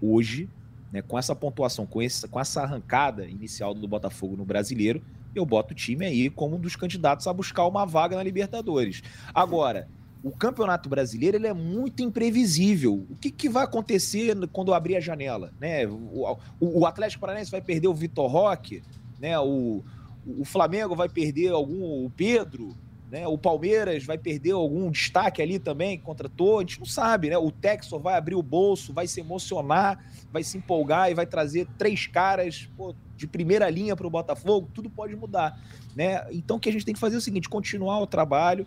Hoje, 0.05 0.49
né, 0.91 1.01
com 1.01 1.17
essa 1.17 1.33
pontuação, 1.33 1.85
com, 1.85 2.01
esse, 2.01 2.27
com 2.27 2.37
essa 2.37 2.61
arrancada 2.61 3.25
inicial 3.25 3.73
do 3.73 3.87
Botafogo 3.87 4.35
no 4.35 4.43
brasileiro, 4.43 5.01
eu 5.33 5.45
boto 5.45 5.73
o 5.73 5.75
time 5.75 6.05
aí 6.05 6.29
como 6.29 6.57
um 6.57 6.59
dos 6.59 6.75
candidatos 6.75 7.25
a 7.25 7.31
buscar 7.31 7.65
uma 7.65 7.85
vaga 7.85 8.17
na 8.17 8.21
Libertadores. 8.21 9.01
Agora, 9.33 9.87
o 10.21 10.29
Campeonato 10.29 10.89
Brasileiro 10.89 11.37
ele 11.37 11.47
é 11.47 11.53
muito 11.53 12.03
imprevisível. 12.03 13.05
O 13.09 13.15
que, 13.15 13.31
que 13.31 13.47
vai 13.47 13.63
acontecer 13.63 14.35
quando 14.51 14.73
abrir 14.73 14.97
a 14.97 14.99
janela? 14.99 15.53
Né? 15.59 15.87
O, 15.87 16.37
o, 16.59 16.79
o 16.81 16.85
Atlético 16.85 17.21
Paranaense 17.21 17.49
vai 17.49 17.61
perder 17.61 17.87
o 17.87 17.93
Vitor 17.93 18.29
Roque, 18.29 18.83
né? 19.19 19.39
o, 19.39 19.83
o 20.25 20.45
Flamengo 20.45 20.95
vai 20.95 21.09
perder 21.09 21.51
algum 21.51 22.05
o 22.05 22.09
Pedro, 22.09 22.75
né? 23.13 23.27
o 23.27 23.37
Palmeiras 23.37 24.03
vai 24.03 24.17
perder 24.17 24.53
algum 24.53 24.89
destaque 24.89 25.39
ali 25.39 25.59
também 25.59 25.99
contra 25.99 26.27
todos. 26.27 26.57
A 26.57 26.61
gente 26.61 26.79
não 26.79 26.87
sabe, 26.87 27.29
né? 27.29 27.37
O 27.37 27.51
Texor 27.51 27.99
vai 27.99 28.15
abrir 28.15 28.33
o 28.33 28.41
bolso, 28.41 28.91
vai 28.91 29.05
se 29.05 29.19
emocionar, 29.19 30.03
vai 30.31 30.41
se 30.41 30.57
empolgar 30.57 31.11
e 31.11 31.13
vai 31.13 31.27
trazer 31.27 31.67
três 31.77 32.07
caras 32.07 32.67
pô, 32.75 32.95
de 33.15 33.27
primeira 33.27 33.69
linha 33.69 33.95
para 33.95 34.07
o 34.07 34.09
Botafogo. 34.09 34.67
Tudo 34.73 34.89
pode 34.89 35.15
mudar. 35.15 35.61
Né? 35.95 36.25
Então 36.31 36.57
o 36.57 36.59
que 36.59 36.67
a 36.67 36.71
gente 36.71 36.83
tem 36.83 36.95
que 36.95 36.99
fazer 36.99 37.13
é 37.13 37.19
o 37.19 37.21
seguinte: 37.21 37.47
continuar 37.47 37.99
o 37.99 38.07
trabalho 38.07 38.65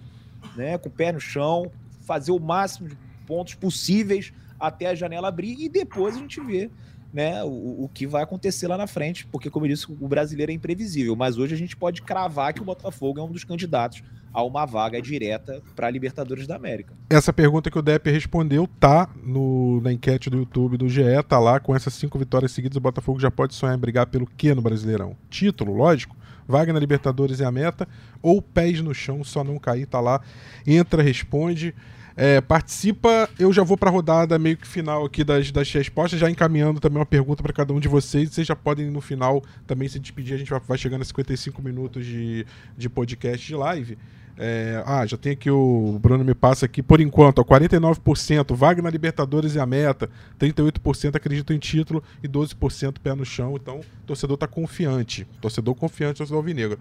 né, 0.55 0.79
com 0.79 0.89
o 0.89 0.93
pé 0.93 1.11
no 1.11 1.19
chão, 1.19 1.73
fazer 2.03 2.31
o 2.31 2.39
máximo 2.39 2.89
de 2.89 2.97
pontos 3.27 3.55
possíveis 3.55 4.33
até 4.61 4.87
a 4.87 4.95
janela 4.95 5.27
abrir 5.27 5.57
e 5.59 5.69
depois 5.69 6.15
a 6.15 6.21
gente 6.21 6.41
vê 6.41 6.71
né, 7.13 7.43
o, 7.43 7.85
o 7.85 7.91
que 7.93 8.07
vai 8.07 8.23
acontecer 8.23 8.69
lá 8.69 8.77
na 8.77 8.87
frente, 8.87 9.27
porque, 9.27 9.51
como 9.51 9.67
eu 9.67 9.71
disse, 9.71 9.91
o 9.91 10.07
brasileiro 10.07 10.53
é 10.53 10.55
imprevisível, 10.55 11.17
mas 11.17 11.39
hoje 11.39 11.55
a 11.55 11.59
gente 11.59 11.77
pode 11.77 12.03
cravar 12.03 12.53
que 12.53 12.61
o 12.61 12.65
Botafogo 12.65 13.19
é 13.19 13.23
um 13.23 13.33
dos 13.33 13.43
candidatos 13.43 14.03
a 14.37 14.43
uma 14.43 14.67
vaga 14.67 15.01
direta 15.01 15.63
para 15.75 15.87
a 15.87 15.91
Libertadores 15.91 16.47
da 16.47 16.57
América. 16.57 16.93
Essa 17.09 17.33
pergunta 17.33 17.71
que 17.71 17.79
o 17.79 17.83
Depp 17.83 18.11
respondeu 18.11 18.69
tá 18.79 19.09
no, 19.25 19.81
na 19.81 19.91
enquete 19.91 20.29
do 20.29 20.37
YouTube 20.37 20.77
do 20.77 20.91
GE, 20.91 21.01
tá 21.27 21.39
lá 21.39 21.59
com 21.59 21.75
essas 21.75 21.95
cinco 21.95 22.19
vitórias 22.19 22.53
seguidas, 22.53 22.77
o 22.77 22.81
Botafogo 22.81 23.19
já 23.19 23.31
pode 23.31 23.55
sonhar 23.55 23.75
em 23.75 23.81
brigar 23.81 24.07
pelo 24.09 24.27
que 24.27 24.55
no 24.55 24.61
Brasileirão? 24.61 25.17
Título, 25.31 25.73
lógico, 25.73 26.15
Vaga 26.47 26.71
na 26.71 26.79
Libertadores 26.79 27.41
é 27.41 27.47
a 27.47 27.51
meta, 27.51 27.89
ou 28.21 28.43
pés 28.43 28.83
no 28.83 28.93
chão, 28.93 29.25
só 29.25 29.43
não 29.43 29.59
cair, 29.59 29.87
tá 29.87 30.01
lá. 30.01 30.21
Entra, 30.67 31.03
responde. 31.03 31.75
É, 32.15 32.41
participa, 32.43 33.29
eu 33.39 33.53
já 33.53 33.63
vou 33.63 33.77
para 33.77 33.89
a 33.89 33.93
rodada 33.93 34.39
meio 34.39 34.57
que 34.59 34.67
final 34.67 35.05
aqui 35.05 35.25
das, 35.25 35.51
das 35.51 35.71
respostas, 35.73 36.21
já 36.21 36.31
encaminhando 36.31 36.79
também 36.79 36.99
uma 36.99 37.07
pergunta 37.07 37.43
para 37.43 37.55
cada 37.55 37.73
um 37.73 37.81
de 37.81 37.89
vocês. 37.89 38.31
Vocês 38.31 38.47
já 38.47 38.57
podem 38.57 38.91
no 38.91 39.01
final 39.01 39.43
também 39.67 39.89
se 39.89 39.99
despedir, 39.99 40.35
a 40.35 40.39
gente 40.39 40.51
vai, 40.51 40.61
vai 40.61 40.79
chegando 40.79 41.01
a 41.01 41.05
55 41.07 41.63
minutos 41.63 42.05
de, 42.05 42.47
de 42.77 42.89
podcast 42.91 43.47
de 43.47 43.55
live. 43.55 43.99
É, 44.39 44.83
ah, 44.85 45.07
já 45.07 45.17
tem 45.17 45.33
aqui 45.33 45.51
o 45.51 45.99
Bruno 46.01 46.23
me 46.23 46.35
passa 46.35 46.67
aqui, 46.67 46.83
por 46.83 47.01
enquanto, 47.01 47.39
ó, 47.39 47.45
49% 47.45 48.55
vaga 48.55 48.83
na 48.83 48.91
Libertadores 48.91 49.57
é 49.57 49.61
a 49.61 49.67
meta, 49.67 50.11
38% 50.39 51.17
acredita 51.17 51.55
em 51.55 51.59
título 51.59 52.03
e 52.23 52.29
12% 52.29 52.99
pé 53.03 53.15
no 53.15 53.25
chão. 53.25 53.57
Então, 53.57 53.81
o 53.81 54.07
torcedor 54.07 54.35
está 54.35 54.47
confiante. 54.47 55.27
Torcedor 55.41 55.75
confiante, 55.75 56.19
torcedor 56.19 56.39
alvinegro. 56.39 56.79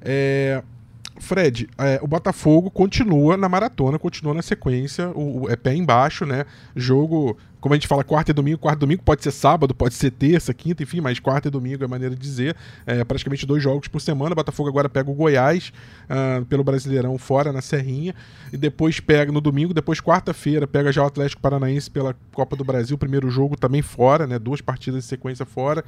É, 0.00 0.62
Fred, 1.18 1.68
é, 1.78 1.98
o 2.02 2.06
Botafogo 2.06 2.70
continua 2.70 3.36
na 3.36 3.48
maratona, 3.48 3.98
continua 3.98 4.34
na 4.34 4.42
sequência, 4.42 5.08
o, 5.10 5.42
o, 5.42 5.50
é 5.50 5.56
pé 5.56 5.74
embaixo, 5.74 6.26
né? 6.26 6.44
Jogo 6.74 7.36
como 7.66 7.74
a 7.74 7.76
gente 7.78 7.88
fala, 7.88 8.04
quarta 8.04 8.30
e 8.30 8.34
domingo, 8.34 8.58
quarta 8.58 8.78
e 8.78 8.86
domingo 8.86 9.02
pode 9.02 9.24
ser 9.24 9.32
sábado, 9.32 9.74
pode 9.74 9.94
ser 9.94 10.12
terça, 10.12 10.54
quinta, 10.54 10.84
enfim, 10.84 11.00
mas 11.00 11.18
quarta 11.18 11.48
e 11.48 11.50
domingo 11.50 11.82
é 11.82 11.86
maneira 11.88 12.14
de 12.14 12.20
dizer. 12.20 12.54
É, 12.86 13.02
praticamente 13.02 13.44
dois 13.44 13.60
jogos 13.60 13.88
por 13.88 14.00
semana. 14.00 14.34
O 14.34 14.36
Botafogo 14.36 14.68
agora 14.68 14.88
pega 14.88 15.10
o 15.10 15.14
Goiás 15.14 15.72
uh, 16.04 16.44
pelo 16.44 16.62
Brasileirão 16.62 17.18
fora 17.18 17.52
na 17.52 17.60
Serrinha. 17.60 18.14
E 18.52 18.56
depois 18.56 19.00
pega 19.00 19.32
no 19.32 19.40
domingo, 19.40 19.74
depois 19.74 20.00
quarta-feira, 20.00 20.64
pega 20.64 20.92
já 20.92 21.02
o 21.02 21.06
Atlético 21.06 21.42
Paranaense 21.42 21.90
pela 21.90 22.14
Copa 22.32 22.54
do 22.54 22.62
Brasil, 22.62 22.96
primeiro 22.96 23.28
jogo 23.30 23.56
também 23.56 23.82
fora, 23.82 24.28
né? 24.28 24.38
Duas 24.38 24.60
partidas 24.60 25.02
de 25.02 25.08
sequência 25.08 25.44
fora. 25.44 25.84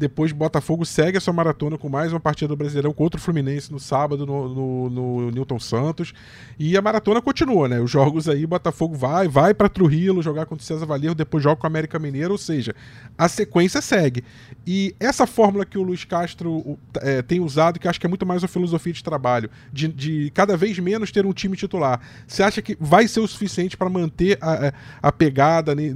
Depois 0.00 0.32
Botafogo 0.32 0.86
segue 0.86 1.18
a 1.18 1.20
sua 1.20 1.34
maratona 1.34 1.76
com 1.76 1.86
mais 1.86 2.10
uma 2.10 2.18
partida 2.18 2.48
do 2.48 2.56
Brasileirão 2.56 2.90
contra 2.90 3.20
o 3.20 3.22
Fluminense 3.22 3.70
no 3.70 3.78
sábado 3.78 4.24
no, 4.24 4.48
no, 4.48 4.90
no 4.90 5.30
Newton 5.30 5.60
Santos. 5.60 6.14
E 6.58 6.74
a 6.74 6.80
maratona 6.80 7.20
continua, 7.20 7.68
né? 7.68 7.78
Os 7.78 7.90
jogos 7.90 8.26
aí, 8.26 8.46
Botafogo 8.46 8.94
vai, 8.94 9.28
vai 9.28 9.52
para 9.52 9.68
Trujillo 9.68 10.22
jogar 10.22 10.46
contra 10.46 10.62
o 10.62 10.66
César 10.66 10.86
Valerro 10.86 11.14
depois 11.20 11.42
joga 11.42 11.56
com 11.56 11.66
o 11.66 11.68
América 11.68 11.98
Mineiro, 11.98 12.32
ou 12.32 12.38
seja, 12.38 12.74
a 13.16 13.28
sequência 13.28 13.80
segue. 13.80 14.24
E 14.66 14.94
essa 14.98 15.26
fórmula 15.26 15.64
que 15.64 15.78
o 15.78 15.82
Luiz 15.82 16.04
Castro 16.04 16.78
é, 16.96 17.22
tem 17.22 17.40
usado, 17.40 17.78
que 17.78 17.88
acho 17.88 18.00
que 18.00 18.06
é 18.06 18.08
muito 18.08 18.26
mais 18.26 18.42
uma 18.42 18.48
filosofia 18.48 18.92
de 18.92 19.02
trabalho, 19.02 19.50
de, 19.72 19.88
de, 19.88 20.30
cada 20.34 20.56
vez 20.56 20.78
menos 20.78 21.10
ter 21.10 21.24
um 21.26 21.32
time 21.32 21.56
titular, 21.56 22.00
você 22.26 22.42
acha 22.42 22.62
que 22.62 22.76
vai 22.80 23.06
ser 23.06 23.20
o 23.20 23.28
suficiente 23.28 23.76
para 23.76 23.88
manter 23.88 24.38
a, 24.40 24.72
a 25.02 25.12
pegada, 25.12 25.74
né, 25.74 25.92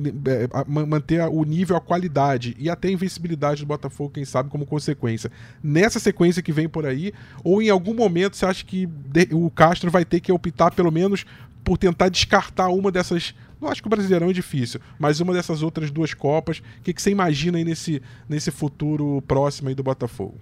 a, 0.53 0.65
manter 0.87 1.21
o 1.29 1.45
nível, 1.45 1.77
a 1.77 1.81
qualidade 1.81 2.57
e 2.59 2.69
até 2.69 2.89
a 2.89 2.93
invencibilidade 2.93 3.63
do 3.63 3.67
Botafogo, 3.67 4.11
quem 4.11 4.25
sabe, 4.25 4.51
como 4.51 4.67
consequência? 4.67 5.31
Nessa 5.63 5.99
sequência 5.99 6.43
que 6.43 6.53
vem 6.53 6.69
por 6.69 6.87
aí, 6.87 7.13
ou 7.43 7.63
em 7.63 7.71
algum 7.71 7.95
momento 7.95 8.37
você 8.37 8.47
acha 8.47 8.65
que 8.65 8.89
o 9.33 9.51
Castro 9.51 9.91
vai 9.91 10.05
ter 10.05 10.21
que 10.21 10.33
optar 10.33 10.71
pelo 10.73 10.91
menos 10.91 11.25
por 11.65 11.79
tentar 11.79 12.11
descartar 12.11 12.69
uma 12.69 12.93
dessas. 12.93 13.35
Não 13.65 13.71
acho 13.71 13.81
que 13.81 13.89
o 13.89 13.91
Brasileirão 13.91 14.29
é 14.29 14.33
difícil, 14.35 14.79
mas 14.99 15.21
uma 15.21 15.33
dessas 15.33 15.63
outras 15.63 15.91
duas 15.91 16.13
Copas. 16.13 16.59
O 16.59 16.83
que, 16.83 16.93
que 16.93 17.01
você 17.01 17.11
imagina 17.11 17.57
aí 17.57 17.65
nesse, 17.65 18.03
nesse 18.29 18.51
futuro 18.51 19.23
próximo 19.27 19.71
aí 19.71 19.75
do 19.75 19.83
Botafogo? 19.83 20.35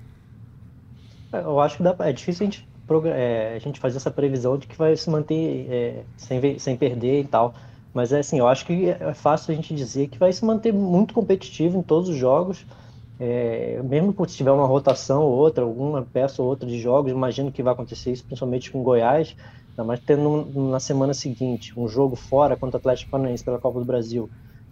É, 1.32 1.38
eu 1.38 1.60
acho 1.60 1.76
que 1.76 1.84
dá, 1.84 1.94
é 2.00 2.12
difícil 2.12 2.44
a 2.44 2.50
gente, 2.50 2.68
é, 3.14 3.54
a 3.54 3.58
gente 3.60 3.78
fazer 3.78 3.98
essa 3.98 4.10
previsão 4.10 4.58
de 4.58 4.66
que 4.66 4.76
vai 4.76 4.96
se 4.96 5.08
manter 5.08 5.68
é, 5.70 6.02
sem, 6.16 6.58
sem 6.58 6.76
perder 6.76 7.20
e 7.20 7.24
tal. 7.24 7.54
Mas 7.94 8.12
é 8.12 8.18
assim, 8.18 8.40
eu 8.40 8.48
acho 8.48 8.66
que 8.66 8.88
é 8.88 9.14
fácil 9.14 9.52
a 9.52 9.54
gente 9.54 9.72
dizer 9.72 10.08
que 10.08 10.18
vai 10.18 10.32
se 10.32 10.44
manter 10.44 10.72
muito 10.72 11.14
competitivo 11.14 11.78
em 11.78 11.82
todos 11.82 12.08
os 12.08 12.16
jogos. 12.16 12.66
É, 13.20 13.80
mesmo 13.84 14.12
se 14.26 14.36
tiver 14.36 14.50
uma 14.50 14.66
rotação 14.66 15.22
ou 15.22 15.38
outra, 15.38 15.62
alguma 15.62 16.02
peça 16.02 16.42
ou 16.42 16.48
outra 16.48 16.68
de 16.68 16.80
jogos, 16.80 17.12
imagino 17.12 17.52
que 17.52 17.62
vai 17.62 17.72
acontecer 17.72 18.10
isso, 18.10 18.24
principalmente 18.24 18.68
com 18.72 18.82
Goiás. 18.82 19.36
Ainda 19.82 19.84
mais 19.84 20.00
tendo 20.00 20.46
na 20.70 20.80
semana 20.80 21.12
seguinte 21.12 21.78
um 21.78 21.88
jogo 21.88 22.14
fora 22.14 22.56
contra 22.56 22.76
o 22.76 22.80
Atlético 22.80 23.10
Paranaense 23.10 23.44
pela 23.44 23.58
Copa 23.58 23.80
do 23.80 23.84
Brasil 23.84 24.30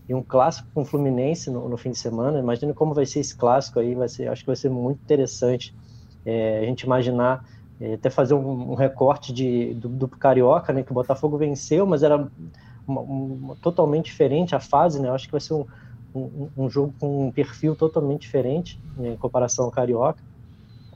e 0.09 0.15
um 0.15 0.23
clássico 0.23 0.69
com 0.73 0.83
o 0.83 0.85
Fluminense 0.85 1.51
no, 1.51 1.69
no, 1.69 1.77
fim 1.77 1.91
de 1.91 1.99
semana. 1.99 2.39
Imagina 2.39 2.73
como 2.73 2.95
vai 2.95 3.07
ser 3.07 3.21
esse 3.21 3.37
clássico 3.37 3.81
aí, 3.81 3.95
vai 3.95 4.09
ser, 4.09 4.29
acho 4.29 4.43
que 4.43 4.47
vai 4.47 4.57
ser 4.57 4.71
muito 4.71 5.01
interessante 5.03 5.75
é, 6.25 6.61
a 6.61 6.65
gente 6.65 6.83
imaginar, 6.83 7.45
é, 7.81 7.95
até 7.95 8.09
fazer 8.11 8.35
um, 8.35 8.73
um 8.73 8.75
recorte 8.75 9.33
de, 9.33 9.75
do, 9.75 9.89
do, 9.89 10.09
Carioca, 10.09 10.73
né, 10.73 10.83
que 10.83 10.91
o 10.91 10.95
Botafogo 10.95 11.37
venceu, 11.37 11.87
mas 11.87 12.03
era 12.03 12.29
uma, 12.87 13.01
uma, 13.01 13.57
totalmente 13.57 14.07
diferente 14.07 14.55
a 14.55 14.61
fase, 14.61 15.01
né, 15.01 15.11
acho 15.11 15.27
que 15.27 15.33
vai 15.33 15.41
ser 15.41 15.55
um, 15.55 15.65
um, 16.15 16.49
um 16.57 16.71
jogo 16.71 16.95
com 17.01 17.29
um 17.29 17.33
perfil 17.33 17.75
totalmente 17.75 18.23
diferente 18.23 18.81
né, 18.97 19.11
em 19.11 19.17
comparação 19.17 19.65
ao 19.65 19.71
Carioca 19.71 20.30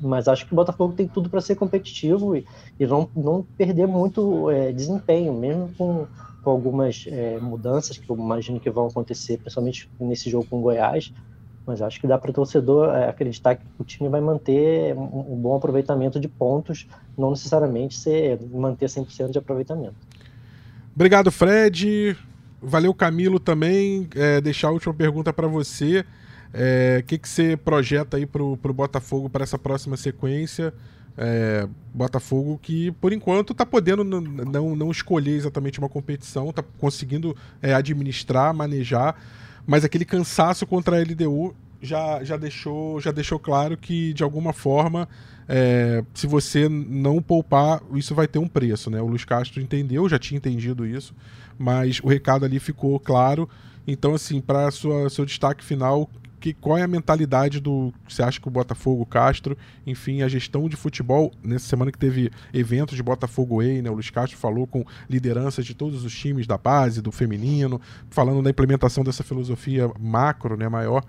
mas 0.01 0.29
acho 0.29 0.47
que 0.47 0.53
o 0.53 0.57
Botafogo 0.57 0.95
tem 0.95 1.07
tudo 1.07 1.31
para 1.31 1.41
ser 1.41 1.55
competitivo 1.55 2.37
e, 2.37 2.45
e 2.79 2.87
não, 2.87 3.09
não 3.15 3.43
perder 3.57 3.87
muito 3.87 4.51
é, 4.51 4.73
desempenho, 4.73 5.33
mesmo 5.33 5.71
com, 5.77 6.07
com 6.43 6.51
algumas 6.51 7.07
é, 7.09 7.39
mudanças 7.39 7.97
que 7.97 8.09
eu 8.09 8.17
imagino 8.17 8.61
que 8.61 8.71
vão 8.71 8.87
acontecer, 8.87 9.39
principalmente 9.39 9.91
nesse 9.99 10.29
jogo 10.31 10.47
com 10.49 10.59
o 10.59 10.63
Goiás. 10.63 11.13
Mas 11.67 11.81
acho 11.81 11.99
que 11.99 12.07
dá 12.07 12.19
para 12.19 12.31
o 12.31 12.35
torcedor 12.35 12.95
é, 12.95 13.09
acreditar 13.09 13.55
que 13.55 13.65
o 13.79 13.85
time 13.85 14.09
vai 14.09 14.21
manter 14.21 14.95
um, 14.97 15.37
bom 15.37 15.57
aproveitamento 15.57 16.21
de 16.21 16.29
pontos, 16.29 16.87
não 17.17 17.31
necessariamente 17.31 17.97
ser, 17.97 18.39
manter 18.53 18.87
100% 18.87 19.31
de 19.31 19.39
aproveitamento. 19.39 19.95
Obrigado, 20.95 21.33
Fred. 21.33 22.17
Valeu, 22.63 22.93
Camilo, 22.93 23.41
também. 23.41 24.07
É, 24.15 24.41
deixar 24.41 24.69
a 24.69 24.73
última 24.73 24.93
pergunta 24.93 25.33
para 25.33 25.49
você. 25.49 26.05
O 26.55 26.57
é, 26.57 27.03
que, 27.03 27.19
que 27.19 27.29
você 27.29 27.57
projeta 27.57 28.17
aí 28.17 28.25
pro, 28.25 28.57
pro 28.57 28.73
Botafogo 28.73 29.29
para 29.29 29.43
essa 29.43 29.59
próxima 29.59 29.97
sequência? 29.97 30.73
É, 31.19 31.69
Botafogo 31.93 32.59
que, 32.63 32.93
por 32.93 33.13
enquanto, 33.13 33.53
está 33.53 33.67
podendo 33.67 34.05
não, 34.05 34.77
não 34.77 34.91
escolher 34.91 35.33
exatamente 35.33 35.81
uma 35.81 35.89
competição, 35.89 36.51
está 36.51 36.63
conseguindo 36.79 37.37
é, 37.61 37.75
administrar, 37.75 38.55
manejar, 38.55 39.21
mas 39.67 39.85
aquele 39.85 40.05
cansaço 40.05 40.65
contra 40.65 40.97
a 40.97 41.01
LDU 41.01 41.55
já, 41.83 42.23
já, 42.23 42.37
deixou, 42.37 43.01
já 43.01 43.11
deixou 43.11 43.39
claro 43.39 43.77
que, 43.77 44.13
de 44.13 44.23
alguma 44.23 44.53
forma, 44.53 45.09
é, 45.49 46.05
se 46.15 46.27
você 46.27 46.69
não 46.69 47.21
poupar, 47.21 47.83
isso 47.95 48.15
vai 48.15 48.29
ter 48.29 48.39
um 48.39 48.49
preço. 48.49 48.91
Né? 48.91 49.01
O 49.01 49.07
Luiz 49.07 49.25
Castro 49.25 49.61
entendeu, 49.61 50.09
já 50.09 50.19
tinha 50.19 50.39
entendido 50.39 50.87
isso, 50.87 51.15
mas 51.59 52.01
o 52.01 52.09
recado 52.09 52.45
ali 52.45 52.61
ficou 52.61 52.99
claro. 53.01 53.49
Então, 53.87 54.15
assim, 54.15 54.41
para 54.41 54.71
seu 54.71 55.27
destaque 55.27 55.63
final, 55.63 56.09
que, 56.45 56.53
qual 56.53 56.77
é 56.77 56.83
a 56.83 56.87
mentalidade 56.87 57.59
do. 57.59 57.91
Você 58.07 58.23
acha 58.23 58.39
que 58.39 58.47
o 58.47 58.51
Botafogo, 58.51 59.07
Castro, 59.07 59.57
enfim, 59.87 60.21
a 60.21 60.29
gestão 60.29 60.69
de 60.69 60.77
futebol, 60.77 61.33
nessa 61.43 61.67
semana 61.67 61.91
que 61.91 61.97
teve 61.97 62.31
eventos 62.53 62.97
de 62.97 63.03
Botafogo 63.03 63.63
Way, 63.63 63.81
né? 63.81 63.89
O 63.89 63.95
Luiz 63.95 64.11
Castro 64.11 64.37
falou 64.37 64.67
com 64.67 64.85
lideranças 65.09 65.65
de 65.65 65.75
todos 65.75 66.05
os 66.05 66.15
times 66.15 66.47
da 66.47 66.59
base, 66.59 67.01
do 67.01 67.11
feminino, 67.11 67.81
falando 68.11 68.43
da 68.43 68.51
implementação 68.51 69.03
dessa 69.03 69.25
filosofia 69.25 69.91
macro, 69.99 70.55
né, 70.55 70.69
maior. 70.69 71.03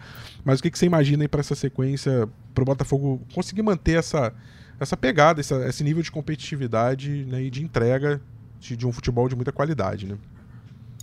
Mas 0.46 0.62
o 0.62 0.64
que, 0.64 0.72
que 0.72 0.80
você 0.80 0.86
imagina 0.86 1.26
aí 1.26 1.28
para 1.28 1.42
essa 1.42 1.54
sequência, 1.54 2.30
para 2.54 2.62
o 2.62 2.66
Botafogo 2.66 3.22
conseguir 3.34 3.62
manter 3.62 4.00
essa, 4.00 4.34
essa 4.80 4.96
pegada, 4.96 5.42
essa, 5.42 5.68
esse 5.68 5.84
nível 5.84 6.02
de 6.02 6.12
competitividade 6.12 7.26
né, 7.26 7.44
e 7.44 7.50
de 7.50 7.62
entrega 7.62 8.22
de, 8.58 8.78
de 8.78 8.88
um 8.88 8.92
futebol 8.94 9.28
de 9.28 9.36
muita 9.36 9.52
qualidade, 9.52 10.06
né? 10.06 10.18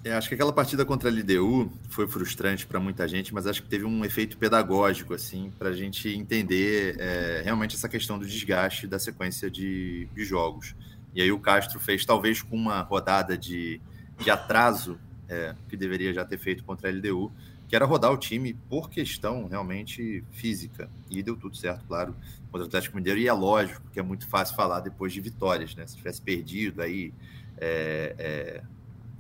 É, 0.05 0.15
acho 0.15 0.29
que 0.29 0.35
aquela 0.35 0.53
partida 0.53 0.85
contra 0.85 1.09
a 1.09 1.13
LDU 1.13 1.71
foi 1.89 2.09
frustrante 2.09 2.67
para 2.67 2.81
muita 2.81 3.07
gente, 3.07 3.33
mas 3.33 3.47
acho 3.47 3.63
que 3.63 3.69
teve 3.69 3.85
um 3.85 4.05
efeito 4.05 4.37
pedagógico, 4.37 5.15
assim, 5.15 5.53
para 5.57 5.69
a 5.69 5.73
gente 5.73 6.09
entender 6.09 6.97
é, 6.99 7.43
realmente 7.45 7.77
essa 7.77 7.89
questão 7.89 8.19
do 8.19 8.27
desgaste 8.27 8.89
da 8.89 8.99
sequência 8.99 9.49
de, 9.49 10.09
de, 10.13 10.25
jogos. 10.25 10.75
E 11.15 11.23
aí 11.23 11.31
o 11.31 11.39
Castro 11.39 11.79
fez, 11.79 12.05
talvez 12.05 12.43
com 12.43 12.57
uma 12.57 12.81
rodada 12.81 13.39
de, 13.39 13.81
de 14.19 14.29
atraso, 14.29 14.99
é, 15.29 15.55
que 15.69 15.77
deveria 15.77 16.13
já 16.13 16.25
ter 16.25 16.39
feito 16.39 16.65
contra 16.65 16.89
a 16.89 16.93
LDU, 16.93 17.31
que 17.69 17.77
era 17.77 17.85
rodar 17.85 18.13
o 18.13 18.19
time 18.19 18.55
por 18.69 18.91
questão 18.91 19.47
realmente 19.47 20.25
física. 20.33 20.91
E 21.09 21.23
deu 21.23 21.37
tudo 21.37 21.57
certo, 21.57 21.85
claro, 21.87 22.17
contra 22.51 22.65
o 22.65 22.67
Atlético 22.67 22.97
Mineiro. 22.97 23.21
E 23.21 23.29
é 23.29 23.33
lógico 23.33 23.81
que 23.93 24.01
é 24.01 24.03
muito 24.03 24.27
fácil 24.27 24.57
falar 24.57 24.81
depois 24.81 25.13
de 25.13 25.21
vitórias, 25.21 25.77
né? 25.77 25.87
Se 25.87 25.97
tivesse 25.97 26.21
perdido 26.21 26.83
aí. 26.83 27.15
É, 27.57 28.17
é 28.19 28.63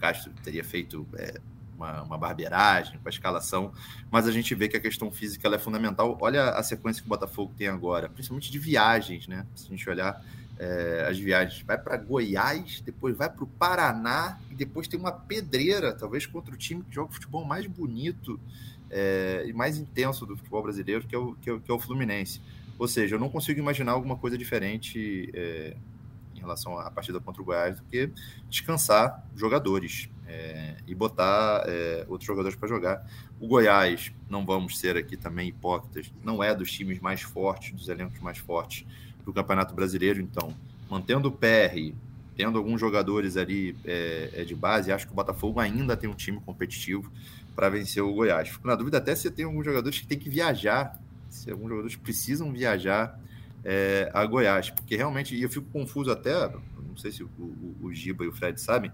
Castro 0.03 0.33
teria 0.43 0.65
feito 0.65 1.07
é, 1.15 1.41
uma, 1.77 2.03
uma, 2.03 2.19
barbeiragem 2.19 2.99
com 2.99 3.09
a 3.09 3.11
escalação, 3.11 3.73
mas 4.11 4.27
a 4.27 4.33
gente 4.33 4.53
vê 4.53 4.69
que 4.69 4.77
a 4.77 4.81
questão 4.81 5.13
física 5.13 5.49
é 5.49 5.59
fundamental. 5.59 6.19
Olha 6.21 6.51
a 6.51 6.63
sequência 6.65 7.01
que 7.01 7.07
o 7.07 7.09
Botafogo 7.09 7.55
tem 7.57 7.69
agora, 7.69 8.09
principalmente 8.09 8.51
de 8.51 8.59
viagens, 8.59 9.29
né? 9.29 9.47
Se 9.55 9.67
a 9.67 9.71
gente 9.71 9.89
olhar 9.89 10.21
é, 10.59 11.07
as 11.09 11.17
viagens, 11.17 11.63
vai 11.63 11.79
para 11.79 11.97
Goiás, 11.97 12.81
depois 12.81 13.17
vai 13.17 13.31
para 13.31 13.45
o 13.45 13.47
Paraná 13.47 14.41
e 14.51 14.57
depois 14.57 14.89
tem 14.89 14.99
uma 14.99 15.13
pedreira, 15.13 15.95
talvez 15.95 16.27
contra 16.27 16.53
o 16.53 16.57
time 16.57 16.83
que 16.83 16.93
joga 16.93 17.11
o 17.11 17.15
futebol 17.15 17.45
mais 17.45 17.65
bonito 17.69 18.41
é, 18.91 19.45
e 19.47 19.53
mais 19.53 19.79
intenso 19.79 20.27
do 20.27 20.37
futebol 20.37 20.65
brasileiro, 20.65 21.07
que 21.07 21.15
é, 21.15 21.19
o, 21.19 21.35
que 21.37 21.49
é, 21.49 21.53
o, 21.53 21.61
que 21.61 21.71
é 21.71 21.75
o 21.75 21.79
Fluminense. 21.79 22.43
Ou 22.77 22.89
seja, 22.89 23.15
eu 23.15 23.21
não 23.21 23.29
consigo 23.29 23.61
imaginar 23.61 23.93
alguma 23.93 24.17
coisa 24.17 24.37
diferente 24.37 25.31
é, 25.33 25.77
relação 26.43 26.79
à 26.79 26.91
partida 26.91 27.21
contra 27.21 27.41
o 27.41 27.45
Goiás 27.45 27.77
do 27.77 27.85
que 27.85 28.11
descansar 28.49 29.25
jogadores 29.35 30.09
é, 30.27 30.77
e 30.87 30.95
botar 30.95 31.65
é, 31.67 32.05
outros 32.09 32.27
jogadores 32.27 32.57
para 32.57 32.69
jogar. 32.69 33.07
O 33.41 33.47
Goiás, 33.47 34.13
não 34.29 34.45
vamos 34.45 34.79
ser 34.79 34.97
aqui 34.97 35.17
também 35.17 35.49
hipócritas, 35.49 36.13
não 36.23 36.43
é 36.43 36.55
dos 36.55 36.71
times 36.71 37.01
mais 37.01 37.23
fortes, 37.23 37.73
dos 37.73 37.89
elencos 37.89 38.21
mais 38.21 38.39
fortes 38.39 38.87
do 39.25 39.33
Campeonato 39.33 39.75
Brasileiro, 39.75 40.21
então, 40.21 40.55
mantendo 40.91 41.29
o 41.29 41.33
PR, 41.33 41.95
tendo 42.37 42.59
alguns 42.59 42.81
jogadores 42.81 43.37
ali 43.37 43.77
é, 43.85 44.31
é 44.35 44.45
de 44.45 44.55
base, 44.55 44.91
acho 44.91 45.07
que 45.07 45.13
o 45.13 45.17
Botafogo 45.17 45.61
ainda 45.61 45.97
tem 45.97 46.09
um 46.09 46.15
time 46.15 46.41
competitivo 46.41 47.11
para 47.55 47.69
vencer 47.69 48.03
o 48.03 48.13
Goiás. 48.13 48.49
Fico 48.49 48.67
na 48.67 48.75
dúvida 48.75 48.99
até 48.99 49.15
se 49.15 49.31
tem 49.31 49.45
alguns 49.45 49.65
jogadores 49.65 50.01
que 50.01 50.07
têm 50.07 50.19
que 50.19 50.31
viajar, 50.31 50.99
se 51.29 51.51
alguns 51.51 51.69
jogadores 51.69 51.97
precisam 51.97 52.53
viajar 52.53 53.19
é, 53.65 54.11
a 54.13 54.25
Goiás, 54.25 54.71
porque 54.71 54.97
realmente, 54.97 55.41
eu 55.41 55.49
fico 55.49 55.67
confuso 55.73 56.11
até, 56.11 56.49
não 56.49 56.97
sei 56.97 57.13
se 57.13 57.23
o, 57.23 57.29
o, 57.39 57.77
o 57.83 57.93
Giba 57.93 58.25
e 58.25 58.29
o 58.29 58.33
Fred 58.33 58.61
sabem, 58.61 58.93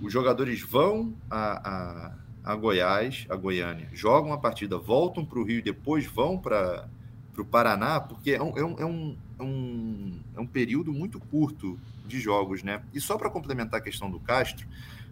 os 0.00 0.12
jogadores 0.12 0.60
vão 0.62 1.14
a, 1.30 2.14
a, 2.44 2.52
a, 2.52 2.56
Goiás, 2.56 3.26
a 3.28 3.36
Goiânia, 3.36 3.88
jogam 3.92 4.32
a 4.32 4.38
partida, 4.38 4.78
voltam 4.78 5.24
para 5.24 5.38
o 5.38 5.44
Rio 5.44 5.58
e 5.58 5.62
depois 5.62 6.06
vão 6.06 6.38
para 6.38 6.88
o 7.36 7.44
Paraná, 7.44 8.00
porque 8.00 8.32
é 8.32 8.42
um, 8.42 8.56
é, 8.56 8.64
um, 8.64 8.78
é, 8.78 8.86
um, 8.86 9.16
é, 9.38 9.42
um, 9.42 10.20
é 10.36 10.40
um 10.40 10.46
período 10.46 10.92
muito 10.92 11.18
curto 11.18 11.78
de 12.06 12.20
jogos, 12.20 12.62
né? 12.62 12.82
E 12.94 13.00
só 13.00 13.16
para 13.16 13.30
complementar 13.30 13.80
a 13.80 13.82
questão 13.82 14.10
do 14.10 14.20
Castro, 14.20 14.66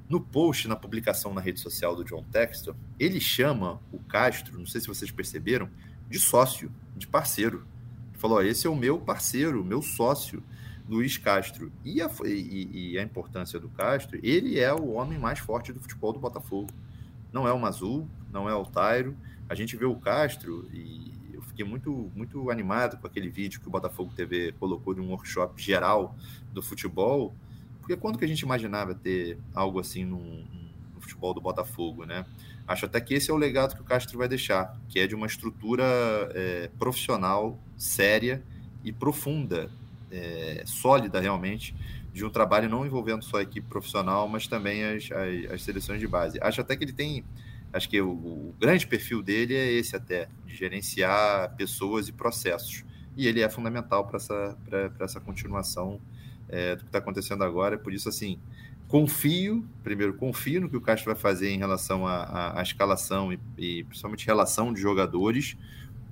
no 0.09 0.21
post, 0.21 0.69
na 0.69 0.77
publicação 0.77 1.33
na 1.33 1.41
rede 1.41 1.61
social 1.61 1.97
do 1.97 2.05
John 2.05 2.23
Textor, 2.31 2.75
ele 2.99 3.21
chama 3.21 3.81
o 3.91 3.99
Castro, 3.99 4.59
não 4.59 4.67
sei 4.67 4.81
se 4.81 4.87
vocês 4.87 5.11
perceberam, 5.11 5.69
de 6.09 6.19
sócio, 6.21 6.71
de 6.95 7.07
parceiro 7.07 7.67
falou: 8.25 8.43
esse 8.43 8.67
é 8.67 8.71
o 8.71 8.75
meu 8.75 8.99
parceiro, 8.99 9.63
meu 9.63 9.83
sócio, 9.83 10.43
Luiz 10.89 11.19
Castro. 11.19 11.71
E 11.85 12.01
a, 12.01 12.11
e, 12.25 12.93
e 12.93 12.99
a, 12.99 13.03
importância 13.03 13.61
do 13.61 13.69
Castro, 13.69 14.19
ele 14.23 14.59
é 14.59 14.73
o 14.73 14.93
homem 14.93 15.19
mais 15.19 15.39
forte 15.39 15.75
do 15.75 15.81
futebol 15.81 16.11
do 16.11 16.19
Botafogo. 16.19 16.71
Não 17.31 17.47
é 17.47 17.53
o 17.53 17.59
Mazul, 17.59 18.09
não 18.33 18.49
é 18.49 18.55
o 18.55 18.65
Tairo. 18.65 19.15
A 19.47 19.55
gente 19.55 19.77
vê 19.77 19.85
o 19.85 19.97
Castro 19.97 20.67
e 20.73 21.13
eu 21.35 21.43
fiquei 21.43 21.67
muito, 21.67 22.11
muito 22.15 22.51
animado 22.51 22.97
com 22.97 23.07
aquele 23.07 23.29
vídeo 23.29 23.61
que 23.61 23.69
o 23.69 23.71
Botafogo 23.71 24.11
TV 24.17 24.53
colocou 24.59 24.95
de 24.95 25.03
um 25.03 25.11
workshop 25.11 25.61
geral 25.61 26.17
do 26.51 26.63
futebol. 26.63 27.35
Porque 27.81 27.95
quando 27.95 28.19
que 28.19 28.25
a 28.25 28.29
gente 28.29 28.41
imaginava 28.41 28.95
ter 28.95 29.37
algo 29.55 29.79
assim 29.79 30.03
no 30.07 30.47
futebol 30.99 31.35
do 31.35 31.43
Botafogo, 31.43 32.07
né? 32.07 32.25
Acho 32.67 32.87
até 32.87 32.99
que 32.99 33.13
esse 33.13 33.31
é 33.31 33.35
o 33.35 33.37
legado 33.37 33.75
que 33.77 33.83
o 33.83 33.85
Castro 33.85 34.17
vai 34.17 34.27
deixar, 34.27 34.75
que 34.89 34.99
é 34.99 35.07
de 35.07 35.15
uma 35.15 35.27
estrutura 35.27 35.85
é, 36.35 36.71
profissional, 36.79 37.59
séria 37.85 38.43
e 38.83 38.93
profunda, 38.93 39.71
é, 40.11 40.63
sólida 40.67 41.21
realmente, 41.21 41.75
de 42.13 42.25
um 42.25 42.31
trabalho 42.31 42.69
não 42.69 42.87
envolvendo 42.87 43.23
só 43.23 43.39
a 43.39 43.43
equipe 43.43 43.69
profissional, 43.69 44.29
mas 44.29 44.47
também 44.47 44.85
as, 44.85 45.11
as, 45.11 45.53
as 45.53 45.63
seleções 45.63 46.01
de 46.01 46.07
base. 46.07 46.39
Acho 46.41 46.61
até 46.61 46.77
que 46.77 46.85
ele 46.85 46.93
tem, 46.93 47.25
acho 47.73 47.89
que 47.89 48.01
o, 48.01 48.11
o, 48.11 48.55
grande 48.59 48.87
perfil 48.87 49.23
dele 49.23 49.55
é 49.55 49.73
esse 49.73 49.97
até, 49.97 50.29
de 50.47 50.55
gerenciar 50.55 51.55
pessoas 51.57 52.09
e 52.09 52.13
processos. 52.13 52.85
E 53.17 53.27
ele 53.27 53.41
é 53.41 53.49
fundamental 53.49 54.07
para 54.07 54.17
essa, 54.17 54.57
essa 55.01 55.21
continuação 55.21 56.01
é, 56.49 56.77
do 56.77 56.83
que 56.83 56.89
está 56.89 56.99
acontecendo 56.99 57.45
agora. 57.45 57.79
Por 57.79 57.93
isso, 57.93 58.09
assim, 58.09 58.39
confio, 58.89 59.67
primeiro, 59.83 60.15
confio 60.15 60.61
no 60.61 60.71
que 60.71 60.77
o 60.77 60.81
Castro 60.81 61.13
vai 61.13 61.21
fazer 61.21 61.51
em 61.51 61.59
relação 61.59 62.07
à 62.07 62.61
escalação 62.63 63.33
e, 63.33 63.41
e, 63.59 63.85
principalmente 63.85 64.27
relação 64.27 64.73
de 64.73 64.81
jogadores. 64.81 65.57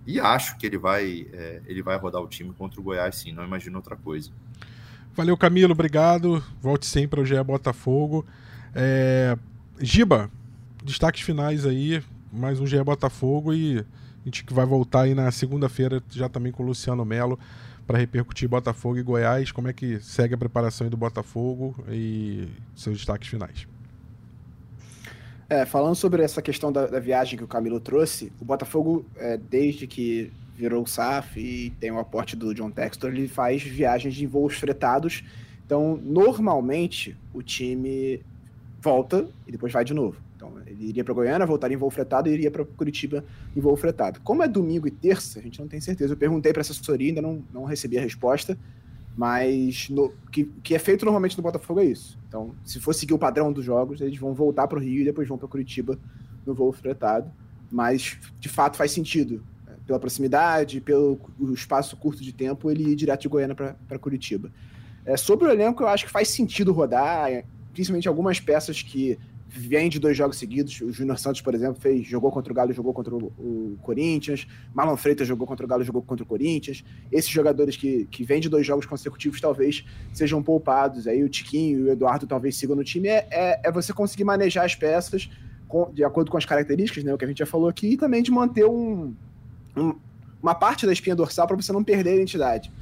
E 0.07 0.19
acho 0.19 0.57
que 0.59 0.67
ele 0.67 0.79
vai, 0.79 1.27
é, 1.33 1.61
ele 1.67 1.83
vai 1.83 1.97
rodar 1.97 2.21
o 2.21 2.29
time 2.29 2.53
contra 2.53 2.81
o 2.81 2.83
Goiás, 2.83 3.17
sim, 3.17 3.33
não 3.33 3.45
imagino 3.45 3.77
outra 3.77 3.97
coisa. 3.97 4.31
Valeu, 5.15 5.37
Camilo, 5.37 5.73
obrigado. 5.73 6.43
Volte 6.61 6.87
sempre 6.87 7.21
ao 7.21 7.27
GE 7.27 7.43
Botafogo. 7.45 8.25
É... 8.75 9.37
Giba, 9.79 10.31
destaques 10.83 11.23
finais 11.23 11.67
aí, 11.67 12.03
mais 12.33 12.59
um 12.59 12.67
GE 12.67 12.83
Botafogo 12.83 13.53
e 13.53 13.79
a 13.79 13.85
gente 14.25 14.45
que 14.45 14.55
vai 14.55 14.65
voltar 14.65 15.03
aí 15.03 15.15
na 15.15 15.31
segunda-feira 15.31 16.03
já 16.11 16.29
também 16.29 16.51
com 16.51 16.63
o 16.63 16.67
Luciano 16.67 17.05
Melo 17.05 17.39
para 17.87 17.99
repercutir 17.99 18.49
Botafogo 18.49 18.99
e 18.99 19.03
Goiás. 19.03 19.53
Como 19.53 19.69
é 19.69 19.73
que 19.73 20.01
segue 20.01 20.35
a 20.35 20.39
preparação 20.39 20.89
do 20.89 20.97
Botafogo 20.97 21.75
e 21.89 22.49
seus 22.75 22.97
destaques 22.97 23.29
finais? 23.29 23.67
É, 25.53 25.67
falando 25.67 25.95
sobre 25.95 26.23
essa 26.23 26.41
questão 26.41 26.73
da, 26.73 26.87
da, 26.87 26.99
viagem 26.99 27.37
que 27.37 27.45
o 27.45 27.47
Camilo 27.47 27.79
trouxe, 27.79 28.33
o 28.41 28.45
Botafogo, 28.45 29.05
é, 29.17 29.37
desde 29.37 29.87
que 29.87 30.33
virou 30.57 30.83
o 30.83 30.87
SAF 30.87 31.39
e 31.39 31.69
tem 31.79 31.91
o 31.91 31.99
aporte 31.99 32.35
do 32.35 32.55
John 32.55 32.71
Textor, 32.71 33.11
ele 33.11 33.29
faz 33.29 33.63
viagens 33.63 34.15
de 34.15 34.27
voos 34.27 34.55
fretados. 34.55 35.23
Então, 35.67 36.01
normalmente, 36.03 37.15
o 37.35 37.43
time 37.43 38.23
volta 38.81 39.29
e 39.47 39.53
depois 39.53 39.71
vai 39.71 39.85
de 39.85 39.93
novo. 39.93 40.17
Então, 40.37 40.55
ele 40.67 40.87
iria 40.89 41.05
para 41.05 41.13
Goiânia, 41.13 41.47
voltaria 41.47 41.75
em 41.75 41.79
voo 41.79 41.91
fretado 41.91 42.31
e 42.31 42.33
iria 42.33 42.51
para 42.51 42.65
Curitiba 42.65 43.23
em 43.55 43.61
voo 43.61 43.77
fretado. 43.77 44.23
Como 44.23 44.43
é 44.43 44.49
domingo 44.49 44.89
e 44.89 44.91
terça, 44.91 45.39
a 45.39 45.43
gente 45.43 45.61
não 45.61 45.69
tem 45.69 45.83
certeza. 45.83 46.15
Eu 46.15 46.17
perguntei 46.17 46.51
para 46.51 46.61
a 46.61 46.63
assessoria, 46.63 47.09
ainda 47.09 47.21
não, 47.21 47.45
não 47.53 47.65
recebi 47.65 47.99
a 47.99 48.01
resposta, 48.01 48.57
mas 49.17 49.89
o 49.91 50.11
que, 50.31 50.45
que 50.63 50.75
é 50.75 50.79
feito 50.79 51.05
normalmente 51.05 51.37
no 51.37 51.43
Botafogo 51.43 51.81
é 51.81 51.85
isso. 51.85 52.19
Então, 52.29 52.55
se 52.65 52.81
for 52.81 52.95
seguir 52.95 53.13
o 53.13 53.19
padrão 53.19 53.53
dos 53.53 53.65
jogos, 53.65 54.01
eles 54.01 54.19
vão 54.19 54.33
voltar 54.33 54.67
para 54.67 54.79
o 54.79 54.83
Rio 54.83 55.03
e 55.03 55.05
depois 55.05 55.29
vão 55.29 55.37
para 55.37 55.49
Curitiba 55.49 55.99
no 56.47 56.55
voo 56.55 56.73
fretado. 56.73 57.31
Mas, 57.71 58.19
de 58.41 58.49
fato, 58.49 58.77
faz 58.77 58.91
sentido 58.91 59.43
pela 59.87 59.99
proximidade, 59.99 60.81
pelo 60.81 61.19
espaço 61.53 61.97
curto 61.97 62.23
de 62.23 62.33
tempo, 62.33 62.71
ele 62.71 62.91
ir 62.91 62.95
direto 62.95 63.23
de 63.23 63.29
Goiânia 63.29 63.55
para 63.55 63.99
Curitiba. 63.99 64.51
É, 65.05 65.17
sobre 65.17 65.49
o 65.49 65.51
elenco, 65.51 65.83
eu 65.83 65.89
acho 65.89 66.07
que 66.07 66.11
faz 66.11 66.29
sentido 66.29 66.73
rodar, 66.73 67.31
é, 67.31 67.45
principalmente 67.73 68.09
algumas 68.09 68.39
peças 68.39 68.83
que 68.83 69.19
vêm 69.55 69.91
de 69.91 69.99
dois 69.99 70.17
jogos 70.17 70.39
seguidos. 70.39 70.81
O 70.81 70.91
Júnior 70.91 71.19
Santos, 71.19 71.41
por 71.43 71.55
exemplo, 71.55 71.81
fez, 71.81 72.07
jogou 72.07 72.33
contra 72.33 72.53
o 72.53 72.57
Galo, 72.57 72.73
jogou 72.73 72.93
contra 72.95 73.15
o, 73.15 73.27
o, 73.39 73.79
Corinthians. 73.83 74.47
Marlon 74.73 74.97
Freitas 74.97 75.29
jogou 75.29 75.47
contra 75.47 75.67
o 75.67 75.69
Galo, 75.69 75.85
jogou 75.85 76.03
contra 76.03 76.25
o 76.25 76.27
Corinthians. 76.27 76.83
Esses 77.11 77.31
jogadores 77.31 77.77
que, 77.77 78.07
que 78.11 78.25
vêm 78.25 78.41
de 78.41 78.49
dois 78.49 78.67
jogos 78.67 78.87
consecutivos 78.87 79.41
talvez 79.41 79.85
sejam 80.13 80.43
poupados. 80.43 81.07
Aí 81.07 81.23
o 81.23 81.29
Tiquinho 81.29 81.81
e 81.81 81.83
o 81.83 81.93
Eduardo 81.93 82.27
talvez 82.27 82.57
sigam 82.57 82.75
no 82.75 82.83
time. 82.83 83.09
É, 83.09 83.27
é, 83.31 83.61
é 83.65 83.73
você 83.73 83.93
conseguir 83.93 84.25
manejar 84.25 84.65
as 84.65 84.75
peças 84.75 85.29
com, 85.69 85.93
de 85.93 86.03
acordo 86.03 86.31
com 86.31 86.39
as 86.39 86.47
características, 86.47 87.05
né, 87.05 87.13
o 87.13 87.19
que 87.19 87.25
a 87.25 87.29
gente 87.29 87.39
já 87.39 87.47
falou 87.47 87.69
aqui, 87.69 87.89
e 87.93 87.97
também 87.97 88.23
de 88.23 88.31
manter 88.31 88.65
um, 88.65 89.15
um, 89.77 89.95
uma 90.43 90.55
parte 90.55 90.87
da 90.87 90.93
espinha 90.93 91.17
dorsal 91.17 91.47
para 91.47 91.57
você 91.57 91.73
não 91.73 91.85
perder 91.85 92.11
a 92.11 92.15
identidade. 92.15 92.73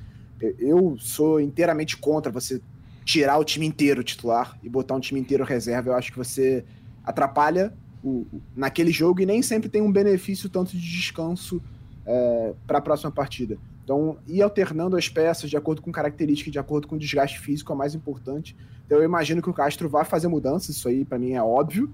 Eu 0.59 0.97
sou 0.99 1.41
inteiramente 1.41 1.97
contra 1.97 2.33
você 2.33 2.61
tirar 3.05 3.39
o 3.39 3.45
time 3.45 3.67
inteiro 3.67 4.03
titular 4.03 4.59
e 4.63 4.69
botar 4.69 4.95
um 4.95 5.01
time 5.01 5.21
inteiro 5.21 5.45
reserva. 5.45 5.91
Eu 5.91 5.95
acho 5.95 6.11
que 6.13 6.19
você 6.19 6.65
atrapalha 7.05 7.73
o, 8.03 8.27
naquele 8.55 8.91
jogo 8.91 9.21
e 9.21 9.27
nem 9.27 9.43
sempre 9.43 9.69
tem 9.69 9.83
um 9.83 9.93
benefício 9.93 10.49
tanto 10.49 10.73
de 10.73 10.81
descanso 10.81 11.63
é, 12.07 12.55
para 12.67 12.79
a 12.79 12.81
próxima 12.81 13.11
partida. 13.11 13.59
Então, 13.85 14.19
ir 14.29 14.43
alternando 14.43 14.97
as 14.97 15.09
peças 15.09 15.51
de 15.51 15.57
acordo 15.57 15.83
com 15.83 15.91
característica, 15.91 16.51
de 16.51 16.59
acordo 16.59 16.87
com 16.87 16.95
o 16.95 16.99
desgaste 16.99 17.41
físico 17.41 17.73
é 17.73 17.75
o 17.75 17.79
mais 17.79 17.95
importante. 17.95 18.57
Então, 18.87 18.99
eu 18.99 19.05
imagino 19.05 19.43
que 19.43 19.51
o 19.51 19.53
Castro 19.53 19.89
vai 19.89 20.05
fazer 20.05 20.29
mudanças, 20.29 20.77
isso 20.77 20.89
aí 20.89 21.05
para 21.05 21.19
mim 21.19 21.33
é 21.33 21.43
óbvio. 21.43 21.93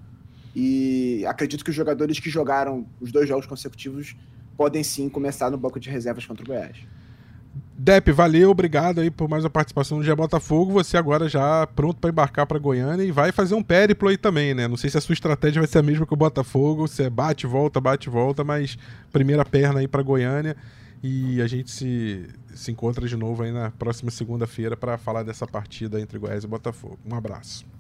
E 0.55 1.25
acredito 1.27 1.65
que 1.65 1.71
os 1.71 1.77
jogadores 1.77 2.19
que 2.19 2.31
jogaram 2.31 2.87
os 3.01 3.13
dois 3.13 3.29
jogos 3.29 3.47
consecutivos 3.47 4.17
podem 4.57 4.83
sim 4.83 5.09
começar 5.09 5.51
no 5.51 5.59
banco 5.59 5.79
de 5.79 5.91
reservas 5.91 6.25
contra 6.25 6.43
o 6.43 6.47
Goiás. 6.47 6.77
Dep, 7.79 8.11
valeu, 8.11 8.51
obrigado 8.51 9.01
aí 9.01 9.11
por 9.11 9.29
mais 9.29 9.45
uma 9.45 9.51
participação 9.51 9.99
no 9.99 10.05
Dia 10.05 10.17
Botafogo. 10.17 10.73
Você 10.73 10.97
agora 10.97 11.29
já 11.29 11.67
pronto 11.67 11.99
para 11.99 12.11
embarcar 12.11 12.47
para 12.47 12.59
Goiânia 12.59 13.05
e 13.05 13.11
vai 13.11 13.33
fazer 13.33 13.55
um 13.55 13.63
périplo 13.63 14.09
aí 14.09 14.17
também, 14.17 14.55
né? 14.55 14.67
Não 14.67 14.77
sei 14.77 14.91
se 14.91 14.99
a 14.99 15.01
sua 15.01 15.13
estratégia 15.13 15.61
vai 15.61 15.69
ser 15.69 15.79
a 15.79 15.83
mesma 15.83 16.07
que 16.07 16.15
o 16.15 16.17
Botafogo, 16.17 16.87
se 16.89 17.03
é 17.03 17.11
bate 17.11 17.47
volta, 17.47 17.81
bate 17.81 18.11
volta, 18.11 18.43
mas 18.43 18.79
primeira 19.13 19.45
perna 19.45 19.81
aí 19.81 19.89
para 19.89 20.03
Goiânia 20.03 20.57
e 21.03 21.41
a 21.41 21.47
gente 21.47 21.71
se, 21.71 22.27
se 22.55 22.71
encontra 22.71 23.07
de 23.07 23.17
novo 23.17 23.43
aí 23.43 23.53
na 23.53 23.71
próxima 23.71 24.11
segunda-feira 24.11 24.77
para 24.77 24.99
falar 24.99 25.23
dessa 25.23 25.47
partida 25.47 26.01
entre 26.01 26.19
Goiás 26.19 26.45
e 26.45 26.47
Botafogo. 26.47 26.99
Um 27.05 27.15
abraço. 27.15 27.76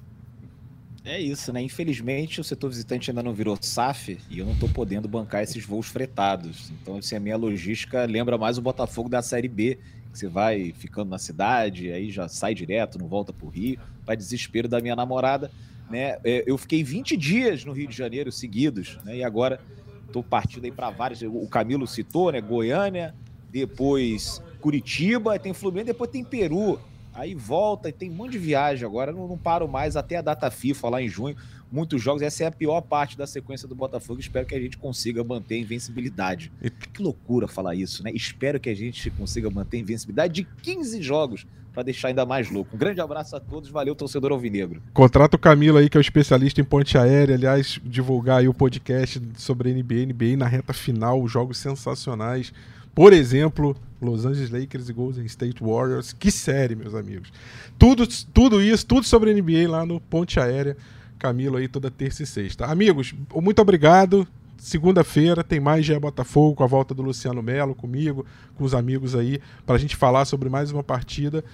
É 1.06 1.20
isso, 1.20 1.52
né? 1.52 1.62
Infelizmente 1.62 2.40
o 2.40 2.44
setor 2.44 2.68
visitante 2.68 3.10
ainda 3.10 3.22
não 3.22 3.32
virou 3.32 3.56
SAF 3.60 4.18
e 4.28 4.40
eu 4.40 4.44
não 4.44 4.54
estou 4.54 4.68
podendo 4.68 5.06
bancar 5.06 5.40
esses 5.40 5.64
voos 5.64 5.86
fretados. 5.86 6.72
Então, 6.82 6.96
assim, 6.96 7.14
a 7.14 7.20
minha 7.20 7.36
logística 7.36 8.04
lembra 8.04 8.36
mais 8.36 8.58
o 8.58 8.62
Botafogo 8.62 9.08
da 9.08 9.22
Série 9.22 9.46
B, 9.46 9.78
que 10.10 10.18
você 10.18 10.26
vai 10.26 10.74
ficando 10.76 11.08
na 11.08 11.18
cidade, 11.18 11.92
aí 11.92 12.10
já 12.10 12.26
sai 12.26 12.56
direto, 12.56 12.98
não 12.98 13.06
volta 13.06 13.32
para 13.32 13.46
o 13.46 13.48
Rio, 13.48 13.78
para 14.04 14.16
desespero 14.16 14.66
da 14.66 14.80
minha 14.80 14.96
namorada. 14.96 15.48
Né? 15.88 16.18
É, 16.24 16.42
eu 16.44 16.58
fiquei 16.58 16.82
20 16.82 17.16
dias 17.16 17.64
no 17.64 17.72
Rio 17.72 17.86
de 17.86 17.96
Janeiro 17.96 18.32
seguidos, 18.32 18.98
né? 19.04 19.18
E 19.18 19.22
agora 19.22 19.60
estou 20.08 20.24
partindo 20.24 20.64
aí 20.64 20.72
para 20.72 20.90
vários. 20.90 21.22
O 21.22 21.46
Camilo 21.46 21.86
citou, 21.86 22.32
né? 22.32 22.40
Goiânia, 22.40 23.14
depois 23.48 24.42
Curitiba, 24.60 25.38
tem 25.38 25.54
Fluminense, 25.54 25.86
depois 25.86 26.10
tem 26.10 26.24
Peru. 26.24 26.80
Aí 27.16 27.34
volta 27.34 27.88
e 27.88 27.92
tem 27.92 28.10
um 28.10 28.14
monte 28.14 28.32
de 28.32 28.38
viagem 28.38 28.86
agora. 28.86 29.10
Não, 29.10 29.26
não 29.26 29.38
paro 29.38 29.66
mais 29.66 29.96
até 29.96 30.16
a 30.16 30.22
data 30.22 30.50
FIFA 30.50 30.90
lá 30.90 31.02
em 31.02 31.08
junho. 31.08 31.34
Muitos 31.72 32.02
jogos. 32.02 32.20
Essa 32.20 32.44
é 32.44 32.46
a 32.46 32.52
pior 32.52 32.82
parte 32.82 33.16
da 33.16 33.26
sequência 33.26 33.66
do 33.66 33.74
Botafogo. 33.74 34.20
Espero 34.20 34.46
que 34.46 34.54
a 34.54 34.60
gente 34.60 34.76
consiga 34.76 35.24
manter 35.24 35.54
a 35.54 35.58
invencibilidade. 35.58 36.52
E... 36.60 36.68
Que 36.68 37.02
loucura 37.02 37.48
falar 37.48 37.74
isso, 37.74 38.04
né? 38.04 38.12
Espero 38.14 38.60
que 38.60 38.68
a 38.68 38.74
gente 38.74 39.10
consiga 39.10 39.48
manter 39.48 39.78
a 39.78 39.80
invencibilidade 39.80 40.34
de 40.34 40.44
15 40.62 41.00
jogos 41.00 41.46
para 41.72 41.82
deixar 41.82 42.08
ainda 42.08 42.26
mais 42.26 42.50
louco. 42.50 42.76
Um 42.76 42.78
grande 42.78 43.00
abraço 43.00 43.34
a 43.34 43.40
todos, 43.40 43.70
valeu, 43.70 43.94
torcedor 43.94 44.32
alvinegro. 44.32 44.82
Contrata 44.92 45.36
o 45.36 45.38
Camilo 45.38 45.78
aí, 45.78 45.88
que 45.88 45.96
é 45.96 46.00
o 46.00 46.02
especialista 46.02 46.60
em 46.60 46.64
ponte 46.64 46.96
aérea, 46.96 47.34
aliás, 47.34 47.80
divulgar 47.84 48.40
aí 48.40 48.48
o 48.48 48.54
podcast 48.54 49.20
sobre 49.36 49.72
NBA, 49.72 50.06
NBA 50.06 50.36
na 50.36 50.46
reta 50.46 50.72
final, 50.72 51.26
jogos 51.26 51.58
sensacionais. 51.58 52.52
Por 52.94 53.12
exemplo, 53.12 53.76
Los 54.00 54.26
Angeles 54.26 54.50
Lakers 54.50 54.88
e 54.88 54.92
Golden 54.92 55.24
State 55.26 55.62
Warriors. 55.62 56.12
Que 56.12 56.30
série, 56.30 56.74
meus 56.74 56.94
amigos. 56.94 57.32
Tudo, 57.78 58.06
tudo 58.32 58.62
isso, 58.62 58.86
tudo 58.86 59.04
sobre 59.04 59.34
NBA 59.34 59.68
lá 59.68 59.86
no 59.86 60.00
Ponte 60.00 60.38
Aérea. 60.38 60.76
Camilo 61.18 61.56
aí 61.56 61.66
toda 61.66 61.90
terça 61.90 62.22
e 62.22 62.26
sexta. 62.26 62.66
Amigos, 62.66 63.14
muito 63.34 63.62
obrigado. 63.62 64.26
Segunda-feira 64.58 65.44
tem 65.44 65.60
mais 65.60 65.84
GE 65.84 65.98
Botafogo 65.98 66.56
com 66.56 66.64
a 66.64 66.66
volta 66.66 66.94
do 66.94 67.02
Luciano 67.02 67.42
Melo, 67.42 67.74
comigo, 67.74 68.26
com 68.54 68.64
os 68.64 68.74
amigos 68.74 69.14
aí, 69.14 69.40
para 69.64 69.76
a 69.76 69.78
gente 69.78 69.96
falar 69.96 70.24
sobre 70.24 70.48
mais 70.48 70.70
uma 70.70 70.82
partida. 70.82 71.44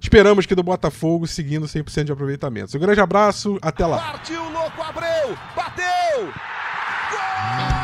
Esperamos 0.00 0.46
que 0.46 0.54
do 0.54 0.62
Botafogo 0.62 1.26
seguindo 1.26 1.66
100% 1.66 2.04
de 2.04 2.12
aproveitamento. 2.12 2.76
Um 2.76 2.80
grande 2.80 3.00
abraço, 3.00 3.58
até 3.62 3.86
lá. 3.86 3.98
Partiu, 3.98 4.42
louco, 4.50 4.82
Abreu! 4.82 5.36
Bateu! 5.56 6.26
Gol! 7.10 7.83